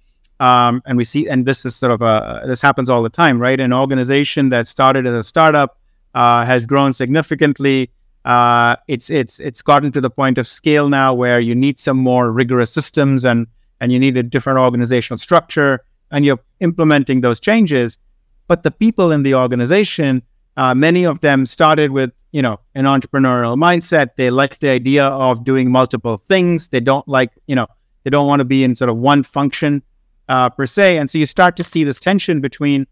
um, 0.40 0.82
and 0.86 0.96
we 0.96 1.04
see, 1.04 1.28
and 1.28 1.46
this 1.46 1.64
is 1.64 1.74
sort 1.74 1.92
of 1.92 2.02
a, 2.02 2.42
this 2.46 2.62
happens 2.62 2.88
all 2.88 3.02
the 3.02 3.10
time, 3.10 3.40
right? 3.40 3.58
An 3.58 3.72
organization 3.72 4.50
that 4.50 4.68
started 4.68 5.06
as 5.06 5.14
a 5.14 5.22
startup 5.22 5.78
uh, 6.14 6.44
has 6.44 6.66
grown 6.66 6.92
significantly. 6.92 7.90
Uh, 8.24 8.76
it's 8.88 9.10
it's 9.10 9.40
it's 9.40 9.62
gotten 9.62 9.90
to 9.92 10.00
the 10.00 10.10
point 10.10 10.38
of 10.38 10.46
scale 10.46 10.88
now 10.88 11.14
where 11.14 11.40
you 11.40 11.54
need 11.54 11.78
some 11.78 11.96
more 11.96 12.30
rigorous 12.30 12.70
systems 12.70 13.24
and 13.24 13.46
and 13.80 13.92
you 13.92 13.98
need 13.98 14.16
a 14.16 14.22
different 14.22 14.58
organizational 14.58 15.18
structure 15.18 15.80
and 16.10 16.24
you're 16.24 16.40
implementing 16.60 17.20
those 17.20 17.40
changes. 17.40 17.98
But 18.46 18.62
the 18.62 18.70
people 18.70 19.12
in 19.12 19.22
the 19.22 19.34
organization, 19.34 20.22
uh, 20.56 20.74
many 20.74 21.04
of 21.04 21.20
them 21.20 21.46
started 21.46 21.90
with, 21.90 22.12
you 22.32 22.42
know, 22.42 22.58
an 22.74 22.84
entrepreneurial 22.84 23.56
mindset. 23.56 24.16
They 24.16 24.30
like 24.30 24.58
the 24.58 24.70
idea 24.70 25.06
of 25.06 25.44
doing 25.44 25.70
multiple 25.70 26.16
things. 26.16 26.68
They 26.68 26.80
don't 26.80 27.06
like, 27.06 27.30
you 27.46 27.54
know, 27.54 27.66
they 28.04 28.10
don't 28.10 28.26
want 28.26 28.40
to 28.40 28.44
be 28.44 28.64
in 28.64 28.74
sort 28.74 28.90
of 28.90 28.96
one 28.96 29.22
function 29.22 29.82
uh, 30.28 30.50
per 30.50 30.66
se. 30.66 30.98
And 30.98 31.10
so 31.10 31.18
you 31.18 31.26
start 31.26 31.56
to 31.56 31.64
see 31.64 31.84
this 31.84 32.00
tension 32.00 32.40
between 32.40 32.86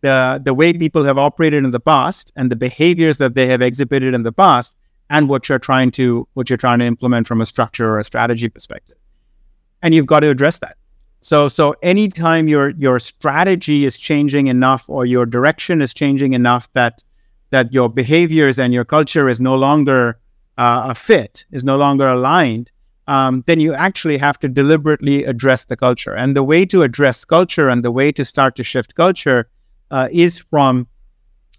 the 0.00 0.40
the 0.42 0.54
way 0.54 0.72
people 0.72 1.04
have 1.04 1.18
operated 1.18 1.64
in 1.64 1.70
the 1.70 1.80
past 1.80 2.32
and 2.36 2.50
the 2.50 2.56
behaviors 2.56 3.18
that 3.18 3.34
they 3.34 3.46
have 3.46 3.60
exhibited 3.62 4.14
in 4.14 4.22
the 4.22 4.32
past 4.32 4.76
and 5.10 5.28
what 5.28 5.48
you're 5.48 5.58
trying 5.58 5.90
to 5.92 6.26
what 6.34 6.48
you're 6.48 6.56
trying 6.56 6.78
to 6.78 6.86
implement 6.86 7.26
from 7.26 7.40
a 7.40 7.46
structure 7.46 7.90
or 7.90 7.98
a 7.98 8.04
strategy 8.04 8.48
perspective 8.48 8.96
and 9.82 9.94
you've 9.94 10.06
got 10.06 10.20
to 10.20 10.30
address 10.30 10.58
that. 10.60 10.76
So 11.20 11.48
so 11.48 11.74
anytime 11.82 12.48
your 12.48 12.70
your 12.70 12.98
strategy 12.98 13.84
is 13.84 13.98
changing 13.98 14.46
enough 14.46 14.88
or 14.88 15.04
your 15.04 15.26
direction 15.26 15.82
is 15.82 15.92
changing 15.92 16.32
enough 16.32 16.72
that 16.72 17.04
that 17.50 17.72
your 17.72 17.88
behaviors 17.88 18.58
and 18.58 18.72
your 18.72 18.84
culture 18.84 19.28
is 19.28 19.40
no 19.40 19.54
longer 19.54 20.18
uh, 20.56 20.86
a 20.88 20.94
fit, 20.94 21.44
is 21.50 21.64
no 21.64 21.76
longer 21.76 22.08
aligned, 22.08 22.70
um, 23.06 23.42
then 23.46 23.60
you 23.60 23.74
actually 23.74 24.18
have 24.18 24.38
to 24.40 24.48
deliberately 24.48 25.24
address 25.24 25.64
the 25.64 25.76
culture. 25.76 26.14
And 26.14 26.36
the 26.36 26.44
way 26.44 26.64
to 26.66 26.82
address 26.82 27.24
culture 27.24 27.68
and 27.68 27.84
the 27.84 27.90
way 27.90 28.12
to 28.12 28.24
start 28.24 28.56
to 28.56 28.64
shift 28.64 28.94
culture 28.94 29.48
uh, 29.90 30.08
is 30.12 30.38
from 30.38 30.86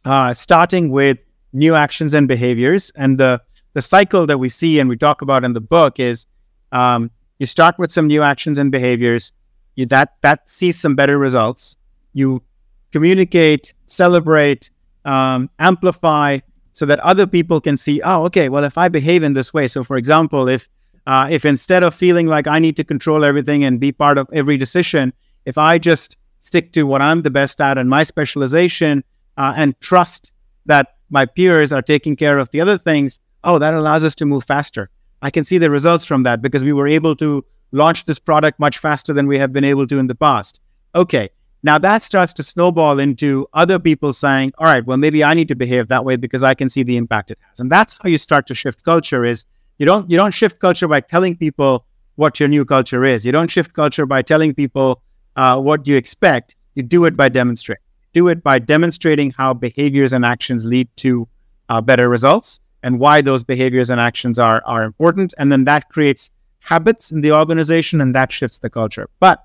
uh, 0.06 0.34
starting 0.34 0.91
with 0.91 1.17
new 1.54 1.75
actions 1.75 2.13
and 2.13 2.27
behaviors. 2.27 2.91
And 2.95 3.17
the, 3.17 3.41
the 3.73 3.82
cycle 3.82 4.25
that 4.27 4.38
we 4.38 4.49
see 4.49 4.80
and 4.80 4.89
we 4.89 4.97
talk 4.97 5.21
about 5.21 5.43
in 5.43 5.54
the 5.54 5.62
book 5.62 5.99
is 5.99 6.27
um, 6.71 7.12
you 7.39 7.45
start 7.45 7.77
with 7.77 7.91
some 7.91 8.08
new 8.08 8.21
actions 8.21 8.58
and 8.58 8.71
behaviors, 8.71 9.32
you, 9.75 9.86
that, 9.88 10.13
that 10.21 10.49
sees 10.49 10.80
some 10.80 10.95
better 10.95 11.17
results. 11.17 11.75
You 12.13 12.43
communicate, 12.91 13.73
celebrate, 13.88 14.69
um, 15.06 15.49
amplify 15.60 16.39
so 16.73 16.86
that 16.86 16.99
other 16.99 17.27
people 17.27 17.60
can 17.60 17.77
see, 17.77 18.01
oh, 18.04 18.25
okay, 18.25 18.47
well, 18.49 18.63
if 18.63 18.77
I 18.77 18.88
behave 18.88 19.23
in 19.23 19.34
this 19.34 19.54
way. 19.54 19.67
So, 19.67 19.84
for 19.84 19.97
example, 19.97 20.47
if 20.47 20.69
uh, 21.08 21.28
if 21.32 21.46
instead 21.46 21.84
of 21.84 21.96
feeling 21.96 22.28
like 22.28 22.48
I 22.48 22.60
need 22.60 22.78
to 22.78 22.84
control 22.84 23.24
everything 23.24 23.64
and 23.64 23.80
be 23.80 23.92
part 23.92 24.18
of 24.18 24.28
every 24.32 24.58
decision, 24.58 25.14
if 25.46 25.58
I 25.58 25.78
just 25.78 26.18
stick 26.42 26.74
to 26.74 26.84
what 26.84 27.02
I'm 27.02 27.22
the 27.22 27.32
best 27.32 27.62
at 27.62 27.78
and 27.78 27.90
my 27.90 28.04
specialization 28.04 29.04
uh, 29.38 29.54
and 29.56 29.80
trust 29.80 30.32
that 30.66 30.96
my 31.10 31.26
peers 31.26 31.74
are 31.74 31.82
taking 31.82 32.16
care 32.16 32.38
of 32.38 32.50
the 32.52 32.62
other 32.62 32.78
things, 32.78 33.20
oh, 33.44 33.60
that 33.60 33.74
allows 33.74 34.04
us 34.04 34.16
to 34.16 34.26
move 34.26 34.44
faster. 34.44 34.90
I 35.22 35.30
can 35.30 35.44
see 35.44 35.58
the 35.58 35.70
results 35.70 36.06
from 36.06 36.24
that 36.24 36.42
because 36.42 36.64
we 36.64 36.74
were 36.74 36.88
able 36.88 37.16
to 37.18 37.46
launch 37.72 38.06
this 38.06 38.20
product 38.20 38.60
much 38.60 38.78
faster 38.78 39.14
than 39.14 39.28
we 39.28 39.38
have 39.38 39.54
been 39.54 39.64
able 39.64 39.88
to 39.88 40.00
in 40.00 40.08
the 40.08 40.16
past. 40.16 40.60
Okay, 40.94 41.30
now 41.64 41.78
that 41.78 42.04
starts 42.04 42.34
to 42.34 42.44
snowball 42.44 43.00
into 43.00 43.48
other 43.54 43.78
people 43.78 44.14
saying, 44.14 44.52
all 44.58 44.66
right, 44.66 44.86
well, 44.86 44.98
maybe 44.98 45.24
I 45.24 45.34
need 45.34 45.48
to 45.50 45.56
behave 45.56 45.88
that 45.90 46.04
way 46.04 46.16
because 46.16 46.44
I 46.44 46.54
can 46.54 46.70
see 46.70 46.84
the 46.84 46.98
impact 46.98 47.32
it 47.32 47.38
has. 47.48 47.60
And 47.60 47.72
that's 47.72 48.00
how 48.02 48.10
you 48.10 48.18
start 48.18 48.48
to 48.48 48.56
shift 48.56 48.84
culture 48.84 49.24
is 49.24 49.46
you 49.82 49.86
don't 49.88 50.12
you 50.12 50.15
don't 50.15 50.32
shift 50.32 50.60
culture 50.60 50.88
by 50.88 51.00
telling 51.00 51.36
people 51.36 51.88
what 52.13 52.39
your 52.39 52.48
new 52.48 52.63
culture 52.63 53.04
is. 53.04 53.26
You 53.26 53.32
don't 53.32 53.50
shift 53.50 53.74
culture 53.74 54.06
by 54.06 54.22
telling 54.22 54.54
people 54.54 55.02
uh, 55.36 55.60
what 55.60 55.88
you 55.88 55.96
expect. 55.96 56.54
You 56.76 56.84
do 56.84 57.06
it 57.06 57.17
by 57.17 57.30
demonstrating. 57.30 57.82
Do 58.13 58.28
it 58.28 58.44
by 58.44 58.60
demonstrating 58.60 59.32
how 59.32 59.56
behaviors 59.56 60.13
and 60.13 60.24
actions 60.24 60.65
lead 60.65 60.88
to 60.98 61.28
uh, 61.70 61.82
better 61.82 62.10
results 62.10 62.60
and 62.84 63.00
why 63.00 63.22
those 63.22 63.44
behaviors 63.44 63.89
and 63.89 64.00
actions 64.00 64.38
are 64.38 64.62
are 64.67 64.84
important. 64.84 65.34
And 65.39 65.52
then 65.52 65.63
that 65.63 65.89
creates 65.89 66.30
habits 66.60 67.12
in 67.12 67.22
the 67.22 67.32
organization 67.32 68.02
and 68.02 68.13
that 68.13 68.32
shifts 68.32 68.60
the 68.60 68.70
culture. 68.70 69.10
But 69.20 69.44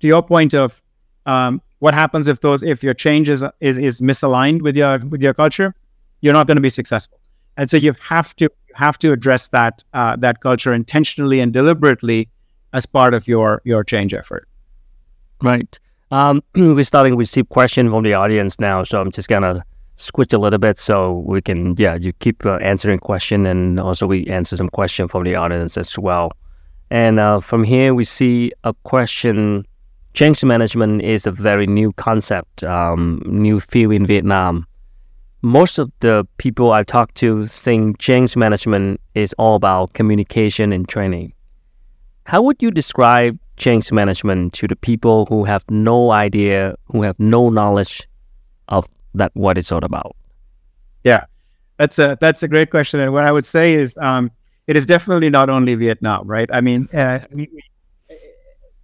to 0.00 0.06
your 0.06 0.22
point 0.22 0.54
of 0.54 0.82
um, 1.26 1.60
what 1.80 1.92
happens 1.92 2.28
if 2.28 2.40
those 2.40 2.62
if 2.62 2.82
your 2.82 2.94
change 2.94 3.28
is, 3.28 3.44
is 3.60 3.76
is 3.76 4.00
misaligned 4.00 4.62
with 4.62 4.74
your 4.74 5.00
with 5.00 5.22
your 5.22 5.34
culture, 5.34 5.74
you're 6.22 6.32
not 6.40 6.46
going 6.46 6.56
to 6.56 6.68
be 6.70 6.70
successful. 6.70 7.20
And 7.58 7.68
so 7.70 7.76
you 7.76 7.94
have 8.00 8.34
to 8.36 8.50
have 8.76 8.98
to 8.98 9.12
address 9.12 9.48
that 9.48 9.82
uh, 9.94 10.16
that 10.16 10.40
culture 10.40 10.72
intentionally 10.72 11.40
and 11.40 11.52
deliberately 11.52 12.28
as 12.72 12.86
part 12.86 13.14
of 13.14 13.26
your 13.26 13.62
your 13.64 13.82
change 13.82 14.14
effort. 14.14 14.48
Right. 15.42 15.78
Um, 16.10 16.42
we're 16.54 16.84
starting 16.84 17.14
to 17.14 17.16
receive 17.16 17.48
questions 17.48 17.90
from 17.90 18.04
the 18.04 18.14
audience 18.14 18.60
now, 18.60 18.84
so 18.84 19.00
I'm 19.00 19.10
just 19.10 19.28
gonna 19.28 19.64
switch 19.96 20.32
a 20.34 20.38
little 20.38 20.58
bit 20.58 20.76
so 20.78 21.24
we 21.26 21.40
can 21.40 21.74
yeah 21.78 21.94
you 21.94 22.12
keep 22.24 22.44
uh, 22.44 22.56
answering 22.56 22.98
question 22.98 23.46
and 23.46 23.80
also 23.80 24.06
we 24.06 24.26
answer 24.26 24.54
some 24.54 24.68
question 24.68 25.08
from 25.08 25.24
the 25.24 25.34
audience 25.34 25.78
as 25.78 25.98
well. 25.98 26.32
And 26.90 27.18
uh, 27.18 27.40
from 27.40 27.64
here 27.64 27.94
we 27.94 28.04
see 28.04 28.52
a 28.64 28.74
question. 28.84 29.66
Change 30.12 30.44
management 30.44 31.02
is 31.02 31.26
a 31.26 31.30
very 31.30 31.66
new 31.66 31.92
concept, 31.92 32.64
um, 32.64 33.20
new 33.26 33.60
field 33.60 33.92
in 33.92 34.06
Vietnam 34.06 34.66
most 35.46 35.78
of 35.78 35.92
the 36.00 36.26
people 36.38 36.72
I 36.72 36.82
talk 36.82 37.14
to 37.14 37.46
think 37.46 38.00
change 38.00 38.36
management 38.36 39.00
is 39.14 39.32
all 39.38 39.54
about 39.54 39.92
communication 39.92 40.72
and 40.72 40.88
training. 40.88 41.32
How 42.24 42.42
would 42.42 42.60
you 42.60 42.72
describe 42.72 43.38
change 43.56 43.92
management 43.92 44.54
to 44.54 44.66
the 44.66 44.74
people 44.74 45.24
who 45.26 45.44
have 45.44 45.64
no 45.70 46.10
idea, 46.10 46.74
who 46.86 47.02
have 47.02 47.14
no 47.20 47.48
knowledge 47.48 48.08
of 48.66 48.88
that 49.14 49.30
what 49.34 49.56
it's 49.56 49.70
all 49.70 49.84
about? 49.84 50.16
Yeah, 51.04 51.26
that's 51.76 52.00
a 52.00 52.18
that's 52.20 52.42
a 52.42 52.48
great 52.48 52.70
question. 52.70 52.98
And 52.98 53.12
what 53.12 53.22
I 53.22 53.30
would 53.30 53.46
say 53.46 53.74
is, 53.74 53.96
um, 54.02 54.32
it 54.66 54.76
is 54.76 54.84
definitely 54.84 55.30
not 55.30 55.48
only 55.48 55.76
Vietnam, 55.76 56.26
right? 56.26 56.50
I 56.52 56.60
mean, 56.60 56.88
uh, 56.92 57.20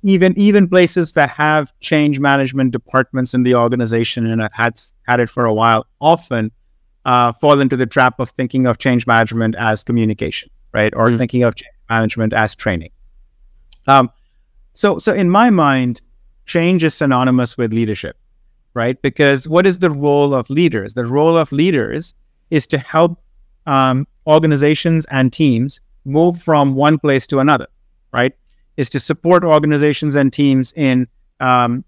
even 0.04 0.32
even 0.38 0.68
places 0.68 1.10
that 1.14 1.30
have 1.30 1.72
change 1.80 2.20
management 2.20 2.70
departments 2.70 3.34
in 3.34 3.42
the 3.42 3.56
organization 3.56 4.26
and 4.26 4.40
have 4.40 4.52
had 4.52 4.80
had 5.06 5.20
it 5.20 5.28
for 5.28 5.44
a 5.44 5.54
while 5.54 5.86
often 6.00 6.50
uh, 7.04 7.32
fall 7.32 7.60
into 7.60 7.76
the 7.76 7.86
trap 7.86 8.20
of 8.20 8.30
thinking 8.30 8.66
of 8.66 8.78
change 8.78 9.06
management 9.06 9.54
as 9.56 9.82
communication, 9.84 10.50
right? 10.72 10.92
Or 10.96 11.08
mm. 11.08 11.18
thinking 11.18 11.42
of 11.42 11.54
change 11.54 11.74
management 11.90 12.32
as 12.32 12.54
training. 12.54 12.90
Um, 13.86 14.10
so, 14.74 14.98
so 14.98 15.12
in 15.12 15.28
my 15.28 15.50
mind, 15.50 16.00
change 16.46 16.84
is 16.84 16.94
synonymous 16.94 17.56
with 17.56 17.72
leadership, 17.72 18.16
right? 18.74 19.00
Because 19.02 19.48
what 19.48 19.66
is 19.66 19.78
the 19.80 19.90
role 19.90 20.34
of 20.34 20.48
leaders? 20.48 20.94
The 20.94 21.04
role 21.04 21.36
of 21.36 21.52
leaders 21.52 22.14
is 22.50 22.66
to 22.68 22.78
help 22.78 23.18
um, 23.66 24.06
organizations 24.26 25.04
and 25.10 25.32
teams 25.32 25.80
move 26.04 26.40
from 26.40 26.74
one 26.74 26.98
place 26.98 27.26
to 27.28 27.38
another, 27.38 27.66
right? 28.12 28.34
Is 28.76 28.90
to 28.90 29.00
support 29.00 29.44
organizations 29.44 30.16
and 30.16 30.32
teams 30.32 30.72
in 30.76 31.08
um, 31.40 31.84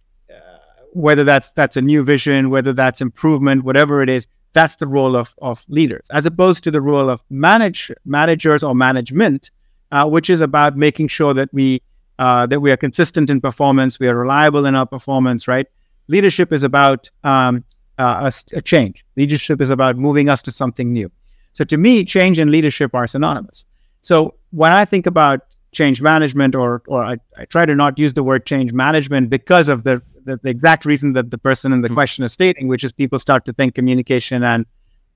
whether 0.94 1.24
that's 1.24 1.50
that's 1.52 1.76
a 1.76 1.82
new 1.82 2.04
vision, 2.04 2.50
whether 2.50 2.72
that's 2.72 3.00
improvement, 3.00 3.64
whatever 3.64 4.02
it 4.02 4.08
is, 4.08 4.26
that's 4.52 4.76
the 4.76 4.86
role 4.86 5.16
of, 5.16 5.34
of 5.42 5.64
leaders, 5.68 6.06
as 6.12 6.24
opposed 6.24 6.64
to 6.64 6.70
the 6.70 6.80
role 6.80 7.10
of 7.10 7.22
manage 7.28 7.90
managers 8.04 8.62
or 8.62 8.74
management, 8.74 9.50
uh, 9.90 10.08
which 10.08 10.30
is 10.30 10.40
about 10.40 10.76
making 10.76 11.08
sure 11.08 11.34
that 11.34 11.52
we 11.52 11.82
uh, 12.18 12.46
that 12.46 12.60
we 12.60 12.70
are 12.70 12.76
consistent 12.76 13.28
in 13.28 13.40
performance, 13.40 13.98
we 13.98 14.08
are 14.08 14.16
reliable 14.16 14.64
in 14.64 14.74
our 14.74 14.86
performance. 14.86 15.48
Right? 15.48 15.66
Leadership 16.06 16.52
is 16.52 16.62
about 16.62 17.10
um, 17.24 17.64
uh, 17.98 18.30
a, 18.30 18.56
a 18.56 18.62
change. 18.62 19.04
Leadership 19.16 19.60
is 19.60 19.70
about 19.70 19.96
moving 19.96 20.28
us 20.28 20.42
to 20.42 20.50
something 20.50 20.92
new. 20.92 21.10
So 21.52 21.64
to 21.64 21.76
me, 21.76 22.04
change 22.04 22.38
and 22.38 22.50
leadership 22.50 22.94
are 22.94 23.06
synonymous. 23.06 23.66
So 24.02 24.34
when 24.50 24.72
I 24.72 24.84
think 24.84 25.06
about 25.06 25.40
change 25.72 26.00
management, 26.00 26.54
or 26.54 26.82
or 26.86 27.04
I, 27.04 27.16
I 27.36 27.46
try 27.46 27.66
to 27.66 27.74
not 27.74 27.98
use 27.98 28.14
the 28.14 28.22
word 28.22 28.46
change 28.46 28.72
management 28.72 29.30
because 29.30 29.68
of 29.68 29.82
the 29.82 30.00
the, 30.24 30.38
the, 30.42 30.50
exact 30.50 30.84
reason 30.84 31.12
that 31.14 31.30
the 31.30 31.38
person 31.38 31.72
in 31.72 31.82
the 31.82 31.88
mm-hmm. 31.88 31.94
question 31.94 32.24
is 32.24 32.32
stating, 32.32 32.68
which 32.68 32.84
is 32.84 32.92
people 32.92 33.18
start 33.18 33.44
to 33.46 33.52
think 33.52 33.74
communication 33.74 34.42
and, 34.42 34.66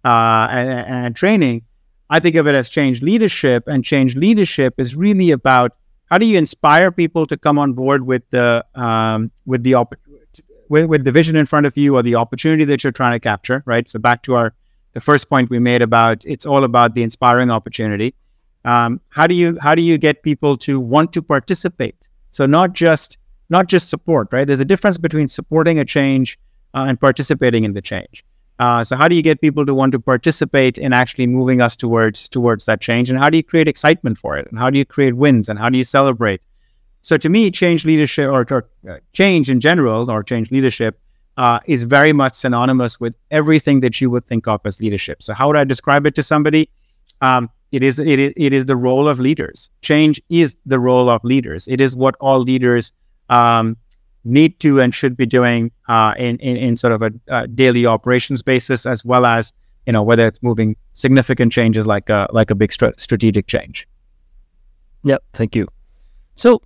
uh, 0.04 0.48
and, 0.50 1.06
and 1.06 1.16
training. 1.16 1.62
I 2.10 2.20
think 2.20 2.36
of 2.36 2.46
it 2.46 2.54
as 2.54 2.68
change 2.68 3.02
leadership, 3.02 3.64
and 3.66 3.84
change 3.84 4.16
leadership 4.16 4.74
is 4.78 4.94
really 4.96 5.30
about 5.30 5.76
how 6.10 6.16
do 6.18 6.26
you 6.26 6.38
inspire 6.38 6.90
people 6.90 7.26
to 7.26 7.36
come 7.36 7.58
on 7.58 7.74
board 7.74 8.06
with 8.06 8.28
the 8.30 8.64
um, 8.74 9.30
with 9.44 9.62
the 9.62 9.74
op- 9.74 9.94
with, 10.68 10.86
with 10.86 11.04
the 11.04 11.12
vision 11.12 11.36
in 11.36 11.46
front 11.46 11.66
of 11.66 11.76
you 11.76 11.96
or 11.96 12.02
the 12.02 12.14
opportunity 12.14 12.64
that 12.64 12.82
you're 12.82 12.92
trying 12.92 13.12
to 13.12 13.20
capture, 13.20 13.62
right? 13.66 13.88
So 13.88 13.98
back 13.98 14.22
to 14.22 14.34
our 14.34 14.54
the 14.94 15.00
first 15.00 15.28
point 15.28 15.50
we 15.50 15.58
made 15.58 15.82
about 15.82 16.24
it's 16.24 16.46
all 16.46 16.64
about 16.64 16.94
the 16.94 17.02
inspiring 17.02 17.50
opportunity. 17.50 18.14
Um, 18.64 19.00
how 19.10 19.26
do 19.26 19.34
you 19.34 19.58
how 19.60 19.74
do 19.74 19.82
you 19.82 19.98
get 19.98 20.22
people 20.22 20.56
to 20.58 20.80
want 20.80 21.12
to 21.12 21.22
participate? 21.22 22.08
So 22.30 22.46
not 22.46 22.72
just 22.72 23.18
not 23.50 23.68
just 23.68 23.88
support, 23.88 24.28
right? 24.32 24.46
There's 24.46 24.60
a 24.60 24.64
difference 24.64 24.98
between 24.98 25.28
supporting 25.28 25.78
a 25.78 25.84
change 25.84 26.38
uh, 26.74 26.84
and 26.88 27.00
participating 27.00 27.64
in 27.64 27.72
the 27.74 27.82
change. 27.82 28.24
Uh, 28.58 28.82
so 28.82 28.96
how 28.96 29.06
do 29.06 29.14
you 29.14 29.22
get 29.22 29.40
people 29.40 29.64
to 29.64 29.74
want 29.74 29.92
to 29.92 30.00
participate 30.00 30.78
in 30.78 30.92
actually 30.92 31.26
moving 31.26 31.60
us 31.60 31.76
towards 31.76 32.28
towards 32.28 32.64
that 32.66 32.80
change? 32.80 33.08
And 33.08 33.18
how 33.18 33.30
do 33.30 33.36
you 33.36 33.44
create 33.44 33.68
excitement 33.68 34.18
for 34.18 34.36
it? 34.36 34.48
And 34.50 34.58
how 34.58 34.68
do 34.68 34.78
you 34.78 34.84
create 34.84 35.14
wins? 35.14 35.48
And 35.48 35.58
how 35.58 35.68
do 35.68 35.78
you 35.78 35.84
celebrate? 35.84 36.40
So 37.02 37.16
to 37.16 37.28
me, 37.28 37.50
change 37.50 37.84
leadership 37.84 38.28
or, 38.28 38.44
or 38.50 38.68
uh, 38.88 38.96
change 39.12 39.48
in 39.48 39.60
general 39.60 40.10
or 40.10 40.24
change 40.24 40.50
leadership 40.50 41.00
uh, 41.36 41.60
is 41.66 41.84
very 41.84 42.12
much 42.12 42.34
synonymous 42.34 42.98
with 42.98 43.14
everything 43.30 43.78
that 43.80 44.00
you 44.00 44.10
would 44.10 44.26
think 44.26 44.48
of 44.48 44.60
as 44.64 44.80
leadership. 44.80 45.22
So 45.22 45.34
how 45.34 45.46
would 45.46 45.56
I 45.56 45.62
describe 45.62 46.04
it 46.04 46.16
to 46.16 46.22
somebody? 46.22 46.68
Um, 47.20 47.48
it 47.70 47.82
is 47.84 47.98
it 47.98 48.18
is 48.18 48.32
it 48.36 48.52
is 48.52 48.66
the 48.66 48.76
role 48.76 49.08
of 49.08 49.20
leaders. 49.20 49.70
Change 49.82 50.20
is 50.30 50.56
the 50.66 50.80
role 50.80 51.08
of 51.08 51.22
leaders. 51.22 51.68
It 51.68 51.80
is 51.80 51.94
what 51.94 52.16
all 52.18 52.40
leaders 52.40 52.92
um, 53.28 53.76
need 54.24 54.58
to 54.60 54.80
and 54.80 54.94
should 54.94 55.16
be 55.16 55.26
doing 55.26 55.70
uh, 55.88 56.14
in, 56.18 56.38
in, 56.38 56.56
in 56.56 56.76
sort 56.76 56.92
of 56.92 57.02
a, 57.02 57.10
a, 57.28 57.48
daily 57.48 57.86
operations 57.86 58.42
basis, 58.42 58.86
as 58.86 59.04
well 59.04 59.24
as 59.24 59.52
you 59.86 59.92
know 59.92 60.02
whether 60.02 60.26
it's 60.26 60.42
moving 60.42 60.76
significant 60.94 61.52
changes 61.52 61.86
like 61.86 62.10
a 62.10 62.28
like 62.32 62.50
a 62.50 62.54
big 62.54 62.72
st- 62.72 62.98
strategic 63.00 63.46
change. 63.46 63.88
Yep, 65.04 65.22
thank 65.32 65.56
you. 65.56 65.66
So, 66.36 66.60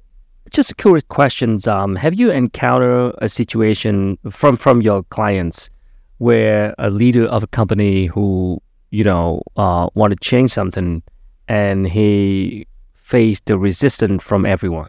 just 0.51 0.71
a 0.71 0.75
curious 0.75 1.05
questions. 1.09 1.67
Um, 1.67 1.97
have 1.97 2.15
you 2.15 2.31
encountered 2.31 3.15
a 3.19 3.29
situation 3.29 4.19
from 4.31 4.57
from 4.57 4.83
your 4.83 5.03
clients 5.05 5.71
where 6.19 6.75
a 6.79 6.91
leader 6.91 7.25
of 7.27 7.43
a 7.43 7.47
company 7.47 8.07
who 8.07 8.61
you 8.91 9.05
know 9.05 9.43
uh, 9.57 9.89
want 9.95 10.13
to 10.13 10.17
change 10.17 10.53
something 10.53 11.03
and 11.49 11.87
he 11.87 12.67
faced 12.95 13.47
the 13.47 13.59
resistance 13.59 14.23
from 14.23 14.47
everyone? 14.47 14.89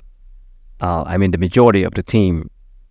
Uh, 0.84 1.04
I 1.08 1.18
mean, 1.18 1.32
the 1.32 1.38
majority 1.38 1.84
of 1.84 1.94
the 1.94 2.04
team 2.04 2.50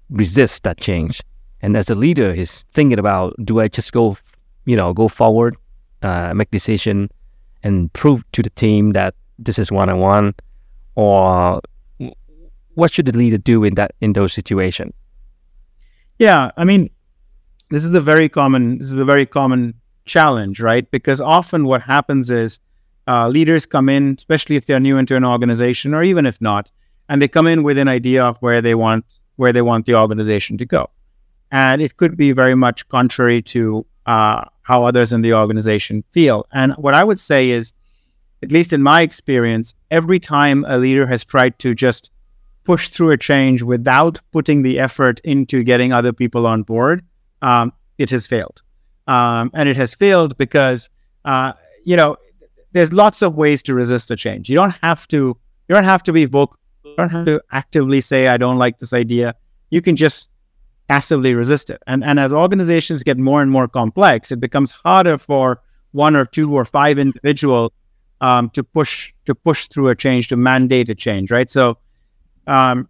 resists 0.08 0.60
that 0.60 0.78
change. 0.78 1.20
And 1.60 1.76
as 1.76 1.90
a 1.90 1.94
leader, 1.94 2.32
he's 2.32 2.64
thinking 2.72 2.98
about, 2.98 3.34
do 3.44 3.60
I 3.60 3.68
just 3.68 3.92
go, 3.92 4.16
you 4.64 4.76
know, 4.76 4.94
go 4.94 5.08
forward, 5.08 5.56
uh, 6.00 6.32
make 6.32 6.50
decision, 6.50 7.10
and 7.62 7.92
prove 7.92 8.24
to 8.32 8.42
the 8.42 8.50
team 8.50 8.92
that 8.92 9.14
this 9.38 9.58
is 9.58 9.70
what 9.70 9.90
I 9.90 9.92
want, 9.92 10.40
or 10.94 11.60
what 12.74 12.92
should 12.92 13.06
the 13.06 13.16
leader 13.16 13.38
do 13.38 13.62
in 13.62 13.74
that 13.74 13.92
in 14.00 14.14
those 14.14 14.32
situations? 14.32 14.94
Yeah, 16.18 16.50
I 16.56 16.64
mean, 16.64 16.88
this 17.70 17.84
is 17.84 17.94
a 17.94 18.00
very 18.00 18.28
common 18.28 18.78
this 18.78 18.90
is 18.90 19.00
a 19.00 19.04
very 19.04 19.26
common 19.26 19.74
challenge, 20.06 20.60
right? 20.60 20.90
Because 20.90 21.20
often 21.20 21.64
what 21.66 21.82
happens 21.82 22.30
is 22.30 22.58
uh, 23.06 23.28
leaders 23.28 23.66
come 23.66 23.88
in, 23.88 24.14
especially 24.16 24.56
if 24.56 24.64
they're 24.64 24.80
new 24.80 24.96
into 24.96 25.14
an 25.14 25.24
organization, 25.24 25.94
or 25.94 26.02
even 26.02 26.24
if 26.24 26.40
not, 26.40 26.70
and 27.08 27.20
they 27.20 27.28
come 27.28 27.46
in 27.46 27.62
with 27.62 27.78
an 27.78 27.88
idea 27.88 28.24
of 28.24 28.36
where 28.38 28.60
they 28.62 28.74
want 28.74 29.04
where 29.36 29.52
they 29.52 29.62
want 29.62 29.86
the 29.86 29.94
organization 29.94 30.58
to 30.58 30.64
go, 30.64 30.90
and 31.50 31.82
it 31.82 31.96
could 31.96 32.16
be 32.16 32.32
very 32.32 32.54
much 32.54 32.86
contrary 32.88 33.42
to 33.42 33.86
uh, 34.06 34.44
how 34.62 34.84
others 34.84 35.12
in 35.12 35.22
the 35.22 35.34
organization 35.34 36.04
feel. 36.10 36.46
And 36.52 36.72
what 36.74 36.94
I 36.94 37.04
would 37.04 37.18
say 37.18 37.50
is, 37.50 37.72
at 38.42 38.52
least 38.52 38.72
in 38.72 38.82
my 38.82 39.02
experience, 39.02 39.74
every 39.90 40.18
time 40.18 40.64
a 40.68 40.78
leader 40.78 41.06
has 41.06 41.24
tried 41.24 41.58
to 41.60 41.74
just 41.74 42.10
push 42.64 42.90
through 42.90 43.10
a 43.10 43.16
change 43.16 43.62
without 43.62 44.20
putting 44.30 44.62
the 44.62 44.78
effort 44.78 45.20
into 45.24 45.62
getting 45.64 45.92
other 45.92 46.12
people 46.12 46.46
on 46.46 46.62
board, 46.62 47.04
um, 47.42 47.72
it 47.98 48.10
has 48.10 48.26
failed. 48.26 48.62
Um, 49.06 49.50
and 49.52 49.68
it 49.68 49.76
has 49.76 49.94
failed 49.94 50.36
because, 50.38 50.88
uh, 51.24 51.52
you 51.84 51.96
know, 51.96 52.16
there's 52.72 52.92
lots 52.92 53.20
of 53.20 53.34
ways 53.34 53.62
to 53.64 53.74
resist 53.74 54.10
a 54.10 54.16
change. 54.16 54.48
You 54.48 54.54
don't 54.54 54.76
have 54.82 55.08
to, 55.08 55.36
you 55.68 55.74
don't 55.74 55.84
have 55.84 56.02
to 56.04 56.12
be 56.12 56.24
vocal. 56.24 56.56
Don't 56.96 57.10
have 57.10 57.26
to 57.26 57.42
actively 57.50 58.00
say, 58.00 58.28
I 58.28 58.36
don't 58.36 58.58
like 58.58 58.78
this 58.78 58.92
idea. 58.92 59.34
You 59.70 59.80
can 59.80 59.96
just 59.96 60.30
passively 60.88 61.34
resist 61.34 61.70
it. 61.70 61.82
And, 61.86 62.04
and 62.04 62.20
as 62.20 62.32
organizations 62.32 63.02
get 63.02 63.18
more 63.18 63.42
and 63.42 63.50
more 63.50 63.68
complex, 63.68 64.30
it 64.30 64.40
becomes 64.40 64.70
harder 64.70 65.18
for 65.18 65.62
one 65.92 66.16
or 66.16 66.24
two 66.24 66.54
or 66.54 66.64
five 66.64 66.98
individuals 66.98 67.70
um, 68.20 68.50
to 68.50 68.62
push 68.62 69.12
to 69.24 69.34
push 69.34 69.68
through 69.68 69.88
a 69.88 69.96
change, 69.96 70.28
to 70.28 70.36
mandate 70.36 70.88
a 70.88 70.94
change, 70.94 71.30
right? 71.30 71.50
So 71.50 71.78
um, 72.46 72.88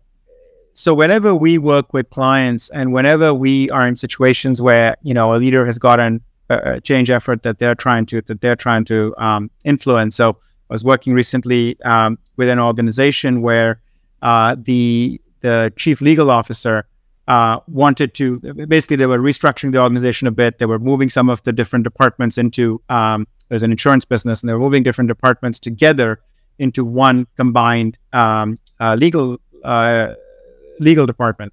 so 0.74 0.94
whenever 0.94 1.34
we 1.34 1.58
work 1.58 1.92
with 1.92 2.08
clients 2.10 2.70
and 2.70 2.92
whenever 2.92 3.34
we 3.34 3.70
are 3.70 3.86
in 3.86 3.96
situations 3.96 4.62
where 4.62 4.96
you 5.02 5.14
know 5.14 5.34
a 5.34 5.36
leader 5.36 5.66
has 5.66 5.78
gotten 5.78 6.22
a, 6.48 6.80
change 6.80 7.10
effort 7.10 7.42
that 7.42 7.58
they're 7.58 7.74
trying 7.74 8.06
to 8.06 8.22
that 8.22 8.40
they're 8.40 8.56
trying 8.56 8.84
to 8.86 9.14
um, 9.18 9.50
influence. 9.64 10.16
So 10.16 10.30
I 10.70 10.74
was 10.74 10.84
working 10.84 11.12
recently 11.12 11.80
um, 11.82 12.18
with 12.36 12.48
an 12.48 12.58
organization 12.58 13.42
where 13.42 13.80
uh, 14.22 14.56
the 14.58 15.20
the 15.40 15.72
chief 15.76 16.00
legal 16.00 16.30
officer 16.30 16.86
uh, 17.28 17.58
wanted 17.66 18.14
to 18.14 18.38
basically 18.68 18.96
they 18.96 19.06
were 19.06 19.18
restructuring 19.18 19.72
the 19.72 19.80
organization 19.80 20.26
a 20.26 20.32
bit. 20.32 20.58
They 20.58 20.66
were 20.66 20.78
moving 20.78 21.10
some 21.10 21.28
of 21.28 21.42
the 21.42 21.52
different 21.52 21.84
departments 21.84 22.38
into 22.38 22.80
um, 22.88 23.26
there's 23.48 23.62
an 23.62 23.70
insurance 23.70 24.04
business, 24.04 24.40
and 24.40 24.48
they 24.48 24.54
were 24.54 24.60
moving 24.60 24.82
different 24.82 25.08
departments 25.08 25.60
together 25.60 26.20
into 26.58 26.84
one 26.84 27.26
combined 27.36 27.98
um, 28.12 28.58
uh, 28.80 28.94
legal 28.94 29.38
uh, 29.64 30.14
legal 30.80 31.06
department. 31.06 31.52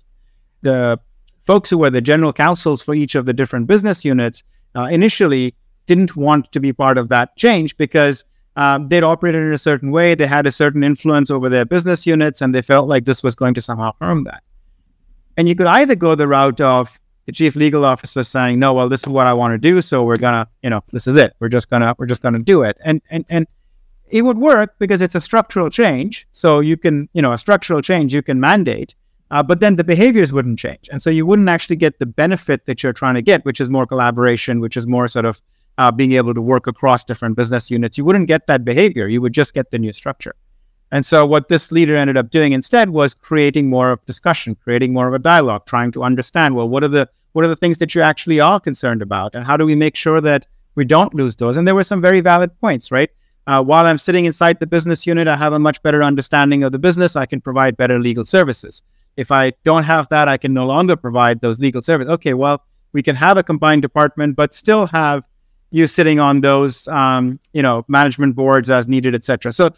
The 0.61 0.99
folks 1.43 1.69
who 1.69 1.77
were 1.77 1.89
the 1.89 2.01
general 2.01 2.33
counsels 2.33 2.81
for 2.81 2.93
each 2.93 3.15
of 3.15 3.25
the 3.25 3.33
different 3.33 3.67
business 3.67 4.05
units 4.05 4.43
uh, 4.75 4.83
initially 4.91 5.55
didn't 5.85 6.15
want 6.15 6.51
to 6.51 6.59
be 6.59 6.71
part 6.71 6.97
of 6.97 7.09
that 7.09 7.35
change 7.35 7.75
because 7.77 8.23
um, 8.59 8.89
they'd 8.89 9.05
operated 9.05 9.41
in 9.41 9.53
a 9.53 9.57
certain 9.57 9.89
way, 9.89 10.15
they 10.15 10.27
had 10.27 10.45
a 10.45 10.51
certain 10.51 10.83
influence 10.83 11.31
over 11.31 11.47
their 11.47 11.63
business 11.63 12.05
units, 12.05 12.41
and 12.41 12.53
they 12.53 12.61
felt 12.61 12.89
like 12.89 13.05
this 13.05 13.23
was 13.23 13.33
going 13.33 13.53
to 13.53 13.61
somehow 13.61 13.93
harm 14.01 14.25
that. 14.25 14.43
And 15.37 15.47
you 15.47 15.55
could 15.55 15.67
either 15.67 15.95
go 15.95 16.13
the 16.13 16.27
route 16.27 16.59
of 16.59 16.99
the 17.25 17.31
chief 17.31 17.55
legal 17.55 17.85
officer 17.85 18.21
saying, 18.21 18.59
"No, 18.59 18.73
well, 18.73 18.89
this 18.89 18.99
is 18.99 19.07
what 19.07 19.27
I 19.27 19.33
want 19.33 19.53
to 19.53 19.57
do, 19.57 19.81
so 19.81 20.03
we're 20.03 20.17
gonna, 20.17 20.45
you 20.61 20.69
know, 20.69 20.83
this 20.91 21.07
is 21.07 21.15
it. 21.15 21.37
We're 21.39 21.47
just 21.47 21.69
gonna, 21.69 21.95
we're 21.97 22.05
just 22.05 22.21
gonna 22.21 22.39
do 22.39 22.63
it," 22.63 22.77
and 22.83 23.01
and 23.09 23.23
and 23.29 23.47
it 24.09 24.23
would 24.23 24.37
work 24.37 24.75
because 24.77 24.99
it's 24.99 25.15
a 25.15 25.21
structural 25.21 25.69
change. 25.69 26.27
So 26.33 26.59
you 26.59 26.75
can, 26.75 27.07
you 27.13 27.21
know, 27.21 27.31
a 27.31 27.37
structural 27.37 27.81
change 27.81 28.13
you 28.13 28.21
can 28.21 28.41
mandate, 28.41 28.93
uh, 29.31 29.41
but 29.41 29.61
then 29.61 29.77
the 29.77 29.85
behaviors 29.85 30.33
wouldn't 30.33 30.59
change. 30.59 30.89
And 30.91 31.01
so 31.01 31.09
you 31.09 31.25
wouldn't 31.25 31.47
actually 31.47 31.77
get 31.77 31.99
the 31.99 32.05
benefit 32.05 32.65
that 32.65 32.83
you're 32.83 32.91
trying 32.91 33.15
to 33.15 33.21
get, 33.21 33.45
which 33.45 33.61
is 33.61 33.69
more 33.69 33.85
collaboration, 33.85 34.59
which 34.59 34.75
is 34.75 34.85
more 34.85 35.07
sort 35.07 35.23
of 35.23 35.41
uh, 35.79 35.89
being 35.91 36.11
able 36.11 36.33
to 36.33 36.41
work 36.41 36.67
across 36.67 37.05
different 37.05 37.37
business 37.37 37.71
units. 37.71 37.97
You 37.97 38.03
wouldn't 38.03 38.27
get 38.27 38.47
that 38.47 38.65
behavior. 38.65 39.07
You 39.07 39.21
would 39.21 39.33
just 39.33 39.53
get 39.53 39.71
the 39.71 39.79
new 39.79 39.93
structure. 39.93 40.35
And 40.91 41.05
so 41.05 41.25
what 41.25 41.47
this 41.47 41.71
leader 41.71 41.95
ended 41.95 42.17
up 42.17 42.29
doing 42.29 42.51
instead 42.51 42.89
was 42.89 43.13
creating 43.13 43.69
more 43.69 43.91
of 43.91 44.05
discussion, 44.05 44.55
creating 44.55 44.91
more 44.91 45.07
of 45.07 45.13
a 45.13 45.19
dialogue, 45.19 45.65
trying 45.65 45.91
to 45.93 46.03
understand, 46.03 46.55
well, 46.55 46.67
what 46.67 46.83
are 46.83 46.89
the 46.89 47.09
what 47.31 47.45
are 47.45 47.47
the 47.47 47.55
things 47.55 47.77
that 47.77 47.93
you 47.95 48.01
actually 48.01 48.39
are 48.39 48.59
concerned 48.59 49.01
about? 49.01 49.35
And 49.35 49.45
how 49.45 49.55
do 49.55 49.65
we 49.65 49.75
make 49.75 49.95
sure 49.95 50.19
that 50.19 50.47
we 50.75 50.83
don't 50.83 51.13
lose 51.13 51.35
those? 51.35 51.57
And 51.57 51.67
there 51.67 51.75
were 51.75 51.83
some 51.83 52.01
very 52.01 52.21
valid 52.21 52.59
points, 52.59 52.91
right? 52.91 53.09
Uh, 53.47 53.63
while 53.63 53.85
I'm 53.85 53.99
sitting 53.99 54.25
inside 54.25 54.59
the 54.59 54.67
business 54.67 55.07
unit, 55.07 55.27
I 55.27 55.37
have 55.37 55.53
a 55.53 55.59
much 55.59 55.81
better 55.83 56.03
understanding 56.03 56.63
of 56.63 56.71
the 56.71 56.79
business. 56.79 57.15
I 57.15 57.27
can 57.27 57.39
provide 57.39 57.77
better 57.77 57.99
legal 57.99 58.25
services. 58.25 58.83
If 59.15 59.31
I 59.31 59.53
don't 59.63 59.83
have 59.83 60.09
that, 60.09 60.27
I 60.27 60.37
can 60.37 60.53
no 60.53 60.65
longer 60.65 60.95
provide 60.95 61.39
those 61.39 61.59
legal 61.59 61.83
services. 61.83 62.11
Okay, 62.13 62.33
well, 62.33 62.65
we 62.91 63.03
can 63.03 63.15
have 63.15 63.37
a 63.37 63.43
combined 63.43 63.83
department, 63.83 64.35
but 64.35 64.53
still 64.53 64.87
have 64.87 65.23
you 65.71 65.87
sitting 65.87 66.19
on 66.19 66.41
those, 66.41 66.87
um, 66.87 67.39
you 67.53 67.61
know, 67.61 67.85
management 67.87 68.35
boards 68.35 68.69
as 68.69 68.87
needed, 68.87 69.13
etc. 69.15 69.51
So, 69.53 69.71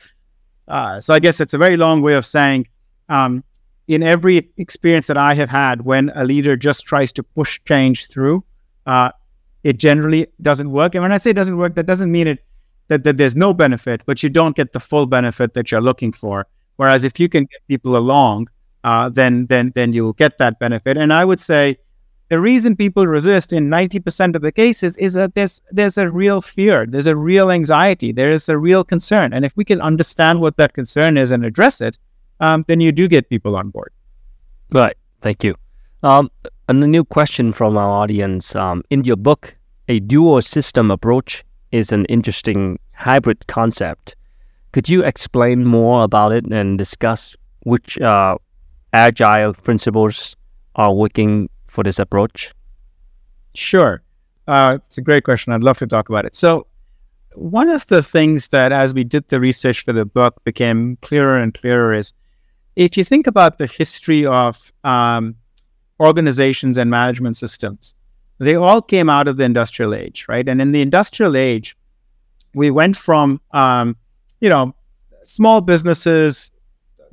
uh, 0.68 1.00
so 1.00 1.14
I 1.14 1.20
guess 1.20 1.40
it's 1.40 1.54
a 1.54 1.58
very 1.58 1.78
long 1.78 2.02
way 2.02 2.14
of 2.14 2.26
saying, 2.26 2.68
um, 3.10 3.44
in 3.88 4.04
every 4.04 4.50
experience 4.58 5.08
that 5.08 5.18
I 5.18 5.34
have 5.34 5.50
had, 5.50 5.82
when 5.82 6.12
a 6.16 6.24
leader 6.24 6.56
just 6.56 6.86
tries 6.86 7.12
to 7.14 7.24
push 7.24 7.60
change 7.66 8.08
through, 8.08 8.44
uh, 8.86 9.12
it 9.64 9.78
generally 9.78 10.28
doesn't 10.42 10.72
work. 10.72 10.96
And 10.96 11.02
when 11.02 11.12
I 11.12 11.18
say 11.18 11.32
it 11.32 11.36
doesn't 11.36 11.58
work, 11.58 11.76
that 11.76 11.86
doesn't 11.86 12.12
mean 12.12 12.28
it 12.28 12.44
that, 12.88 13.04
that 13.04 13.18
there's 13.18 13.36
no 13.36 13.54
benefit, 13.54 14.02
but 14.06 14.22
you 14.22 14.30
don't 14.30 14.56
get 14.56 14.74
the 14.74 14.80
full 14.80 15.06
benefit 15.06 15.54
that 15.54 15.72
you're 15.72 15.82
looking 15.82 16.12
for. 16.12 16.48
Whereas 16.76 17.04
if 17.04 17.20
you 17.20 17.30
can 17.30 17.46
get 17.46 17.66
people 17.68 17.96
along, 17.96 18.50
uh, 18.84 19.10
then 19.10 19.46
then 19.48 19.72
then 19.76 19.94
you'll 19.94 20.14
get 20.14 20.38
that 20.40 20.60
benefit. 20.60 20.98
And 20.98 21.14
I 21.14 21.24
would 21.24 21.40
say 21.40 21.78
the 22.32 22.40
reason 22.40 22.78
people 22.78 23.08
resist 23.08 23.52
in 23.52 23.68
90% 23.68 24.38
of 24.38 24.42
the 24.42 24.54
cases 24.54 24.96
is 24.96 25.16
that 25.16 25.36
there's 25.36 25.62
there's 25.70 25.98
a 25.98 26.10
real 26.10 26.40
fear, 26.40 26.86
there's 26.88 27.06
a 27.06 27.16
real 27.18 27.52
anxiety, 27.52 28.14
there 28.14 28.32
is 28.32 28.48
a 28.48 28.58
real 28.58 28.86
concern. 28.86 29.34
And 29.34 29.44
if 29.44 29.52
we 29.58 29.66
can 29.66 29.82
understand 29.82 30.40
what 30.40 30.56
that 30.56 30.72
concern 30.72 31.18
is 31.18 31.30
and 31.32 31.44
address 31.44 31.82
it, 31.82 31.98
um, 32.40 32.64
then 32.70 32.80
you 32.80 32.94
do 32.94 33.10
get 33.10 33.28
people 33.28 33.58
on 33.58 33.70
board. 33.70 33.92
Right. 34.72 34.96
Thank 35.20 35.44
you. 35.44 35.56
Um, 36.04 36.32
and 36.70 36.82
a 36.82 36.88
new 36.88 37.04
question 37.04 37.52
from 37.52 37.76
our 37.76 37.90
audience. 37.90 38.56
Um, 38.56 38.82
in 38.90 39.04
your 39.04 39.18
book, 39.18 39.58
a 39.90 40.00
dual 40.00 40.42
system 40.42 40.90
approach 40.90 41.44
is 41.74 41.92
an 41.92 42.06
interesting 42.06 42.80
hybrid 42.94 43.46
concept. 43.48 44.16
Could 44.72 44.88
you 44.88 45.04
explain 45.04 45.66
more 45.66 46.06
about 46.06 46.32
it 46.32 46.46
and 46.46 46.78
discuss 46.78 47.36
which 47.64 48.00
uh, 48.00 48.38
agile 48.94 49.54
principles 49.54 50.38
are 50.76 50.94
working 50.94 51.50
for 51.72 51.84
this 51.84 52.00
approach? 52.00 52.54
Sure. 53.56 54.04
Uh, 54.48 54.78
it's 54.86 54.98
a 54.98 55.02
great 55.02 55.24
question. 55.24 55.54
I'd 55.54 55.64
love 55.64 55.78
to 55.80 55.88
talk 55.88 56.10
about 56.10 56.26
it. 56.26 56.36
So, 56.36 56.68
one 57.34 57.70
of 57.70 57.88
the 57.88 58.04
things 58.04 58.50
that, 58.50 58.74
as 58.74 58.94
we 58.94 59.06
did 59.06 59.30
the 59.30 59.40
research 59.40 59.86
for 59.86 59.94
the 59.94 60.06
book, 60.06 60.44
became 60.44 60.98
clearer 61.02 61.38
and 61.38 61.54
clearer 61.54 61.94
is 61.94 62.14
if 62.76 62.98
you 62.98 63.06
think 63.06 63.26
about 63.26 63.58
the 63.58 63.68
history 63.68 64.26
of 64.26 64.74
um, 64.84 65.36
organizations 66.02 66.78
and 66.78 66.90
management 66.90 67.38
systems, 67.38 67.96
they 68.40 68.56
all 68.56 68.82
came 68.82 69.10
out 69.10 69.30
of 69.30 69.38
the 69.38 69.46
industrial 69.46 69.96
age, 69.96 70.26
right? 70.28 70.48
And 70.50 70.62
in 70.62 70.74
the 70.74 70.82
industrial 70.82 71.38
age, 71.38 71.78
we 72.54 72.70
went 72.70 72.98
from, 72.98 73.40
um, 73.52 73.96
you 74.42 74.50
know, 74.50 74.76
small 75.24 75.62
businesses, 75.62 76.52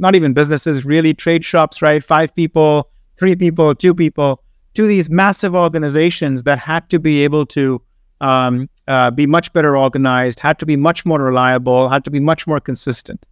not 0.00 0.16
even 0.16 0.32
businesses, 0.32 0.84
really 0.84 1.14
trade 1.14 1.44
shops, 1.44 1.80
right? 1.80 2.02
Five 2.02 2.34
people, 2.34 2.90
three 3.16 3.36
people, 3.36 3.74
two 3.74 3.94
people, 3.94 4.42
to 4.78 4.86
these 4.86 5.10
massive 5.10 5.56
organizations 5.56 6.44
that 6.44 6.56
had 6.56 6.88
to 6.88 7.00
be 7.00 7.24
able 7.24 7.44
to 7.44 7.82
um, 8.20 8.70
uh, 8.86 9.10
be 9.10 9.26
much 9.26 9.52
better 9.52 9.76
organized, 9.76 10.38
had 10.38 10.56
to 10.60 10.64
be 10.66 10.76
much 10.76 11.04
more 11.04 11.20
reliable, 11.20 11.88
had 11.88 12.04
to 12.04 12.12
be 12.12 12.20
much 12.20 12.46
more 12.46 12.60
consistent. 12.60 13.26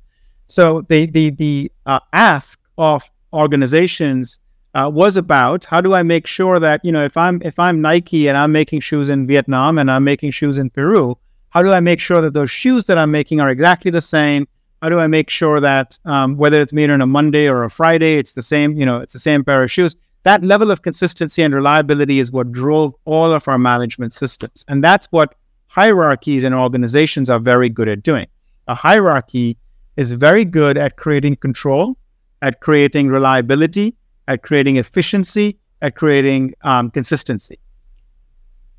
So 0.49 0.81
the 0.89 1.07
the 1.07 1.31
the 1.31 1.71
uh, 1.87 2.01
ask 2.13 2.61
of 2.79 3.09
organizations 3.33 4.41
uh, 4.75 4.91
was 4.93 5.17
about 5.17 5.65
how 5.67 5.81
do 5.81 5.95
I 5.95 6.03
make 6.03 6.27
sure 6.27 6.59
that 6.59 6.85
you 6.85 6.91
know 6.91 7.05
if 7.05 7.17
I'm 7.17 7.41
if 7.43 7.61
I'm 7.61 7.81
Nike 7.81 8.27
and 8.27 8.37
I'm 8.37 8.51
making 8.51 8.81
shoes 8.81 9.09
in 9.09 9.29
Vietnam 9.29 9.79
and 9.79 9.89
I'm 9.89 10.03
making 10.03 10.33
shoes 10.33 10.59
in 10.59 10.69
Peru, 10.69 11.17
how 11.51 11.63
do 11.63 11.71
I 11.71 11.79
make 11.79 12.01
sure 12.01 12.21
that 12.23 12.35
those 12.35 12.51
shoes 12.51 12.87
that 12.87 12.99
I'm 12.99 13.13
making 13.13 13.41
are 13.41 13.51
exactly 13.51 13.93
the 13.93 14.01
same? 14.01 14.49
How 14.83 14.89
do 14.89 14.99
I 14.99 15.07
make 15.07 15.31
sure 15.31 15.61
that 15.61 15.97
um, 16.07 16.37
whether 16.37 16.61
it's 16.61 16.73
made 16.73 16.91
on 16.91 17.01
a 17.01 17.07
Monday 17.07 17.49
or 17.49 17.63
a 17.63 17.71
Friday, 17.71 18.19
it's 18.19 18.33
the 18.33 18.43
same, 18.43 18.77
you 18.77 18.85
know, 18.85 18.99
it's 18.99 19.13
the 19.13 19.21
same 19.21 19.45
pair 19.45 19.63
of 19.63 19.71
shoes? 19.71 19.95
That 20.27 20.43
level 20.43 20.73
of 20.73 20.83
consistency 20.83 21.45
and 21.45 21.55
reliability 21.55 22.19
is 22.19 22.33
what 22.33 22.51
drove 22.51 22.93
all 23.05 23.31
of 23.31 23.47
our 23.47 23.61
management 23.61 24.13
systems. 24.13 24.65
And 24.67 24.83
that's 24.83 25.07
what 25.13 25.37
hierarchies 25.69 26.43
and 26.43 26.53
organizations 26.53 27.31
are 27.31 27.39
very 27.39 27.69
good 27.69 27.89
at 27.89 28.03
doing. 28.03 28.27
A 28.67 28.75
hierarchy 28.75 29.57
is 29.97 30.11
very 30.11 30.45
good 30.45 30.77
at 30.77 30.97
creating 30.97 31.37
control, 31.37 31.97
at 32.43 32.59
creating 32.59 33.07
reliability, 33.07 33.95
at 34.27 34.43
creating 34.43 34.79
efficiency, 34.79 35.61
at 35.81 35.95
creating 35.95 36.55
um, 36.63 36.91
consistency. 36.91 37.61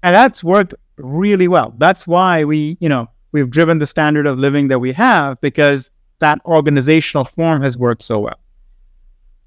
And 0.03 0.13
that's 0.13 0.43
worked 0.43 0.73
really 0.97 1.47
well. 1.47 1.73
That's 1.77 2.05
why 2.05 2.43
we, 2.43 2.75
you 2.81 2.89
know, 2.89 3.07
we've 3.31 3.49
driven 3.49 3.79
the 3.79 3.87
standard 3.87 4.27
of 4.27 4.37
living 4.37 4.67
that 4.67 4.79
we 4.79 4.91
have 4.91 5.39
because 5.39 5.91
that 6.19 6.41
organizational 6.45 7.23
form 7.23 7.61
has 7.61 7.77
worked 7.77 8.03
so 8.03 8.19
well. 8.19 8.39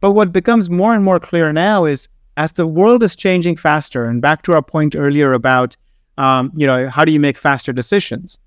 But 0.01 0.13
what 0.13 0.33
becomes 0.33 0.71
more 0.71 0.95
and 0.95 1.05
more 1.05 1.21
clear 1.21 1.53
now 1.53 1.85
is 1.85 2.09
as 2.37 2.53
the 2.53 2.67
world 2.67 3.03
is 3.03 3.15
changing 3.15 3.57
faster, 3.57 4.05
and 4.05 4.23
back 4.23 4.43
to 4.43 4.53
our 4.55 4.63
point 4.63 4.97
earlier 4.97 5.33
about, 5.33 5.77
um, 6.17 6.51
you 6.55 6.67
know, 6.67 6.89
how 6.89 7.05
do 7.05 7.13
you 7.13 7.21
make 7.21 7.37
faster 7.37 7.73
decisions? 7.73 8.39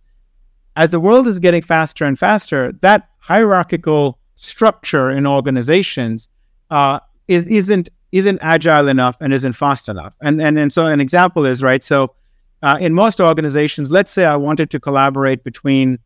As 0.75 0.89
the 0.89 0.99
world 0.99 1.27
is 1.27 1.37
getting 1.37 1.61
faster 1.61 2.03
and 2.05 2.17
faster, 2.17 2.71
that 2.81 3.09
hierarchical 3.19 4.17
structure 4.35 5.11
in 5.11 5.27
organizations 5.27 6.27
uh, 6.71 6.99
is, 7.27 7.45
isn't 7.45 7.89
isn't 8.11 8.37
agile 8.41 8.87
enough 8.87 9.17
and 9.21 9.33
isn't 9.33 9.53
fast 9.53 9.89
enough. 9.89 10.13
And 10.21 10.41
and 10.41 10.57
and 10.57 10.73
so 10.73 10.87
an 10.87 10.99
example 10.99 11.45
is 11.45 11.61
right. 11.61 11.83
So 11.83 12.15
uh, 12.61 12.77
in 12.79 12.93
most 12.93 13.21
organizations, 13.21 13.91
let's 13.91 14.11
say 14.11 14.25
I 14.25 14.35
wanted 14.35 14.69
to 14.71 14.79
collaborate 14.79 15.43
between 15.43 15.99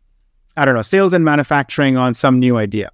I 0.57 0.65
don't 0.65 0.75
know 0.75 0.81
sales 0.81 1.13
and 1.13 1.23
manufacturing 1.23 1.95
on 1.95 2.13
some 2.13 2.39
new 2.39 2.57
idea. 2.57 2.91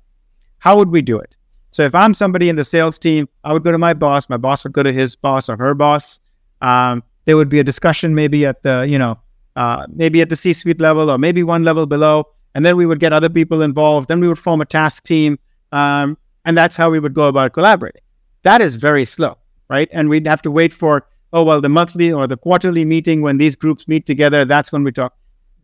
How 0.59 0.77
would 0.77 0.89
we 0.89 1.01
do 1.01 1.17
it? 1.19 1.35
So 1.73 1.81
if 1.83 1.95
I'm 1.95 2.13
somebody 2.13 2.49
in 2.49 2.55
the 2.55 2.63
sales 2.63 2.99
team, 2.99 3.27
I 3.43 3.51
would 3.51 3.63
go 3.63 3.71
to 3.71 3.79
my 3.79 3.93
boss. 3.93 4.29
My 4.29 4.37
boss 4.37 4.63
would 4.63 4.73
go 4.73 4.83
to 4.83 4.93
his 4.93 5.15
boss 5.15 5.49
or 5.49 5.57
her 5.57 5.73
boss. 5.73 6.19
Um, 6.61 7.03
there 7.25 7.35
would 7.35 7.49
be 7.49 7.59
a 7.59 7.63
discussion 7.63 8.13
maybe 8.13 8.45
at 8.45 8.61
the 8.61 8.85
you 8.87 8.99
know 8.99 9.19
uh, 9.55 9.87
maybe 9.89 10.21
at 10.21 10.29
the 10.29 10.35
C-suite 10.35 10.79
level 10.79 11.09
or 11.09 11.17
maybe 11.17 11.41
one 11.43 11.63
level 11.63 11.85
below, 11.85 12.27
and 12.53 12.63
then 12.63 12.77
we 12.77 12.85
would 12.85 12.99
get 12.99 13.11
other 13.11 13.29
people 13.29 13.63
involved. 13.63 14.07
Then 14.07 14.19
we 14.19 14.27
would 14.27 14.37
form 14.39 14.61
a 14.61 14.65
task 14.65 15.03
team, 15.03 15.39
um, 15.71 16.17
and 16.45 16.55
that's 16.55 16.75
how 16.75 16.91
we 16.91 16.99
would 16.99 17.15
go 17.15 17.27
about 17.27 17.53
collaborating. 17.53 18.01
That 18.43 18.61
is 18.61 18.75
very 18.75 19.05
slow, 19.05 19.37
right? 19.69 19.89
And 19.91 20.09
we'd 20.09 20.27
have 20.27 20.41
to 20.43 20.51
wait 20.51 20.73
for, 20.73 21.07
oh, 21.31 21.43
well, 21.43 21.61
the 21.61 21.69
monthly 21.69 22.11
or 22.11 22.27
the 22.27 22.37
quarterly 22.37 22.85
meeting 22.85 23.21
when 23.21 23.37
these 23.37 23.55
groups 23.55 23.87
meet 23.87 24.05
together, 24.05 24.45
that's 24.45 24.71
when 24.71 24.83
we 24.83 24.91
talk. 24.91 25.15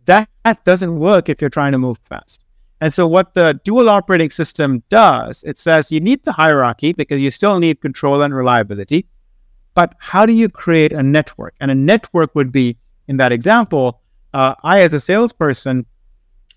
That, 0.05 0.29
that 0.45 0.63
doesn't 0.65 0.97
work 0.97 1.29
if 1.29 1.41
you're 1.41 1.49
trying 1.49 1.73
to 1.73 1.77
move 1.77 1.99
fast. 2.07 2.45
And 2.81 2.93
so, 2.93 3.07
what 3.07 3.33
the 3.33 3.59
dual 3.63 3.89
operating 3.89 4.29
system 4.29 4.83
does, 4.89 5.43
it 5.43 5.57
says 5.57 5.91
you 5.91 5.99
need 5.99 6.23
the 6.23 6.31
hierarchy 6.31 6.93
because 6.93 7.21
you 7.21 7.31
still 7.31 7.59
need 7.59 7.81
control 7.81 8.21
and 8.21 8.33
reliability. 8.33 9.05
But 9.73 9.95
how 9.99 10.25
do 10.25 10.33
you 10.33 10.49
create 10.49 10.93
a 10.93 11.03
network? 11.03 11.55
And 11.59 11.71
a 11.71 11.75
network 11.75 12.35
would 12.35 12.51
be, 12.51 12.77
in 13.07 13.17
that 13.17 13.31
example, 13.31 14.01
uh, 14.33 14.55
I, 14.63 14.81
as 14.81 14.93
a 14.93 14.99
salesperson, 14.99 15.85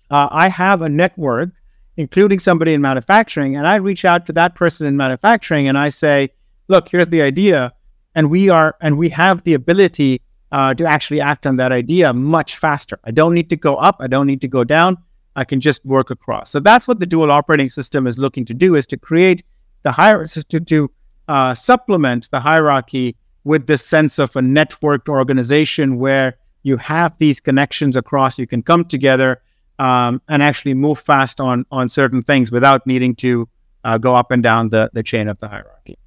uh, 0.09 0.29
I 0.31 0.49
have 0.49 0.81
a 0.81 0.89
network 0.89 1.51
including 1.97 2.39
somebody 2.39 2.73
in 2.73 2.81
manufacturing, 2.81 3.55
and 3.55 3.67
I 3.67 3.75
reach 3.75 4.05
out 4.05 4.25
to 4.27 4.33
that 4.33 4.55
person 4.55 4.87
in 4.87 4.97
manufacturing 4.97 5.67
and 5.67 5.77
I 5.77 5.89
say, 5.89 6.29
look, 6.67 6.89
here's 6.89 7.07
the 7.07 7.21
idea. 7.21 7.73
And 8.15 8.29
we 8.29 8.49
are, 8.49 8.75
and 8.81 8.97
we 8.97 9.09
have 9.09 9.43
the 9.43 9.53
ability 9.53 10.21
uh, 10.51 10.73
to 10.75 10.85
actually 10.85 11.21
act 11.21 11.45
on 11.47 11.55
that 11.57 11.71
idea 11.71 12.13
much 12.13 12.57
faster. 12.57 12.99
I 13.03 13.11
don't 13.11 13.33
need 13.33 13.49
to 13.49 13.55
go 13.55 13.75
up. 13.75 13.97
I 13.99 14.07
don't 14.07 14.27
need 14.27 14.41
to 14.41 14.47
go 14.47 14.63
down. 14.63 14.97
I 15.35 15.43
can 15.43 15.59
just 15.59 15.85
work 15.85 16.09
across. 16.09 16.51
So 16.51 16.59
that's 16.59 16.87
what 16.87 16.99
the 16.99 17.05
dual 17.05 17.31
operating 17.31 17.69
system 17.69 18.07
is 18.07 18.17
looking 18.17 18.45
to 18.45 18.53
do: 18.53 18.75
is 18.75 18.85
to 18.87 18.97
create 18.97 19.43
the 19.83 19.91
hierarchy 19.91 20.43
to, 20.49 20.59
to 20.59 20.91
uh, 21.27 21.53
supplement 21.55 22.29
the 22.31 22.39
hierarchy 22.39 23.15
with 23.43 23.67
this 23.67 23.85
sense 23.85 24.19
of 24.19 24.35
a 24.35 24.41
networked 24.41 25.09
organization 25.09 25.97
where 25.97 26.37
you 26.63 26.77
have 26.77 27.17
these 27.17 27.39
connections 27.39 27.95
across. 27.97 28.39
You 28.39 28.47
can 28.47 28.61
come 28.61 28.85
together 28.85 29.41
um, 29.79 30.21
and 30.29 30.41
actually 30.41 30.73
move 30.73 30.99
fast 30.99 31.41
on 31.41 31.65
on 31.71 31.89
certain 31.89 32.21
things 32.21 32.51
without 32.51 32.85
needing 32.87 33.15
to 33.15 33.49
uh, 33.83 33.97
go 33.97 34.15
up 34.15 34.31
and 34.31 34.41
down 34.41 34.69
the, 34.69 34.89
the 34.93 35.03
chain 35.03 35.27
of 35.27 35.39
the 35.39 35.47
hierarchy. 35.47 35.97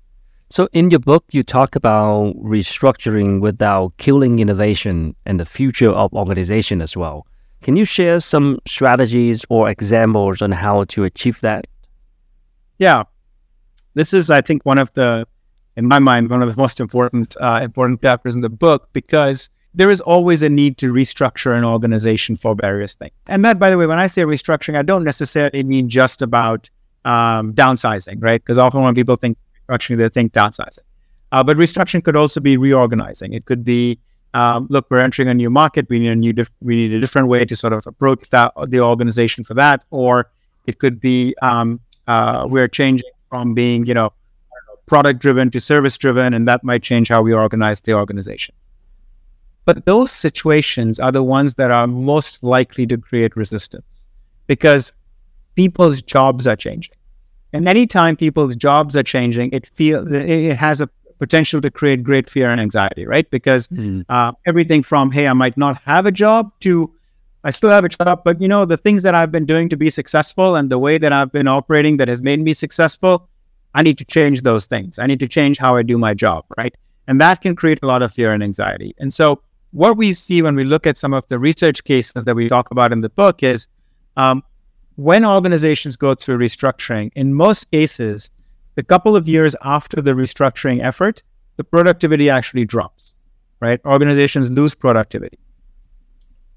So, 0.49 0.69
in 0.73 0.91
your 0.91 1.01
book, 1.01 1.25
you 1.33 1.43
talk 1.43 1.75
about 1.75 2.35
restructuring 2.37 3.41
without 3.41 3.97
killing 3.97 4.39
innovation 4.39 5.17
and 5.27 5.41
the 5.41 5.45
future 5.45 5.91
of 5.91 6.13
organization 6.13 6.81
as 6.81 6.97
well. 6.97 7.27
Can 7.63 7.77
you 7.77 7.85
share 7.85 8.21
some 8.21 8.59
strategies 8.67 9.45
or 9.49 9.69
examples 9.69 10.43
on 10.43 10.53
how 10.53 10.85
to 10.85 11.05
achieve 11.05 11.41
that? 11.41 11.67
Yeah, 12.79 13.05
this 13.95 14.13
is, 14.13 14.31
I 14.31 14.41
think, 14.41 14.65
one 14.65 14.79
of 14.79 14.93
the, 14.93 15.27
in 15.77 15.87
my 15.87 15.99
mind, 15.99 16.31
one 16.31 16.43
of 16.43 16.55
the 16.55 16.61
most 16.61 16.81
important 16.81 17.37
uh, 17.41 17.61
important 17.63 18.03
chapters 18.03 18.35
in 18.35 18.43
the 18.43 18.51
book 18.51 18.89
because 18.93 19.51
there 19.75 19.91
is 19.91 20.01
always 20.01 20.43
a 20.43 20.49
need 20.49 20.79
to 20.79 20.93
restructure 20.93 21.57
an 21.57 21.65
organization 21.65 22.35
for 22.35 22.55
various 22.55 22.95
things. 22.95 23.13
And 23.27 23.45
that, 23.45 23.59
by 23.59 23.71
the 23.71 23.77
way, 23.77 23.87
when 23.87 23.99
I 23.99 24.07
say 24.07 24.23
restructuring, 24.23 24.77
I 24.77 24.83
don't 24.83 25.05
necessarily 25.05 25.63
mean 25.65 25.89
just 25.89 26.23
about 26.23 26.71
um, 27.05 27.53
downsizing, 27.53 28.23
right? 28.23 28.43
Because 28.43 28.59
often 28.59 28.83
when 28.83 28.95
people 28.95 29.17
think 29.17 29.37
restructuring, 29.69 29.99
they 29.99 30.09
think 30.09 30.33
downsizing. 30.33 30.79
Uh, 31.33 31.45
but 31.45 31.57
restructuring 31.59 32.03
could 32.03 32.17
also 32.17 32.41
be 32.41 32.57
reorganizing. 32.57 33.35
It 33.35 33.45
could 33.45 33.65
be, 33.65 33.99
um, 34.37 34.67
look, 34.69 34.87
we're 34.91 34.99
entering 34.99 35.29
a 35.29 35.35
new 35.35 35.49
market. 35.49 35.89
We 35.89 35.99
need 35.99 36.11
a 36.11 36.17
new, 36.17 36.35
dif- 36.35 36.51
we 36.61 36.77
need 36.77 36.93
a 36.93 37.01
different 37.01 37.29
way 37.29 37.47
to 37.47 37.57
sort 37.57 37.73
of 37.73 37.87
approach 37.87 38.29
that 38.31 38.53
the 38.69 38.81
organization 38.81 39.45
for 39.45 39.55
that. 39.55 39.83
Or 39.91 40.31
it 40.67 40.79
could 40.79 41.01
be 41.01 41.35
um, 41.41 41.81
uh, 42.07 42.47
we're 42.47 42.69
changing 42.69 43.11
from 43.31 43.55
being, 43.55 43.87
you 43.87 43.95
know, 43.95 44.13
product 44.85 45.21
driven 45.21 45.51
to 45.53 45.59
service 45.59 45.97
driven, 45.97 46.35
and 46.35 46.47
that 46.47 46.63
might 46.63 46.83
change 46.83 47.09
how 47.09 47.23
we 47.23 47.33
organize 47.33 47.81
the 47.81 47.95
organization. 47.95 48.55
But 49.65 49.87
those 49.87 50.13
situations 50.13 51.01
are 51.01 51.11
the 51.11 51.23
ones 51.23 51.55
that 51.55 51.71
are 51.71 51.87
most 51.87 52.43
likely 52.43 52.87
to 52.89 52.99
create 52.99 53.35
resistance 53.37 54.05
because 54.47 54.93
people's 55.55 56.03
jobs 56.03 56.47
are 56.47 56.57
changing. 56.57 56.95
And 57.55 57.67
anytime 57.67 58.17
people's 58.17 58.55
jobs 58.55 58.95
are 58.97 59.03
changing, 59.03 59.51
it 59.53 59.67
feel 59.67 60.07
it 60.13 60.57
has 60.57 60.83
a 60.83 60.91
potential 61.19 61.61
to 61.61 61.71
create 61.71 62.03
great 62.03 62.29
fear 62.29 62.51
and 62.51 62.61
anxiety, 62.61 63.07
right? 63.07 63.29
Because 63.31 63.69
mm. 63.69 64.05
uh, 64.09 64.33
everything 64.47 64.83
from 64.83 65.11
hey, 65.11 65.29
I 65.29 65.33
might 65.33 65.57
not 65.57 65.81
have 65.83 66.07
a 66.07 66.13
job 66.13 66.53
to 66.61 66.93
I 67.45 67.51
still 67.51 67.71
have 67.71 67.85
a 67.85 67.89
job, 67.89 68.23
but 68.25 68.41
you 68.41 68.49
know 68.49 68.65
the 68.65 68.77
things 68.77 69.05
that 69.05 69.15
I've 69.15 69.31
been 69.31 69.47
doing 69.47 69.69
to 69.69 69.77
be 69.77 69.89
successful 69.89 70.57
and 70.57 70.69
the 70.69 70.81
way 70.81 70.99
that 70.99 71.13
I've 71.13 71.31
been 71.31 71.47
operating 71.47 71.97
that 71.99 72.09
has 72.09 72.21
made 72.21 72.41
me 72.41 72.55
successful, 72.55 73.29
I 73.73 73.83
need 73.83 73.99
to 73.99 74.05
change 74.05 74.43
those 74.43 74.67
things. 74.67 74.99
I 74.99 75.07
need 75.07 75.21
to 75.21 75.29
change 75.29 75.57
how 75.57 75.77
I 75.77 75.83
do 75.83 75.97
my 75.97 76.13
job, 76.13 76.45
right? 76.57 76.77
And 77.07 77.21
that 77.21 77.43
can 77.43 77.55
create 77.55 77.79
a 77.85 77.87
lot 77.87 78.03
of 78.03 78.13
fear 78.13 78.33
and 78.33 78.43
anxiety. 78.43 78.97
And 78.99 79.15
so 79.15 79.43
what 79.71 79.97
we 79.97 80.13
see 80.13 80.43
when 80.43 80.57
we 80.57 80.65
look 80.65 80.89
at 80.89 80.99
some 80.99 81.15
of 81.15 81.27
the 81.29 81.39
research 81.39 81.85
cases 81.85 82.25
that 82.25 82.35
we 82.35 82.49
talk 82.49 82.73
about 82.73 82.93
in 82.93 83.03
the 83.03 83.11
book 83.11 83.45
is 83.45 83.69
um, 84.17 84.43
when 84.97 85.25
organizations 85.25 85.97
go 85.97 86.15
through 86.15 86.39
restructuring, 86.39 87.13
in 87.15 87.33
most 87.33 87.71
cases, 87.71 88.31
the 88.77 88.85
couple 88.85 89.17
of 89.17 89.27
years 89.27 89.57
after 89.63 90.01
the 90.01 90.13
restructuring 90.13 90.83
effort, 90.83 91.23
the 91.57 91.65
productivity 91.65 92.31
actually 92.31 92.65
drops, 92.65 93.15
right? 93.61 93.81
Organizations 93.85 94.51
lose 94.51 94.75
productivity. 94.75 95.39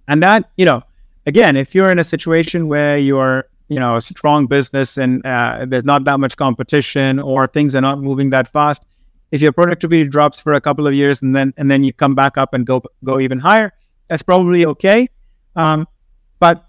And 0.07 0.21
that, 0.21 0.51
you 0.57 0.65
know, 0.65 0.83
again, 1.25 1.55
if 1.55 1.73
you're 1.73 1.89
in 1.89 1.99
a 1.99 2.03
situation 2.03 2.67
where 2.67 2.97
you're, 2.97 3.45
you 3.69 3.79
know, 3.79 3.95
a 3.95 4.01
strong 4.01 4.47
business 4.47 4.97
and 4.97 5.25
uh, 5.25 5.65
there's 5.67 5.85
not 5.85 6.03
that 6.03 6.19
much 6.19 6.35
competition 6.35 7.19
or 7.19 7.47
things 7.47 7.75
are 7.75 7.81
not 7.81 7.99
moving 7.99 8.29
that 8.31 8.47
fast, 8.47 8.85
if 9.31 9.41
your 9.41 9.51
productivity 9.51 10.03
drops 10.05 10.41
for 10.41 10.53
a 10.53 10.61
couple 10.61 10.87
of 10.87 10.93
years 10.93 11.21
and 11.21 11.35
then 11.35 11.53
and 11.55 11.69
then 11.69 11.83
you 11.83 11.93
come 11.93 12.15
back 12.15 12.37
up 12.37 12.53
and 12.53 12.65
go 12.65 12.81
go 13.03 13.19
even 13.19 13.39
higher, 13.39 13.71
that's 14.07 14.23
probably 14.23 14.65
okay. 14.65 15.07
Um, 15.55 15.87
but 16.39 16.65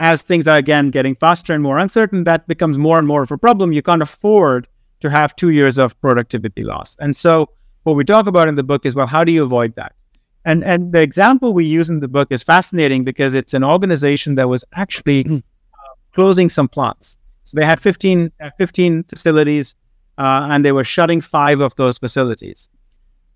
as 0.00 0.22
things 0.22 0.48
are 0.48 0.58
again 0.58 0.90
getting 0.90 1.14
faster 1.14 1.54
and 1.54 1.62
more 1.62 1.78
uncertain, 1.78 2.24
that 2.24 2.48
becomes 2.48 2.76
more 2.76 2.98
and 2.98 3.06
more 3.06 3.22
of 3.22 3.30
a 3.30 3.38
problem. 3.38 3.72
You 3.72 3.82
can't 3.82 4.02
afford 4.02 4.66
to 5.02 5.10
have 5.10 5.36
two 5.36 5.50
years 5.50 5.78
of 5.78 5.98
productivity 6.00 6.64
loss. 6.64 6.96
And 7.00 7.14
so 7.14 7.50
what 7.82 7.96
we 7.96 8.04
talk 8.04 8.26
about 8.26 8.48
in 8.48 8.54
the 8.54 8.62
book 8.62 8.86
is 8.86 8.94
well, 8.94 9.06
how 9.06 9.24
do 9.24 9.32
you 9.32 9.42
avoid 9.44 9.74
that? 9.76 9.92
And 10.44 10.64
and 10.64 10.92
the 10.92 11.02
example 11.02 11.52
we 11.52 11.64
use 11.64 11.88
in 11.88 12.00
the 12.00 12.08
book 12.08 12.28
is 12.30 12.42
fascinating 12.42 13.04
because 13.04 13.34
it's 13.34 13.54
an 13.54 13.64
organization 13.64 14.34
that 14.36 14.48
was 14.48 14.64
actually 14.74 15.24
uh, 15.26 15.40
closing 16.12 16.48
some 16.48 16.68
plants. 16.68 17.18
So 17.44 17.58
they 17.58 17.66
had 17.66 17.80
15, 17.80 18.32
uh, 18.40 18.50
15 18.58 19.04
facilities 19.04 19.74
uh, 20.18 20.48
and 20.50 20.64
they 20.64 20.72
were 20.72 20.84
shutting 20.84 21.20
five 21.20 21.60
of 21.60 21.74
those 21.76 21.98
facilities. 21.98 22.68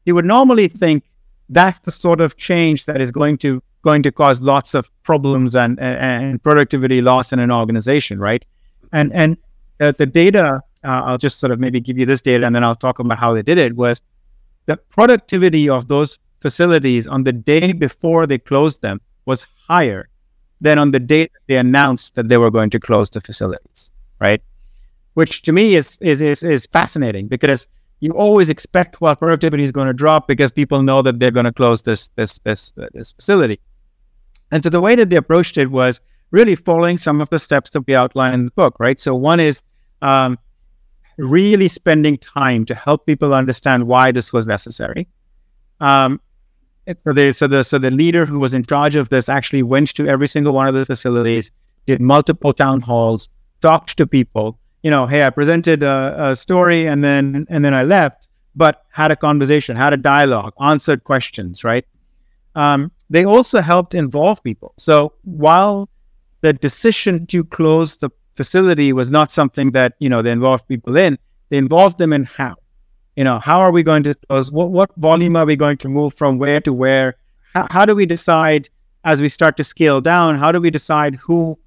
You 0.04 0.14
would 0.14 0.24
normally 0.24 0.68
think 0.68 1.04
that's 1.48 1.78
the 1.80 1.90
sort 1.90 2.20
of 2.20 2.36
change 2.36 2.86
that 2.86 3.00
is 3.00 3.10
going 3.10 3.38
to 3.38 3.62
going 3.82 4.02
to 4.02 4.10
cause 4.10 4.42
lots 4.42 4.74
of 4.74 4.90
problems 5.04 5.54
and 5.54 5.78
and 5.78 6.42
productivity 6.42 7.00
loss 7.00 7.32
in 7.32 7.38
an 7.38 7.52
organization, 7.52 8.18
right? 8.18 8.44
And 8.92 9.12
and 9.12 9.36
uh, 9.80 9.92
the 9.96 10.06
data, 10.06 10.62
uh, 10.86 11.02
I'll 11.04 11.18
just 11.18 11.40
sort 11.40 11.52
of 11.52 11.60
maybe 11.60 11.80
give 11.80 11.98
you 11.98 12.06
this 12.06 12.22
data, 12.22 12.46
and 12.46 12.54
then 12.54 12.64
I'll 12.64 12.74
talk 12.86 12.98
about 12.98 13.18
how 13.18 13.34
they 13.34 13.42
did 13.42 13.58
it. 13.58 13.76
Was 13.76 14.00
the 14.66 14.76
productivity 14.76 15.68
of 15.68 15.88
those 15.88 16.18
facilities 16.40 17.06
on 17.06 17.24
the 17.24 17.32
day 17.32 17.72
before 17.72 18.26
they 18.26 18.38
closed 18.38 18.82
them 18.82 19.00
was 19.24 19.46
higher 19.68 20.08
than 20.60 20.78
on 20.78 20.90
the 20.92 21.00
day 21.00 21.28
they 21.48 21.56
announced 21.56 22.14
that 22.14 22.28
they 22.28 22.38
were 22.38 22.50
going 22.50 22.70
to 22.70 22.80
close 22.80 23.10
the 23.10 23.20
facilities, 23.20 23.90
right? 24.20 24.42
which 25.16 25.40
to 25.40 25.52
me 25.52 25.74
is 25.74 25.96
is 26.02 26.20
is, 26.20 26.42
is 26.42 26.66
fascinating 26.66 27.26
because 27.26 27.68
you 28.00 28.12
always 28.12 28.50
expect 28.50 29.00
well 29.00 29.16
productivity 29.16 29.64
is 29.64 29.72
going 29.72 29.86
to 29.86 29.94
drop 29.94 30.28
because 30.28 30.52
people 30.52 30.82
know 30.82 31.00
that 31.00 31.18
they're 31.18 31.36
going 31.38 31.50
to 31.52 31.58
close 31.60 31.80
this 31.82 32.08
this 32.16 32.38
this 32.40 32.72
uh, 32.78 32.86
this 32.92 33.12
facility. 33.12 33.58
And 34.52 34.62
so 34.62 34.68
the 34.68 34.80
way 34.80 34.94
that 34.94 35.08
they 35.08 35.16
approached 35.16 35.56
it 35.56 35.70
was 35.70 36.02
really 36.32 36.54
following 36.54 36.98
some 36.98 37.22
of 37.22 37.30
the 37.30 37.38
steps 37.38 37.70
that 37.70 37.86
we 37.86 37.94
outline 37.94 38.34
in 38.34 38.44
the 38.44 38.50
book, 38.50 38.76
right? 38.78 39.00
So 39.00 39.14
one 39.14 39.40
is 39.40 39.62
um, 40.02 40.38
really 41.16 41.68
spending 41.68 42.18
time 42.18 42.64
to 42.66 42.74
help 42.74 43.06
people 43.06 43.34
understand 43.34 43.86
why 43.86 44.12
this 44.12 44.32
was 44.32 44.46
necessary. 44.46 45.08
Um, 45.80 46.20
so 46.86 47.12
the 47.12 47.32
so 47.32 47.46
the 47.46 47.64
so 47.64 47.78
the 47.78 47.90
leader 47.90 48.26
who 48.26 48.38
was 48.38 48.54
in 48.54 48.64
charge 48.64 48.94
of 48.94 49.08
this 49.08 49.28
actually 49.28 49.62
went 49.62 49.94
to 49.94 50.06
every 50.06 50.28
single 50.28 50.52
one 50.52 50.68
of 50.68 50.74
the 50.74 50.84
facilities, 50.84 51.50
did 51.86 52.00
multiple 52.00 52.52
town 52.52 52.80
halls, 52.80 53.28
talked 53.60 53.96
to 53.96 54.06
people, 54.06 54.58
you 54.86 54.90
know, 54.90 55.04
hey, 55.04 55.26
I 55.26 55.30
presented 55.30 55.82
a, 55.82 56.14
a, 56.16 56.36
story 56.36 56.86
and 56.86 57.02
then 57.02 57.44
and 57.48 57.64
then 57.64 57.74
I 57.74 57.82
left. 57.82 58.28
but 58.54 58.84
had 58.90 59.10
a 59.10 59.16
conversation, 59.16 59.76
had 59.76 59.92
a 59.92 59.96
dialogue, 59.96 60.54
answered 60.60 61.02
questions, 61.04 61.64
right? 61.64 61.84
Um, 62.54 62.90
they 63.10 63.24
also 63.24 63.60
helped 63.60 63.94
involve 63.94 64.42
people. 64.42 64.72
So 64.78 65.12
while 65.24 65.90
the 66.40 66.52
decision 66.52 67.26
to 67.26 67.44
close 67.44 67.96
the 67.96 68.10
facility 68.36 68.92
was 68.92 69.10
not 69.10 69.32
something 69.32 69.72
that 69.72 69.94
you 69.98 70.08
know 70.08 70.22
they 70.22 70.30
involved 70.30 70.68
people 70.68 70.96
in, 70.96 71.18
they 71.48 71.56
involved 71.56 71.98
them 71.98 72.12
in 72.12 72.24
how. 72.24 72.56
You 73.16 73.24
know, 73.24 73.38
how 73.38 73.60
are 73.60 73.72
we 73.72 73.82
going 73.82 74.02
to? 74.04 74.14
What 74.50 74.70
what 74.70 74.90
volume 74.96 75.36
are 75.36 75.46
we 75.46 75.56
going 75.56 75.78
to 75.78 75.88
move 75.88 76.12
from 76.14 76.38
where 76.38 76.60
to 76.60 76.72
where? 76.72 77.16
How, 77.54 77.66
how 77.70 77.86
do 77.86 77.94
we 77.94 78.04
decide 78.04 78.68
as 79.04 79.22
we 79.22 79.28
start 79.28 79.56
to 79.56 79.64
scale 79.64 80.00
down? 80.00 80.36
How 80.36 80.52
do 80.52 80.60
we 80.60 80.70
decide 80.70 81.14
who 81.14 81.58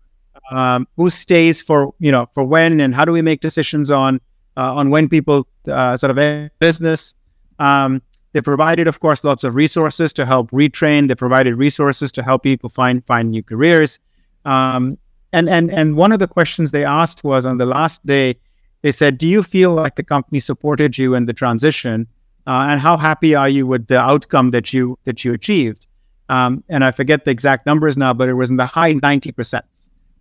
um, 0.52 0.88
who 0.96 1.10
stays 1.10 1.62
for 1.62 1.94
you 2.00 2.12
know 2.12 2.28
for 2.34 2.44
when, 2.44 2.80
and 2.80 2.94
how 2.94 3.06
do 3.06 3.12
we 3.12 3.22
make 3.22 3.42
decisions 3.42 3.90
on 3.90 4.22
uh, 4.58 4.76
on 4.76 4.92
when 4.92 5.10
people 5.10 5.48
uh, 5.68 5.98
sort 5.98 6.16
of 6.16 6.50
business? 6.60 7.16
Um, 7.58 8.02
they 8.34 8.42
provided, 8.42 8.88
of 8.88 9.00
course, 9.00 9.24
lots 9.24 9.44
of 9.44 9.56
resources 9.56 10.14
to 10.14 10.26
help 10.26 10.52
retrain. 10.52 11.08
They 11.08 11.16
provided 11.16 11.56
resources 11.56 12.12
to 12.12 12.24
help 12.24 12.44
people 12.44 12.70
find 12.70 13.06
find 13.06 13.32
new 13.32 13.42
careers. 13.42 14.00
Um, 14.46 14.98
and 15.34 15.50
and 15.50 15.72
and 15.72 15.96
one 15.96 16.12
of 16.12 16.20
the 16.20 16.28
questions 16.28 16.72
they 16.72 16.86
asked 16.86 17.24
was 17.24 17.46
on 17.46 17.58
the 17.58 17.66
last 17.66 18.06
day, 18.06 18.36
they 18.82 18.92
said, 18.92 19.18
"Do 19.18 19.28
you 19.28 19.44
feel 19.44 19.74
like 19.74 19.96
the 19.96 20.04
company 20.04 20.40
supported 20.40 20.98
you 20.98 21.16
in 21.16 21.26
the 21.26 21.34
transition? 21.34 22.08
Uh, 22.48 22.68
and 22.70 22.82
how 22.82 22.98
happy 22.98 23.36
are 23.36 23.50
you 23.50 23.68
with 23.68 23.88
the 23.88 24.00
outcome 24.00 24.52
that 24.52 24.74
you 24.74 24.98
that 25.04 25.24
you 25.24 25.34
achieved?" 25.34 25.86
Um, 26.30 26.64
and 26.70 26.84
I 26.84 26.92
forget 26.92 27.26
the 27.26 27.32
exact 27.32 27.66
numbers 27.66 27.98
now, 27.98 28.14
but 28.14 28.30
it 28.30 28.34
was 28.34 28.50
in 28.50 28.58
the 28.58 28.66
high 28.66 28.94
ninety 28.94 29.32
percent. 29.32 29.66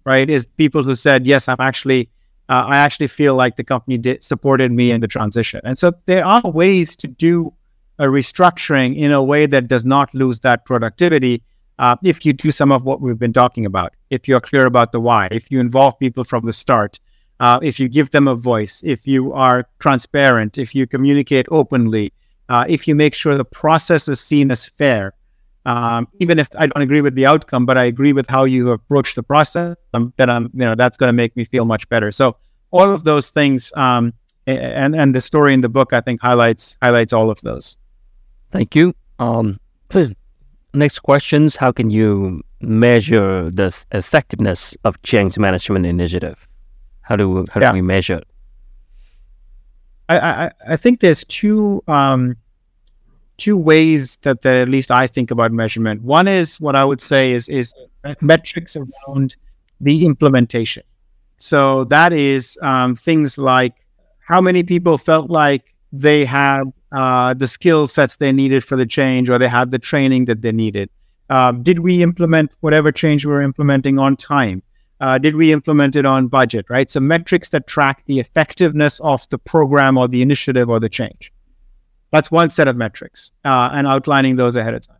Right, 0.04 0.28
is 0.30 0.46
people 0.46 0.82
who 0.82 0.96
said, 0.96 1.26
"Yes, 1.26 1.48
I'm 1.48 1.60
actually." 1.60 2.10
Uh, 2.50 2.64
I 2.66 2.78
actually 2.78 3.08
feel 3.08 3.34
like 3.34 3.56
the 3.56 3.64
company 3.64 3.98
did, 3.98 4.24
supported 4.24 4.72
me 4.72 4.90
in 4.90 5.02
the 5.02 5.06
transition. 5.06 5.60
And 5.64 5.78
so 5.78 5.92
there 6.06 6.24
are 6.24 6.40
ways 6.50 6.96
to 6.96 7.06
do 7.06 7.52
a 7.98 8.06
restructuring 8.06 8.96
in 8.96 9.12
a 9.12 9.22
way 9.22 9.44
that 9.44 9.68
does 9.68 9.84
not 9.84 10.14
lose 10.14 10.40
that 10.40 10.64
productivity 10.64 11.42
uh, 11.78 11.96
if 12.02 12.24
you 12.26 12.32
do 12.32 12.50
some 12.50 12.72
of 12.72 12.84
what 12.84 13.00
we've 13.00 13.18
been 13.18 13.32
talking 13.32 13.64
about, 13.64 13.94
if 14.10 14.26
you're 14.26 14.40
clear 14.40 14.66
about 14.66 14.92
the 14.92 15.00
why, 15.00 15.28
if 15.30 15.50
you 15.50 15.60
involve 15.60 15.98
people 15.98 16.24
from 16.24 16.44
the 16.44 16.52
start, 16.52 16.98
uh, 17.40 17.60
if 17.62 17.78
you 17.78 17.88
give 17.88 18.10
them 18.10 18.26
a 18.26 18.34
voice, 18.34 18.82
if 18.84 19.06
you 19.06 19.32
are 19.32 19.68
transparent, 19.78 20.58
if 20.58 20.74
you 20.74 20.86
communicate 20.86 21.46
openly, 21.50 22.12
uh, 22.48 22.64
if 22.68 22.88
you 22.88 22.94
make 22.94 23.14
sure 23.14 23.36
the 23.36 23.44
process 23.44 24.08
is 24.08 24.20
seen 24.20 24.50
as 24.50 24.66
fair, 24.66 25.14
um, 25.66 26.08
even 26.18 26.38
if 26.38 26.48
I 26.58 26.66
don't 26.66 26.82
agree 26.82 27.02
with 27.02 27.14
the 27.14 27.26
outcome, 27.26 27.66
but 27.66 27.76
I 27.76 27.84
agree 27.84 28.12
with 28.12 28.28
how 28.28 28.44
you 28.44 28.70
approach 28.70 29.14
the 29.14 29.22
process, 29.22 29.76
um, 29.94 30.12
then 30.16 30.30
I'm, 30.30 30.44
you 30.54 30.64
know, 30.64 30.74
that's 30.74 30.96
going 30.96 31.08
to 31.08 31.12
make 31.12 31.36
me 31.36 31.44
feel 31.44 31.64
much 31.64 31.88
better. 31.88 32.10
So 32.10 32.36
all 32.70 32.90
of 32.90 33.04
those 33.04 33.30
things, 33.30 33.72
um, 33.76 34.14
and 34.46 34.96
and 34.96 35.14
the 35.14 35.20
story 35.20 35.52
in 35.52 35.60
the 35.60 35.68
book, 35.68 35.92
I 35.92 36.00
think 36.00 36.22
highlights 36.22 36.78
highlights 36.80 37.12
all 37.12 37.30
of 37.30 37.38
those. 37.42 37.76
Thank 38.50 38.74
you. 38.74 38.94
Next 40.78 41.00
questions: 41.00 41.56
How 41.56 41.72
can 41.72 41.90
you 41.90 42.40
measure 42.60 43.50
the 43.50 43.74
effectiveness 43.90 44.76
of 44.84 45.02
change 45.02 45.36
management 45.36 45.86
initiative? 45.86 46.46
How 47.00 47.16
do 47.16 47.44
how 47.50 47.60
yeah. 47.60 47.72
do 47.72 47.74
we 47.74 47.82
measure? 47.82 48.22
I, 50.08 50.18
I 50.18 50.50
I 50.68 50.76
think 50.76 51.00
there's 51.00 51.24
two 51.24 51.82
um, 51.88 52.36
two 53.38 53.56
ways 53.56 54.18
that, 54.18 54.42
that 54.42 54.54
at 54.54 54.68
least 54.68 54.92
I 54.92 55.08
think 55.08 55.32
about 55.32 55.50
measurement. 55.50 56.02
One 56.02 56.28
is 56.28 56.60
what 56.60 56.76
I 56.76 56.84
would 56.84 57.00
say 57.00 57.32
is 57.32 57.48
is 57.48 57.74
metrics 58.20 58.76
around 58.76 59.34
the 59.80 60.06
implementation. 60.06 60.84
So 61.38 61.84
that 61.86 62.12
is 62.12 62.56
um, 62.62 62.94
things 62.94 63.36
like 63.36 63.74
how 64.28 64.40
many 64.40 64.62
people 64.62 64.96
felt 64.96 65.28
like 65.28 65.74
they 65.92 66.24
had 66.24 66.72
uh, 66.92 67.34
the 67.34 67.48
skill 67.48 67.86
sets 67.86 68.16
they 68.16 68.32
needed 68.32 68.64
for 68.64 68.76
the 68.76 68.86
change 68.86 69.28
or 69.30 69.38
they 69.38 69.48
had 69.48 69.70
the 69.70 69.78
training 69.78 70.26
that 70.26 70.42
they 70.42 70.52
needed? 70.52 70.90
Um, 71.30 71.62
did 71.62 71.80
we 71.80 72.02
implement 72.02 72.52
whatever 72.60 72.90
change 72.90 73.26
we 73.26 73.32
were 73.32 73.42
implementing 73.42 73.98
on 73.98 74.16
time? 74.16 74.62
Uh, 75.00 75.18
did 75.18 75.36
we 75.36 75.52
implement 75.52 75.94
it 75.94 76.04
on 76.04 76.26
budget, 76.26 76.66
right? 76.68 76.90
So 76.90 77.00
metrics 77.00 77.50
that 77.50 77.66
track 77.66 78.02
the 78.06 78.18
effectiveness 78.18 78.98
of 79.00 79.28
the 79.28 79.38
program 79.38 79.96
or 79.96 80.08
the 80.08 80.22
initiative 80.22 80.68
or 80.68 80.80
the 80.80 80.88
change. 80.88 81.32
That's 82.10 82.30
one 82.30 82.50
set 82.50 82.68
of 82.68 82.76
metrics 82.76 83.30
uh, 83.44 83.70
and 83.72 83.86
outlining 83.86 84.36
those 84.36 84.56
ahead 84.56 84.74
of 84.74 84.86
time. 84.86 84.96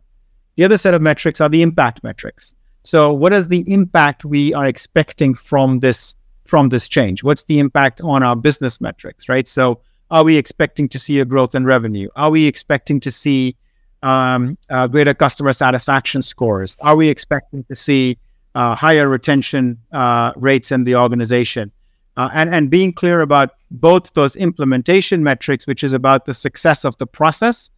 The 0.55 0.65
other 0.65 0.77
set 0.77 0.93
of 0.93 1.01
metrics 1.01 1.41
are 1.41 1.49
the 1.49 1.61
impact 1.61 2.03
metrics. 2.03 2.53
So 2.83 3.13
what 3.13 3.33
is 3.33 3.47
the 3.47 3.63
impact 3.71 4.25
we 4.25 4.53
are 4.53 4.65
expecting 4.65 5.33
from 5.33 5.79
this 5.79 6.15
from 6.45 6.69
this 6.69 6.87
change? 6.87 7.23
What's 7.23 7.43
the 7.43 7.59
impact 7.59 8.01
on 8.01 8.23
our 8.23 8.35
business 8.35 8.81
metrics, 8.81 9.29
right? 9.29 9.47
So 9.47 9.81
are 10.11 10.23
we 10.23 10.37
expecting 10.37 10.89
to 10.89 10.99
see 10.99 11.19
a 11.19 11.25
growth 11.25 11.55
in 11.55 11.65
revenue? 11.65 12.09
Are 12.15 12.31
we 12.31 12.45
expecting 12.45 12.99
to 13.01 13.11
see 13.11 13.55
um, 14.01 14.57
uh, 14.69 14.87
greater 14.87 15.13
customer 15.13 15.53
satisfaction 15.53 16.21
scores? 16.21 16.77
Are 16.81 16.95
we 16.95 17.09
expecting 17.09 17.63
to 17.65 17.75
see 17.75 18.17
uh, 18.55 18.75
higher 18.75 19.07
retention 19.07 19.77
uh, 19.91 20.33
rates 20.35 20.71
in 20.71 20.83
the 20.83 20.95
organization? 20.95 21.71
Uh, 22.17 22.29
and, 22.33 22.53
and 22.53 22.69
being 22.69 22.91
clear 22.91 23.21
about 23.21 23.51
both 23.71 24.13
those 24.13 24.35
implementation 24.35 25.23
metrics, 25.23 25.67
which 25.67 25.83
is 25.83 25.93
about 25.93 26.25
the 26.25 26.33
success 26.33 26.83
of 26.83 26.97
the 26.97 27.07
process, 27.07 27.69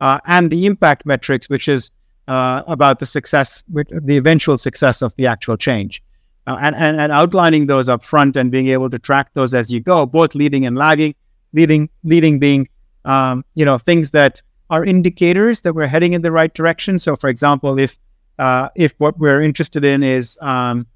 uh, 0.00 0.18
and 0.26 0.50
the 0.50 0.64
impact 0.66 1.04
metrics, 1.04 1.50
which 1.50 1.68
is 1.68 1.90
uh, 2.28 2.62
about 2.66 3.00
the 3.00 3.06
success, 3.06 3.64
the 3.68 4.16
eventual 4.16 4.56
success 4.56 5.02
of 5.02 5.14
the 5.16 5.26
actual 5.26 5.56
change. 5.56 6.02
and, 6.46 6.74
and, 6.76 7.00
and 7.00 7.12
outlining 7.12 7.66
those 7.66 7.88
up 7.88 8.02
front 8.02 8.36
and 8.36 8.50
being 8.50 8.68
able 8.68 8.88
to 8.88 8.98
track 8.98 9.34
those 9.34 9.52
as 9.52 9.70
you 9.70 9.80
go, 9.80 10.06
both 10.06 10.34
leading 10.34 10.64
and 10.64 10.76
lagging, 10.76 11.14
leading 11.52 11.88
leading 12.04 12.38
being 12.38 12.68
um, 13.04 13.44
you 13.54 13.64
know 13.64 13.78
things 13.78 14.10
that 14.12 14.42
are 14.70 14.84
indicators 14.84 15.62
that 15.62 15.74
we're 15.74 15.86
heading 15.86 16.12
in 16.12 16.22
the 16.22 16.32
right 16.32 16.54
direction. 16.54 16.98
So, 16.98 17.16
for 17.16 17.28
example, 17.28 17.78
if 17.78 17.98
uh, 18.38 18.68
if 18.74 18.94
what 18.98 19.18
we're 19.18 19.42
interested 19.42 19.84
in 19.84 20.02
is 20.02 20.38
um, 20.40 20.86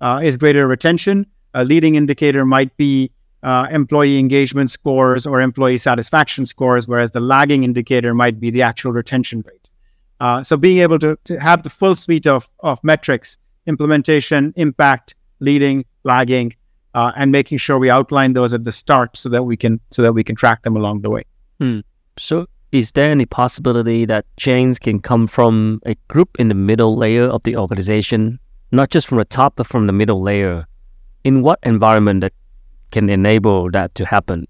uh, 0.00 0.20
is 0.22 0.36
greater 0.36 0.66
retention, 0.66 1.26
a 1.54 1.64
leading 1.64 1.96
indicator 1.96 2.44
might 2.44 2.74
be 2.76 3.10
uh, 3.42 3.66
employee 3.70 4.18
engagement 4.18 4.70
scores 4.70 5.26
or 5.26 5.40
employee 5.40 5.78
satisfaction 5.78 6.46
scores, 6.46 6.88
whereas 6.88 7.10
the 7.10 7.20
lagging 7.20 7.64
indicator 7.64 8.14
might 8.14 8.40
be 8.40 8.50
the 8.50 8.62
actual 8.62 8.92
retention 8.92 9.44
rate. 9.46 9.70
Uh, 10.20 10.42
so, 10.42 10.56
being 10.56 10.78
able 10.78 10.98
to, 10.98 11.18
to 11.24 11.38
have 11.38 11.62
the 11.62 11.70
full 11.70 11.96
suite 11.96 12.26
of 12.26 12.48
of 12.60 12.82
metrics, 12.84 13.36
implementation, 13.66 14.52
impact, 14.56 15.14
leading, 15.40 15.84
lagging, 16.04 16.54
uh, 16.98 17.12
and 17.14 17.30
making 17.30 17.58
sure 17.58 17.78
we 17.78 17.88
outline 17.88 18.32
those 18.32 18.52
at 18.52 18.64
the 18.64 18.72
start 18.72 19.16
so 19.16 19.28
that 19.28 19.44
we 19.44 19.56
can 19.56 19.80
so 19.90 20.02
that 20.02 20.14
we 20.14 20.24
can 20.24 20.34
track 20.34 20.62
them 20.62 20.76
along 20.76 21.02
the 21.02 21.10
way. 21.10 21.22
Hmm. 21.60 21.80
So, 22.16 22.46
is 22.72 22.90
there 22.92 23.12
any 23.12 23.24
possibility 23.24 24.04
that 24.06 24.24
change 24.36 24.80
can 24.80 24.98
come 24.98 25.28
from 25.28 25.80
a 25.86 25.94
group 26.08 26.30
in 26.40 26.48
the 26.48 26.56
middle 26.56 26.96
layer 26.96 27.28
of 27.36 27.44
the 27.44 27.56
organization, 27.56 28.40
not 28.72 28.90
just 28.90 29.06
from 29.06 29.18
the 29.18 29.24
top, 29.24 29.54
but 29.56 29.68
from 29.68 29.86
the 29.86 29.92
middle 29.92 30.20
layer? 30.20 30.66
In 31.22 31.42
what 31.42 31.60
environment 31.62 32.22
that 32.22 32.32
can 32.90 33.08
enable 33.08 33.70
that 33.70 33.94
to 33.94 34.04
happen? 34.04 34.48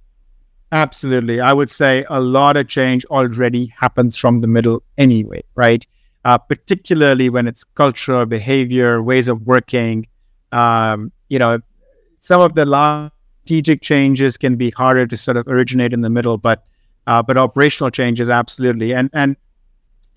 Absolutely, 0.73 1.41
I 1.41 1.53
would 1.53 1.69
say 1.69 2.07
a 2.09 2.21
lot 2.21 2.57
of 2.57 2.67
change 2.67 3.05
already 3.07 3.67
happens 3.67 4.17
from 4.17 4.41
the 4.41 4.49
middle 4.49 4.83
anyway, 4.97 5.43
right? 5.55 5.87
Uh, 6.25 6.39
particularly 6.39 7.29
when 7.29 7.47
it's 7.47 7.65
culture, 7.65 8.25
behavior, 8.25 9.03
ways 9.03 9.29
of 9.29 9.43
working. 9.43 10.07
Um, 10.53 11.13
you 11.29 11.39
know, 11.39 11.61
some 12.29 12.43
of 12.43 12.55
the 12.55 13.11
strategic 13.43 13.81
changes 13.81 14.37
can 14.37 14.57
be 14.57 14.69
harder 14.71 15.07
to 15.07 15.17
sort 15.17 15.39
of 15.39 15.49
originate 15.49 15.95
in 15.95 16.03
the 16.03 16.11
middle, 16.11 16.37
but 16.37 16.63
uh, 17.07 17.23
but 17.23 17.39
operational 17.39 17.91
changes 17.91 18.29
absolutely. 18.29 18.93
And 18.93 19.09
and 19.15 19.35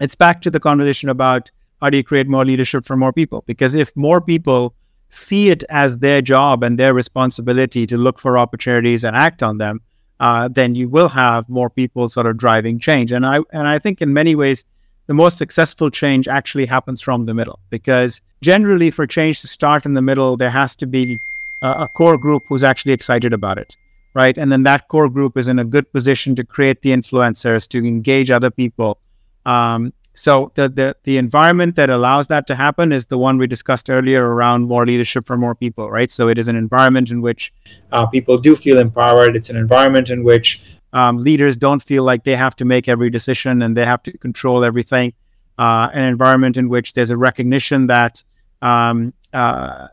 it's 0.01 0.15
back 0.15 0.41
to 0.41 0.51
the 0.51 0.59
conversation 0.59 1.07
about 1.07 1.49
how 1.79 1.89
do 1.89 1.95
you 1.95 2.03
create 2.03 2.27
more 2.27 2.43
leadership 2.43 2.83
for 2.83 2.97
more 2.97 3.13
people? 3.13 3.45
Because 3.47 3.73
if 3.73 3.95
more 3.95 4.19
people 4.19 4.75
see 5.07 5.49
it 5.49 5.63
as 5.69 5.99
their 5.99 6.21
job 6.21 6.63
and 6.63 6.77
their 6.77 6.93
responsibility 6.93 7.87
to 7.87 7.97
look 7.97 8.19
for 8.19 8.37
opportunities 8.37 9.05
and 9.05 9.15
act 9.15 9.41
on 9.41 9.57
them, 9.57 9.79
uh, 10.19 10.49
then 10.49 10.75
you 10.75 10.89
will 10.89 11.09
have 11.09 11.47
more 11.47 11.69
people 11.69 12.09
sort 12.09 12.27
of 12.27 12.35
driving 12.35 12.77
change. 12.77 13.13
And 13.13 13.25
I 13.25 13.37
and 13.53 13.69
I 13.69 13.79
think 13.79 14.01
in 14.01 14.11
many 14.11 14.35
ways 14.35 14.65
the 15.07 15.13
most 15.13 15.37
successful 15.37 15.89
change 15.89 16.27
actually 16.27 16.65
happens 16.65 16.99
from 16.99 17.25
the 17.25 17.33
middle 17.33 17.59
because 17.69 18.19
generally 18.41 18.91
for 18.91 19.07
change 19.07 19.39
to 19.41 19.47
start 19.47 19.85
in 19.85 19.93
the 19.93 20.01
middle, 20.01 20.35
there 20.35 20.55
has 20.61 20.75
to 20.75 20.85
be 20.85 21.17
a 21.61 21.87
core 21.87 22.17
group 22.17 22.43
who's 22.47 22.63
actually 22.63 22.93
excited 22.93 23.33
about 23.33 23.57
it, 23.57 23.75
right? 24.13 24.37
And 24.37 24.51
then 24.51 24.63
that 24.63 24.87
core 24.87 25.09
group 25.09 25.37
is 25.37 25.47
in 25.47 25.59
a 25.59 25.65
good 25.65 25.91
position 25.91 26.35
to 26.35 26.43
create 26.43 26.81
the 26.81 26.91
influencers, 26.91 27.67
to 27.69 27.77
engage 27.79 28.31
other 28.31 28.51
people. 28.51 28.99
Um, 29.45 29.93
so 30.13 30.51
the, 30.55 30.67
the 30.67 30.95
the 31.03 31.17
environment 31.17 31.75
that 31.77 31.89
allows 31.89 32.27
that 32.27 32.45
to 32.47 32.55
happen 32.55 32.91
is 32.91 33.05
the 33.05 33.17
one 33.17 33.37
we 33.37 33.47
discussed 33.47 33.89
earlier 33.89 34.27
around 34.27 34.67
more 34.67 34.85
leadership 34.85 35.25
for 35.25 35.37
more 35.37 35.55
people, 35.55 35.89
right? 35.89 36.11
So 36.11 36.27
it 36.27 36.37
is 36.37 36.47
an 36.47 36.55
environment 36.55 37.11
in 37.11 37.21
which 37.21 37.53
uh, 37.91 38.05
people 38.07 38.37
do 38.37 38.55
feel 38.55 38.77
empowered. 38.77 39.35
It's 39.35 39.49
an 39.49 39.55
environment 39.55 40.09
in 40.09 40.23
which 40.23 40.61
um, 40.93 41.17
leaders 41.17 41.55
don't 41.55 41.81
feel 41.81 42.03
like 42.03 42.23
they 42.25 42.35
have 42.35 42.55
to 42.57 42.65
make 42.65 42.89
every 42.89 43.09
decision 43.09 43.61
and 43.61 43.77
they 43.77 43.85
have 43.85 44.03
to 44.03 44.17
control 44.17 44.65
everything. 44.65 45.13
Uh, 45.57 45.89
an 45.93 46.03
environment 46.03 46.57
in 46.57 46.69
which 46.69 46.93
there's 46.93 47.11
a 47.11 47.17
recognition 47.17 47.87
that 47.87 48.23
um, 48.61 49.13
uh, 49.33 49.87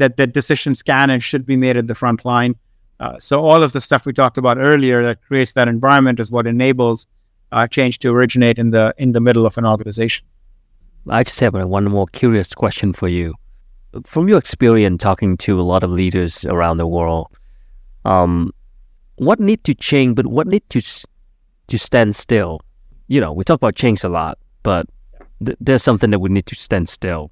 that 0.00 0.16
that 0.16 0.32
decisions 0.32 0.82
can 0.82 1.10
and 1.10 1.22
should 1.22 1.46
be 1.46 1.56
made 1.56 1.76
at 1.76 1.86
the 1.86 1.94
front 1.94 2.24
line. 2.24 2.56
Uh, 2.98 3.18
so 3.18 3.40
all 3.40 3.62
of 3.62 3.72
the 3.72 3.80
stuff 3.80 4.04
we 4.04 4.12
talked 4.12 4.38
about 4.38 4.58
earlier 4.58 5.02
that 5.02 5.22
creates 5.22 5.52
that 5.52 5.68
environment 5.68 6.18
is 6.18 6.30
what 6.30 6.46
enables 6.46 7.06
uh, 7.52 7.66
change 7.66 7.98
to 8.00 8.10
originate 8.10 8.58
in 8.58 8.70
the 8.70 8.94
in 8.98 9.12
the 9.12 9.20
middle 9.20 9.46
of 9.46 9.56
an 9.58 9.66
organization. 9.66 10.26
I 11.08 11.22
just 11.22 11.40
have 11.40 11.54
one 11.54 11.84
more 11.84 12.06
curious 12.12 12.54
question 12.54 12.92
for 12.92 13.08
you. 13.08 13.34
From 14.04 14.28
your 14.28 14.38
experience 14.38 15.02
talking 15.02 15.36
to 15.38 15.60
a 15.60 15.62
lot 15.62 15.82
of 15.82 15.90
leaders 15.90 16.44
around 16.44 16.76
the 16.76 16.86
world, 16.86 17.28
um, 18.04 18.52
what 19.16 19.40
need 19.40 19.64
to 19.64 19.74
change, 19.74 20.16
but 20.16 20.26
what 20.26 20.46
need 20.46 20.68
to 20.70 20.80
to 20.80 21.78
stand 21.78 22.14
still? 22.14 22.60
You 23.08 23.20
know, 23.20 23.32
we 23.32 23.44
talk 23.44 23.56
about 23.56 23.74
change 23.74 24.04
a 24.04 24.08
lot, 24.08 24.38
but 24.62 24.86
th- 25.44 25.58
there's 25.60 25.82
something 25.82 26.10
that 26.10 26.20
we 26.20 26.28
need 26.28 26.46
to 26.46 26.54
stand 26.54 26.88
still. 26.88 27.30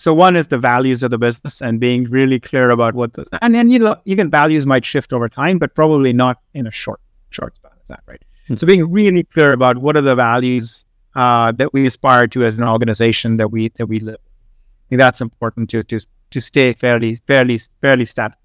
So 0.00 0.14
one 0.14 0.34
is 0.34 0.48
the 0.48 0.56
values 0.56 1.02
of 1.02 1.10
the 1.10 1.18
business 1.18 1.60
and 1.60 1.78
being 1.78 2.04
really 2.04 2.40
clear 2.40 2.70
about 2.70 2.94
what 2.94 3.12
those 3.12 3.28
and 3.42 3.54
then 3.54 3.68
you 3.68 3.78
know 3.78 3.96
even 4.06 4.30
values 4.30 4.64
might 4.64 4.82
shift 4.82 5.12
over 5.12 5.28
time, 5.28 5.58
but 5.58 5.74
probably 5.74 6.14
not 6.14 6.38
in 6.54 6.66
a 6.66 6.70
short 6.70 7.02
short 7.28 7.54
span 7.56 7.72
of 7.72 7.86
that, 7.88 8.00
right? 8.06 8.24
Mm-hmm. 8.44 8.54
So 8.54 8.66
being 8.66 8.90
really 8.90 9.24
clear 9.24 9.52
about 9.52 9.76
what 9.76 9.98
are 9.98 10.00
the 10.00 10.14
values 10.14 10.86
uh, 11.16 11.52
that 11.52 11.74
we 11.74 11.84
aspire 11.84 12.26
to 12.28 12.44
as 12.46 12.56
an 12.58 12.64
organization 12.64 13.36
that 13.36 13.48
we 13.48 13.68
that 13.76 13.88
we 13.88 14.00
live. 14.00 14.16
I 14.16 14.88
think 14.88 15.00
that's 15.00 15.20
important 15.20 15.68
to 15.68 15.82
to 15.82 16.00
to 16.30 16.40
stay 16.40 16.72
fairly 16.72 17.16
fairly 17.26 17.60
fairly 17.82 18.06
static. 18.06 18.38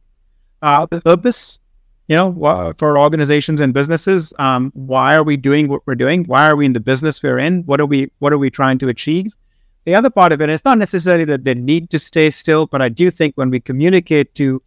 Uh, 0.62 0.88
the 0.92 1.00
purpose, 1.00 1.62
you 2.10 2.18
know, 2.18 2.74
for 2.76 3.00
organizations 3.00 3.62
and 3.62 3.74
businesses, 3.74 4.34
um, 4.40 4.74
why 4.76 5.16
are 5.16 5.24
we 5.24 5.38
doing 5.38 5.70
what 5.70 5.84
we're 5.86 5.96
doing? 5.96 6.26
Why 6.26 6.50
are 6.50 6.58
we 6.58 6.66
in 6.66 6.74
the 6.74 6.82
business 6.82 7.24
we're 7.24 7.40
in? 7.40 7.64
What 7.64 7.80
are 7.80 7.86
we 7.86 8.12
what 8.20 8.34
are 8.34 8.38
we 8.38 8.50
trying 8.50 8.78
to 8.80 8.90
achieve? 8.90 9.34
The 9.86 9.94
other 9.94 10.10
part 10.10 10.34
of 10.34 10.42
it, 10.42 10.50
it's 10.50 10.66
not 10.66 10.80
necessarily 10.80 11.26
that 11.26 11.44
they 11.44 11.54
need 11.54 11.92
to 11.92 12.00
stay 12.00 12.32
still, 12.32 12.66
but 12.66 12.82
I 12.82 12.90
do 12.90 13.12
think 13.12 13.36
when 13.36 13.52
we 13.52 13.60
communicate 13.60 14.34
to 14.36 14.62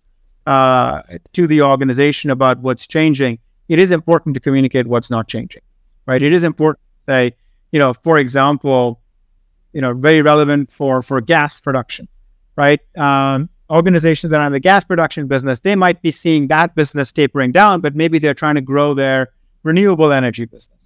uh, 0.46 1.02
to 1.32 1.46
the 1.46 1.60
organization 1.60 2.30
about 2.30 2.60
what's 2.60 2.86
changing, 2.86 3.38
it 3.68 3.78
is 3.78 3.90
important 3.90 4.34
to 4.34 4.40
communicate 4.40 4.86
what's 4.86 5.10
not 5.10 5.28
changing, 5.28 5.62
right? 6.06 6.22
It 6.22 6.32
is 6.32 6.42
important 6.42 6.80
to 7.00 7.12
say, 7.12 7.36
you 7.72 7.78
know, 7.78 7.92
for 7.92 8.16
example, 8.18 9.00
you 9.72 9.82
know, 9.82 9.92
very 9.92 10.22
relevant 10.22 10.70
for 10.70 11.02
for 11.02 11.20
gas 11.20 11.60
production, 11.60 12.08
right? 12.56 12.80
Um, 12.96 13.50
organizations 13.70 14.30
that 14.30 14.40
are 14.40 14.46
in 14.46 14.52
the 14.52 14.60
gas 14.60 14.84
production 14.84 15.26
business, 15.26 15.60
they 15.60 15.76
might 15.76 16.00
be 16.00 16.12
seeing 16.12 16.46
that 16.46 16.74
business 16.74 17.12
tapering 17.12 17.52
down, 17.52 17.80
but 17.80 17.94
maybe 17.94 18.18
they're 18.18 18.34
trying 18.34 18.54
to 18.54 18.62
grow 18.62 18.94
their 18.94 19.28
renewable 19.64 20.12
energy 20.12 20.44
business. 20.44 20.77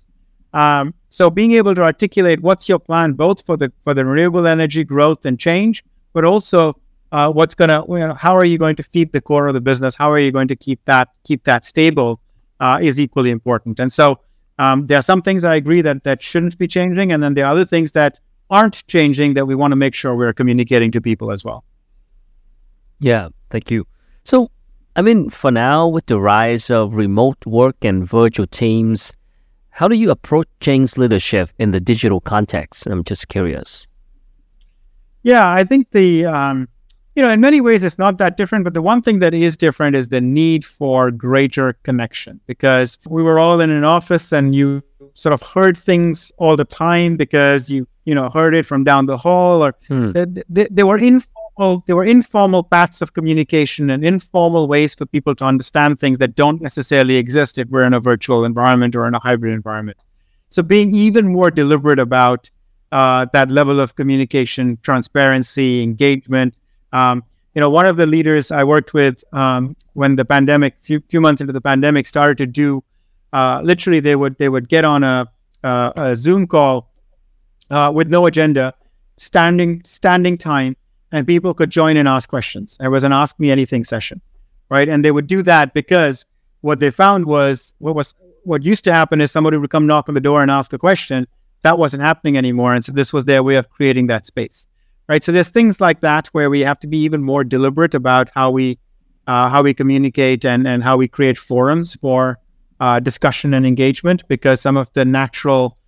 Um, 0.52 0.94
so 1.10 1.30
being 1.30 1.52
able 1.52 1.74
to 1.74 1.82
articulate 1.82 2.40
what's 2.40 2.68
your 2.68 2.78
plan 2.78 3.12
both 3.12 3.44
for 3.44 3.56
the 3.56 3.72
for 3.84 3.94
the 3.94 4.04
renewable 4.04 4.46
energy 4.46 4.84
growth 4.84 5.24
and 5.24 5.38
change, 5.38 5.84
but 6.12 6.24
also 6.24 6.78
uh, 7.12 7.30
what's 7.30 7.54
gonna 7.54 7.84
you 7.88 7.98
know, 7.98 8.14
how 8.14 8.36
are 8.36 8.44
you 8.44 8.58
going 8.58 8.76
to 8.76 8.82
feed 8.82 9.12
the 9.12 9.20
core 9.20 9.46
of 9.46 9.54
the 9.54 9.60
business? 9.60 9.94
How 9.94 10.10
are 10.10 10.18
you 10.18 10.32
going 10.32 10.48
to 10.48 10.56
keep 10.56 10.84
that 10.84 11.08
keep 11.24 11.44
that 11.44 11.64
stable 11.64 12.20
uh, 12.62 12.78
is 12.80 13.00
equally 13.00 13.30
important. 13.30 13.80
And 13.80 13.92
so 13.92 14.20
um, 14.58 14.86
there 14.86 14.96
are 14.98 15.02
some 15.02 15.20
things 15.20 15.44
I 15.44 15.56
agree 15.56 15.82
that 15.82 16.04
that 16.04 16.22
shouldn't 16.22 16.56
be 16.56 16.68
changing, 16.68 17.12
and 17.12 17.22
then 17.22 17.34
there 17.34 17.44
are 17.44 17.50
other 17.50 17.64
things 17.64 17.92
that 17.92 18.20
aren't 18.50 18.86
changing 18.86 19.34
that 19.34 19.46
we 19.46 19.54
want 19.54 19.72
to 19.72 19.76
make 19.76 19.94
sure 19.94 20.14
we're 20.14 20.32
communicating 20.32 20.92
to 20.92 21.00
people 21.00 21.32
as 21.32 21.44
well. 21.44 21.64
Yeah, 23.00 23.30
thank 23.50 23.70
you. 23.70 23.86
So, 24.24 24.50
I 24.94 25.02
mean, 25.02 25.28
for 25.28 25.50
now, 25.50 25.88
with 25.88 26.06
the 26.06 26.20
rise 26.20 26.70
of 26.70 26.94
remote 26.94 27.44
work 27.46 27.84
and 27.84 28.06
virtual 28.06 28.46
teams, 28.46 29.12
how 29.72 29.88
do 29.88 29.96
you 29.96 30.10
approach 30.10 30.46
change 30.60 30.98
leadership 30.98 31.50
in 31.58 31.70
the 31.70 31.80
digital 31.80 32.20
context? 32.20 32.86
I'm 32.86 33.02
just 33.04 33.28
curious. 33.28 33.86
Yeah, 35.22 35.50
I 35.50 35.64
think 35.64 35.90
the 35.92 36.26
um, 36.26 36.68
you 37.16 37.22
know 37.22 37.30
in 37.30 37.40
many 37.40 37.60
ways 37.60 37.82
it's 37.82 37.98
not 37.98 38.18
that 38.18 38.36
different, 38.36 38.64
but 38.64 38.74
the 38.74 38.82
one 38.82 39.00
thing 39.00 39.20
that 39.20 39.32
is 39.32 39.56
different 39.56 39.96
is 39.96 40.08
the 40.08 40.20
need 40.20 40.64
for 40.64 41.10
greater 41.10 41.72
connection 41.84 42.38
because 42.46 42.98
we 43.08 43.22
were 43.22 43.38
all 43.38 43.60
in 43.60 43.70
an 43.70 43.84
office 43.84 44.30
and 44.30 44.54
you 44.54 44.82
sort 45.14 45.32
of 45.32 45.42
heard 45.42 45.76
things 45.76 46.30
all 46.36 46.56
the 46.56 46.64
time 46.64 47.16
because 47.16 47.70
you 47.70 47.86
you 48.04 48.14
know 48.14 48.28
heard 48.28 48.54
it 48.54 48.66
from 48.66 48.84
down 48.84 49.06
the 49.06 49.16
hall 49.16 49.64
or 49.64 49.74
hmm. 49.88 50.12
they, 50.12 50.26
they, 50.48 50.66
they 50.70 50.84
were 50.84 50.98
in 50.98 51.22
informal 51.52 51.84
there 51.86 51.96
were 51.96 52.04
informal 52.04 52.62
paths 52.62 53.02
of 53.02 53.12
communication 53.12 53.90
and 53.90 54.04
informal 54.04 54.68
ways 54.68 54.94
for 54.94 55.06
people 55.06 55.34
to 55.36 55.44
understand 55.44 55.98
things 55.98 56.18
that 56.18 56.34
don't 56.34 56.60
necessarily 56.60 57.16
exist 57.16 57.58
if 57.58 57.68
we're 57.68 57.84
in 57.84 57.94
a 57.94 58.00
virtual 58.00 58.44
environment 58.44 58.96
or 58.96 59.06
in 59.06 59.14
a 59.14 59.18
hybrid 59.18 59.52
environment. 59.52 59.98
So 60.50 60.62
being 60.62 60.94
even 60.94 61.32
more 61.32 61.50
deliberate 61.50 61.98
about 61.98 62.50
uh, 62.92 63.26
that 63.32 63.50
level 63.50 63.80
of 63.80 63.96
communication, 63.96 64.78
transparency, 64.82 65.82
engagement. 65.82 66.58
Um, 66.92 67.24
you 67.54 67.60
know, 67.60 67.70
one 67.70 67.86
of 67.86 67.96
the 67.96 68.06
leaders 68.06 68.50
I 68.50 68.64
worked 68.64 68.94
with 68.94 69.24
um, 69.32 69.76
when 69.94 70.16
the 70.16 70.24
pandemic, 70.24 70.76
few 70.80 71.02
few 71.08 71.20
months 71.20 71.40
into 71.40 71.52
the 71.52 71.60
pandemic, 71.60 72.06
started 72.06 72.38
to 72.38 72.46
do. 72.46 72.84
Uh, 73.32 73.60
literally, 73.64 74.00
they 74.00 74.16
would 74.16 74.36
they 74.38 74.48
would 74.48 74.68
get 74.68 74.84
on 74.84 75.04
a, 75.04 75.26
uh, 75.64 75.92
a 75.96 76.16
Zoom 76.16 76.46
call 76.46 76.90
uh, 77.70 77.90
with 77.94 78.08
no 78.08 78.26
agenda, 78.26 78.74
standing 79.16 79.82
standing 79.84 80.36
time, 80.36 80.76
and 81.12 81.26
people 81.26 81.54
could 81.54 81.70
join 81.70 81.96
and 81.96 82.08
ask 82.08 82.28
questions. 82.28 82.76
There 82.80 82.90
was 82.90 83.04
an 83.04 83.12
Ask 83.12 83.38
Me 83.38 83.50
Anything 83.50 83.84
session, 83.84 84.20
right? 84.70 84.88
And 84.88 85.04
they 85.04 85.12
would 85.12 85.26
do 85.26 85.42
that 85.42 85.74
because 85.74 86.26
what 86.62 86.78
they 86.78 86.90
found 86.90 87.26
was 87.26 87.74
what 87.78 87.94
was 87.94 88.14
what 88.44 88.64
used 88.64 88.82
to 88.84 88.92
happen 88.92 89.20
is 89.20 89.30
somebody 89.30 89.56
would 89.56 89.70
come 89.70 89.86
knock 89.86 90.08
on 90.08 90.14
the 90.14 90.20
door 90.20 90.42
and 90.42 90.50
ask 90.50 90.72
a 90.72 90.78
question. 90.78 91.28
That 91.62 91.78
wasn't 91.78 92.02
happening 92.02 92.36
anymore, 92.36 92.74
and 92.74 92.84
so 92.84 92.90
this 92.90 93.12
was 93.12 93.26
their 93.26 93.42
way 93.42 93.54
of 93.54 93.70
creating 93.70 94.08
that 94.08 94.26
space, 94.26 94.66
right? 95.08 95.22
So 95.22 95.30
there's 95.30 95.50
things 95.50 95.80
like 95.80 96.00
that 96.00 96.26
where 96.28 96.50
we 96.50 96.60
have 96.60 96.80
to 96.80 96.88
be 96.88 96.98
even 96.98 97.22
more 97.22 97.44
deliberate 97.44 97.94
about 97.94 98.30
how 98.34 98.50
we 98.50 98.78
uh, 99.26 99.48
how 99.48 99.62
we 99.62 99.74
communicate 99.74 100.44
and 100.44 100.66
and 100.66 100.82
how 100.82 100.96
we 100.96 101.06
create 101.06 101.38
forums 101.38 101.94
for 101.96 102.38
uh, 102.80 102.98
discussion 102.98 103.54
and 103.54 103.64
engagement 103.64 104.26
because 104.26 104.60
some 104.60 104.76
of 104.76 104.92
the 104.94 105.04
natural 105.04 105.78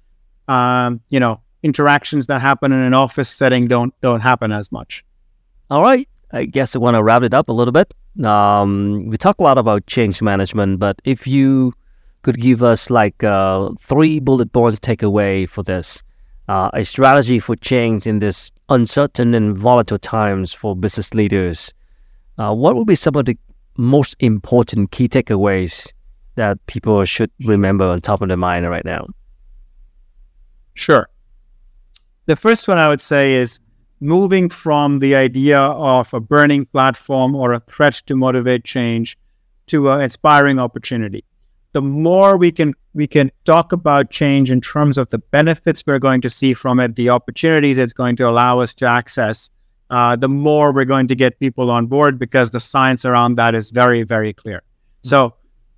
um, 0.46 1.00
you 1.08 1.18
know 1.18 1.40
interactions 1.64 2.26
that 2.26 2.40
happen 2.40 2.70
in 2.70 2.78
an 2.78 2.94
office 2.94 3.28
setting 3.28 3.66
don't 3.66 3.98
don't 4.00 4.20
happen 4.20 4.52
as 4.52 4.70
much. 4.70 5.04
All 5.70 5.82
right. 5.82 6.08
I 6.32 6.46
guess 6.46 6.74
I 6.74 6.78
want 6.78 6.96
to 6.96 7.02
wrap 7.02 7.22
it 7.22 7.32
up 7.32 7.48
a 7.48 7.52
little 7.52 7.72
bit. 7.72 7.94
Um, 8.24 9.06
we 9.06 9.16
talk 9.16 9.38
a 9.38 9.42
lot 9.42 9.58
about 9.58 9.86
change 9.86 10.20
management, 10.20 10.78
but 10.78 11.00
if 11.04 11.26
you 11.26 11.72
could 12.22 12.40
give 12.40 12.62
us 12.62 12.90
like 12.90 13.22
uh, 13.22 13.70
three 13.78 14.18
bullet 14.18 14.52
points 14.52 14.80
takeaway 14.80 15.48
for 15.48 15.62
this, 15.62 16.02
uh, 16.48 16.70
a 16.74 16.84
strategy 16.84 17.38
for 17.38 17.56
change 17.56 18.06
in 18.06 18.18
this 18.18 18.50
uncertain 18.68 19.34
and 19.34 19.56
volatile 19.56 19.98
times 19.98 20.52
for 20.52 20.74
business 20.74 21.14
leaders, 21.14 21.72
uh, 22.38 22.52
what 22.52 22.74
would 22.74 22.86
be 22.86 22.94
some 22.94 23.16
of 23.16 23.26
the 23.26 23.38
most 23.76 24.16
important 24.20 24.90
key 24.90 25.08
takeaways 25.08 25.92
that 26.36 26.64
people 26.66 27.04
should 27.04 27.30
remember 27.44 27.84
on 27.84 28.00
top 28.00 28.22
of 28.22 28.28
their 28.28 28.36
mind 28.36 28.68
right 28.68 28.84
now? 28.84 29.06
Sure. 30.74 31.08
The 32.26 32.36
first 32.36 32.66
one 32.66 32.78
I 32.78 32.88
would 32.88 33.00
say 33.00 33.34
is 33.34 33.60
moving 34.04 34.50
from 34.50 34.98
the 34.98 35.14
idea 35.14 35.58
of 35.58 36.12
a 36.12 36.20
burning 36.20 36.66
platform 36.66 37.34
or 37.34 37.54
a 37.54 37.60
threat 37.60 37.94
to 38.06 38.14
motivate 38.14 38.62
change 38.62 39.16
to 39.66 39.88
an 39.88 40.02
inspiring 40.02 40.58
opportunity. 40.58 41.24
The 41.72 41.80
more 41.80 42.36
we 42.36 42.52
can 42.52 42.74
we 42.92 43.06
can 43.06 43.32
talk 43.44 43.72
about 43.72 44.10
change 44.10 44.50
in 44.50 44.60
terms 44.60 44.98
of 44.98 45.08
the 45.08 45.18
benefits 45.18 45.82
we're 45.86 45.98
going 45.98 46.20
to 46.20 46.30
see 46.30 46.52
from 46.52 46.78
it, 46.80 46.94
the 46.94 47.08
opportunities 47.08 47.78
it's 47.78 47.94
going 47.94 48.14
to 48.16 48.28
allow 48.28 48.60
us 48.60 48.74
to 48.74 48.86
access, 48.86 49.50
uh, 49.90 50.14
the 50.14 50.28
more 50.28 50.70
we're 50.70 50.84
going 50.84 51.08
to 51.08 51.16
get 51.16 51.40
people 51.40 51.70
on 51.70 51.86
board 51.86 52.18
because 52.18 52.50
the 52.50 52.60
science 52.60 53.04
around 53.04 53.36
that 53.36 53.54
is 53.54 53.70
very 53.70 54.02
very 54.02 54.34
clear. 54.34 54.62
So, 55.02 55.34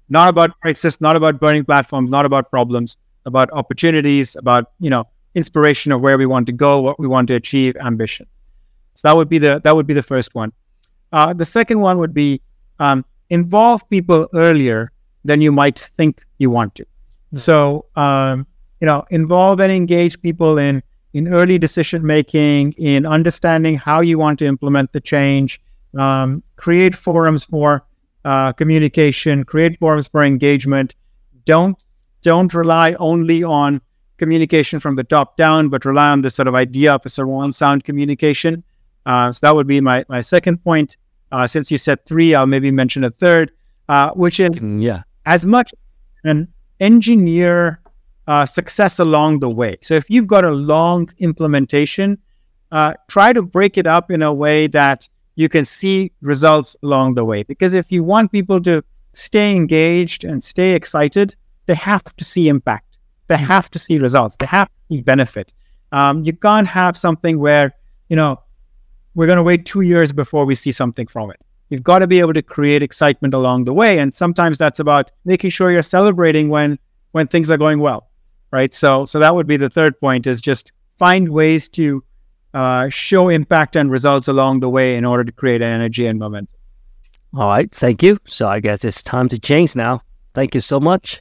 not 0.08 0.28
about 0.28 0.60
crisis, 0.60 1.00
not 1.00 1.14
about 1.16 1.40
burning 1.40 1.64
platforms, 1.64 2.10
not 2.10 2.26
about 2.26 2.50
problems, 2.50 2.96
about 3.24 3.48
opportunities, 3.52 4.34
about 4.34 4.72
you 4.80 4.90
know 4.90 5.04
inspiration 5.36 5.92
of 5.92 6.00
where 6.00 6.18
we 6.18 6.26
want 6.26 6.46
to 6.46 6.52
go, 6.52 6.80
what 6.80 6.98
we 6.98 7.06
want 7.06 7.28
to 7.28 7.34
achieve, 7.34 7.76
ambition. 7.76 8.26
So 8.94 9.08
that 9.08 9.16
would 9.16 9.28
be 9.28 9.38
the 9.38 9.60
that 9.62 9.76
would 9.76 9.86
be 9.86 9.94
the 9.94 10.02
first 10.02 10.34
one. 10.34 10.52
Uh, 11.12 11.32
the 11.32 11.44
second 11.44 11.80
one 11.80 11.98
would 11.98 12.14
be 12.14 12.40
um, 12.80 13.04
involve 13.30 13.88
people 13.88 14.28
earlier 14.34 14.90
than 15.24 15.40
you 15.40 15.52
might 15.52 15.78
think 15.78 16.24
you 16.38 16.50
want 16.50 16.74
to. 16.76 16.84
Mm-hmm. 16.84 17.36
So 17.36 17.86
um, 17.94 18.46
you 18.80 18.86
know, 18.86 19.04
involve 19.10 19.60
and 19.60 19.70
engage 19.70 20.20
people 20.20 20.58
in 20.58 20.82
in 21.12 21.28
early 21.28 21.58
decision 21.58 22.04
making, 22.04 22.72
in 22.72 23.06
understanding 23.06 23.76
how 23.76 24.00
you 24.00 24.18
want 24.18 24.38
to 24.38 24.46
implement 24.46 24.92
the 24.92 25.00
change. 25.00 25.60
Um, 25.96 26.42
create 26.56 26.94
forums 26.94 27.44
for 27.44 27.86
uh, 28.24 28.52
communication. 28.52 29.44
Create 29.44 29.78
forums 29.78 30.08
for 30.08 30.22
engagement. 30.24 30.94
Don't 31.44 31.82
don't 32.22 32.52
rely 32.54 32.94
only 32.98 33.44
on 33.44 33.80
communication 34.18 34.80
from 34.80 34.96
the 34.96 35.04
top 35.04 35.36
down, 35.36 35.68
but 35.68 35.84
rely 35.84 36.10
on 36.10 36.22
this 36.22 36.34
sort 36.34 36.48
of 36.48 36.54
idea 36.54 36.94
of 36.94 37.02
a 37.04 37.08
surround 37.08 37.54
sound 37.54 37.84
communication. 37.84 38.62
Uh, 39.04 39.30
so 39.30 39.46
that 39.46 39.54
would 39.54 39.66
be 39.66 39.80
my, 39.80 40.04
my 40.08 40.20
second 40.20 40.62
point. 40.64 40.96
Uh, 41.32 41.46
since 41.46 41.70
you 41.70 41.78
said 41.78 42.04
three, 42.06 42.34
I'll 42.34 42.46
maybe 42.46 42.70
mention 42.70 43.04
a 43.04 43.10
third, 43.10 43.52
uh, 43.88 44.10
which 44.12 44.40
is 44.40 44.64
yeah. 44.64 45.02
as 45.26 45.44
much 45.44 45.72
an 46.24 46.48
engineer 46.80 47.80
uh, 48.26 48.46
success 48.46 48.98
along 48.98 49.40
the 49.40 49.50
way. 49.50 49.76
So 49.82 49.94
if 49.94 50.10
you've 50.10 50.26
got 50.26 50.44
a 50.44 50.50
long 50.50 51.08
implementation, 51.18 52.18
uh, 52.72 52.94
try 53.08 53.32
to 53.32 53.42
break 53.42 53.78
it 53.78 53.86
up 53.86 54.10
in 54.10 54.22
a 54.22 54.32
way 54.32 54.66
that 54.68 55.08
you 55.36 55.48
can 55.48 55.64
see 55.64 56.12
results 56.20 56.76
along 56.82 57.14
the 57.14 57.24
way. 57.24 57.42
Because 57.42 57.74
if 57.74 57.92
you 57.92 58.02
want 58.02 58.32
people 58.32 58.60
to 58.62 58.82
stay 59.12 59.54
engaged 59.54 60.24
and 60.24 60.42
stay 60.42 60.74
excited, 60.74 61.34
they 61.66 61.74
have 61.74 62.04
to 62.16 62.24
see 62.24 62.48
impact. 62.48 62.85
They 63.28 63.36
have 63.36 63.70
to 63.72 63.78
see 63.78 63.98
results. 63.98 64.36
They 64.36 64.46
have 64.46 64.68
to 64.68 64.96
see 64.96 65.02
benefit. 65.02 65.52
Um, 65.92 66.24
you 66.24 66.32
can't 66.32 66.66
have 66.66 66.96
something 66.96 67.38
where, 67.38 67.72
you 68.08 68.16
know, 68.16 68.40
we're 69.14 69.26
going 69.26 69.36
to 69.36 69.42
wait 69.42 69.66
two 69.66 69.80
years 69.80 70.12
before 70.12 70.44
we 70.44 70.54
see 70.54 70.72
something 70.72 71.06
from 71.06 71.30
it. 71.30 71.42
You've 71.70 71.82
got 71.82 72.00
to 72.00 72.06
be 72.06 72.20
able 72.20 72.34
to 72.34 72.42
create 72.42 72.82
excitement 72.82 73.34
along 73.34 73.64
the 73.64 73.72
way. 73.72 73.98
And 73.98 74.14
sometimes 74.14 74.58
that's 74.58 74.78
about 74.78 75.10
making 75.24 75.50
sure 75.50 75.70
you're 75.70 75.82
celebrating 75.82 76.48
when 76.48 76.78
when 77.12 77.26
things 77.26 77.50
are 77.50 77.56
going 77.56 77.80
well. 77.80 78.10
Right. 78.52 78.72
So 78.72 79.04
so 79.04 79.18
that 79.18 79.34
would 79.34 79.46
be 79.46 79.56
the 79.56 79.70
third 79.70 79.98
point 79.98 80.26
is 80.26 80.40
just 80.40 80.72
find 80.98 81.28
ways 81.28 81.68
to 81.70 82.04
uh, 82.54 82.88
show 82.88 83.28
impact 83.28 83.76
and 83.76 83.90
results 83.90 84.28
along 84.28 84.60
the 84.60 84.68
way 84.68 84.96
in 84.96 85.04
order 85.04 85.24
to 85.24 85.32
create 85.32 85.60
energy 85.60 86.06
and 86.06 86.18
momentum. 86.18 86.56
All 87.34 87.48
right, 87.48 87.70
thank 87.70 88.02
you. 88.02 88.16
So 88.26 88.48
I 88.48 88.60
guess 88.60 88.84
it's 88.84 89.02
time 89.02 89.28
to 89.28 89.38
change 89.38 89.76
now. 89.76 90.00
Thank 90.32 90.54
you 90.54 90.60
so 90.60 90.80
much. 90.80 91.20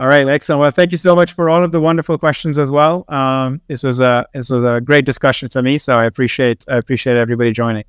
All 0.00 0.08
right, 0.08 0.26
excellent. 0.26 0.60
Well, 0.60 0.70
thank 0.72 0.90
you 0.90 0.98
so 0.98 1.14
much 1.14 1.34
for 1.34 1.48
all 1.48 1.62
of 1.62 1.70
the 1.70 1.80
wonderful 1.80 2.18
questions 2.18 2.58
as 2.58 2.68
well. 2.70 3.04
Um, 3.08 3.60
this 3.68 3.84
was 3.84 4.00
a 4.00 4.26
this 4.34 4.50
was 4.50 4.64
a 4.64 4.80
great 4.80 5.04
discussion 5.04 5.48
for 5.48 5.62
me, 5.62 5.78
so 5.78 5.96
I 5.96 6.04
appreciate 6.04 6.64
I 6.68 6.76
appreciate 6.78 7.16
everybody 7.16 7.52
joining. 7.52 7.84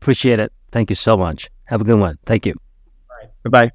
Appreciate 0.00 0.38
it. 0.38 0.52
Thank 0.70 0.88
you 0.88 0.96
so 0.96 1.16
much. 1.16 1.50
Have 1.64 1.80
a 1.80 1.84
good 1.84 1.98
one. 1.98 2.16
Thank 2.26 2.46
you. 2.46 2.54
All 3.10 3.16
right. 3.20 3.50
bye. 3.50 3.72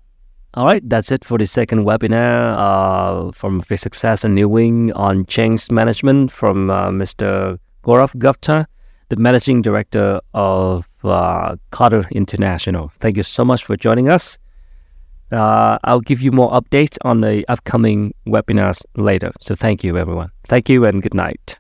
All 0.56 0.66
right, 0.66 0.88
that's 0.88 1.12
it 1.12 1.26
for 1.26 1.40
the 1.40 1.48
second 1.48 1.84
webinar 1.84 2.56
uh, 2.58 3.32
from 3.32 3.60
Vic 3.62 3.80
Success 3.80 4.24
and 4.24 4.36
New 4.36 4.48
Wing 4.48 4.94
on 4.94 5.26
change 5.26 5.72
management 5.72 6.32
from 6.32 6.70
uh, 6.70 6.90
Mr. 6.90 7.58
Gaurav 7.84 8.16
Gupta, 8.20 8.68
the 9.10 9.16
managing 9.16 9.64
director 9.64 10.22
of 10.36 10.88
uh, 11.04 11.56
Kotter 11.72 12.10
International. 12.12 12.92
Thank 13.00 13.18
you 13.18 13.24
so 13.24 13.44
much 13.44 13.66
for 13.66 13.76
joining 13.76 14.10
us. 14.10 14.38
Uh, 15.34 15.80
I'll 15.84 16.02
give 16.02 16.22
you 16.22 16.32
more 16.32 16.52
updates 16.52 16.98
on 17.04 17.22
the 17.22 17.44
upcoming 17.48 18.14
webinars 18.28 18.86
later. 18.96 19.32
So 19.42 19.56
thank 19.56 19.84
you, 19.84 19.98
everyone. 19.98 20.30
Thank 20.46 20.70
you 20.70 20.86
and 20.86 21.02
good 21.02 21.16
night. 21.16 21.60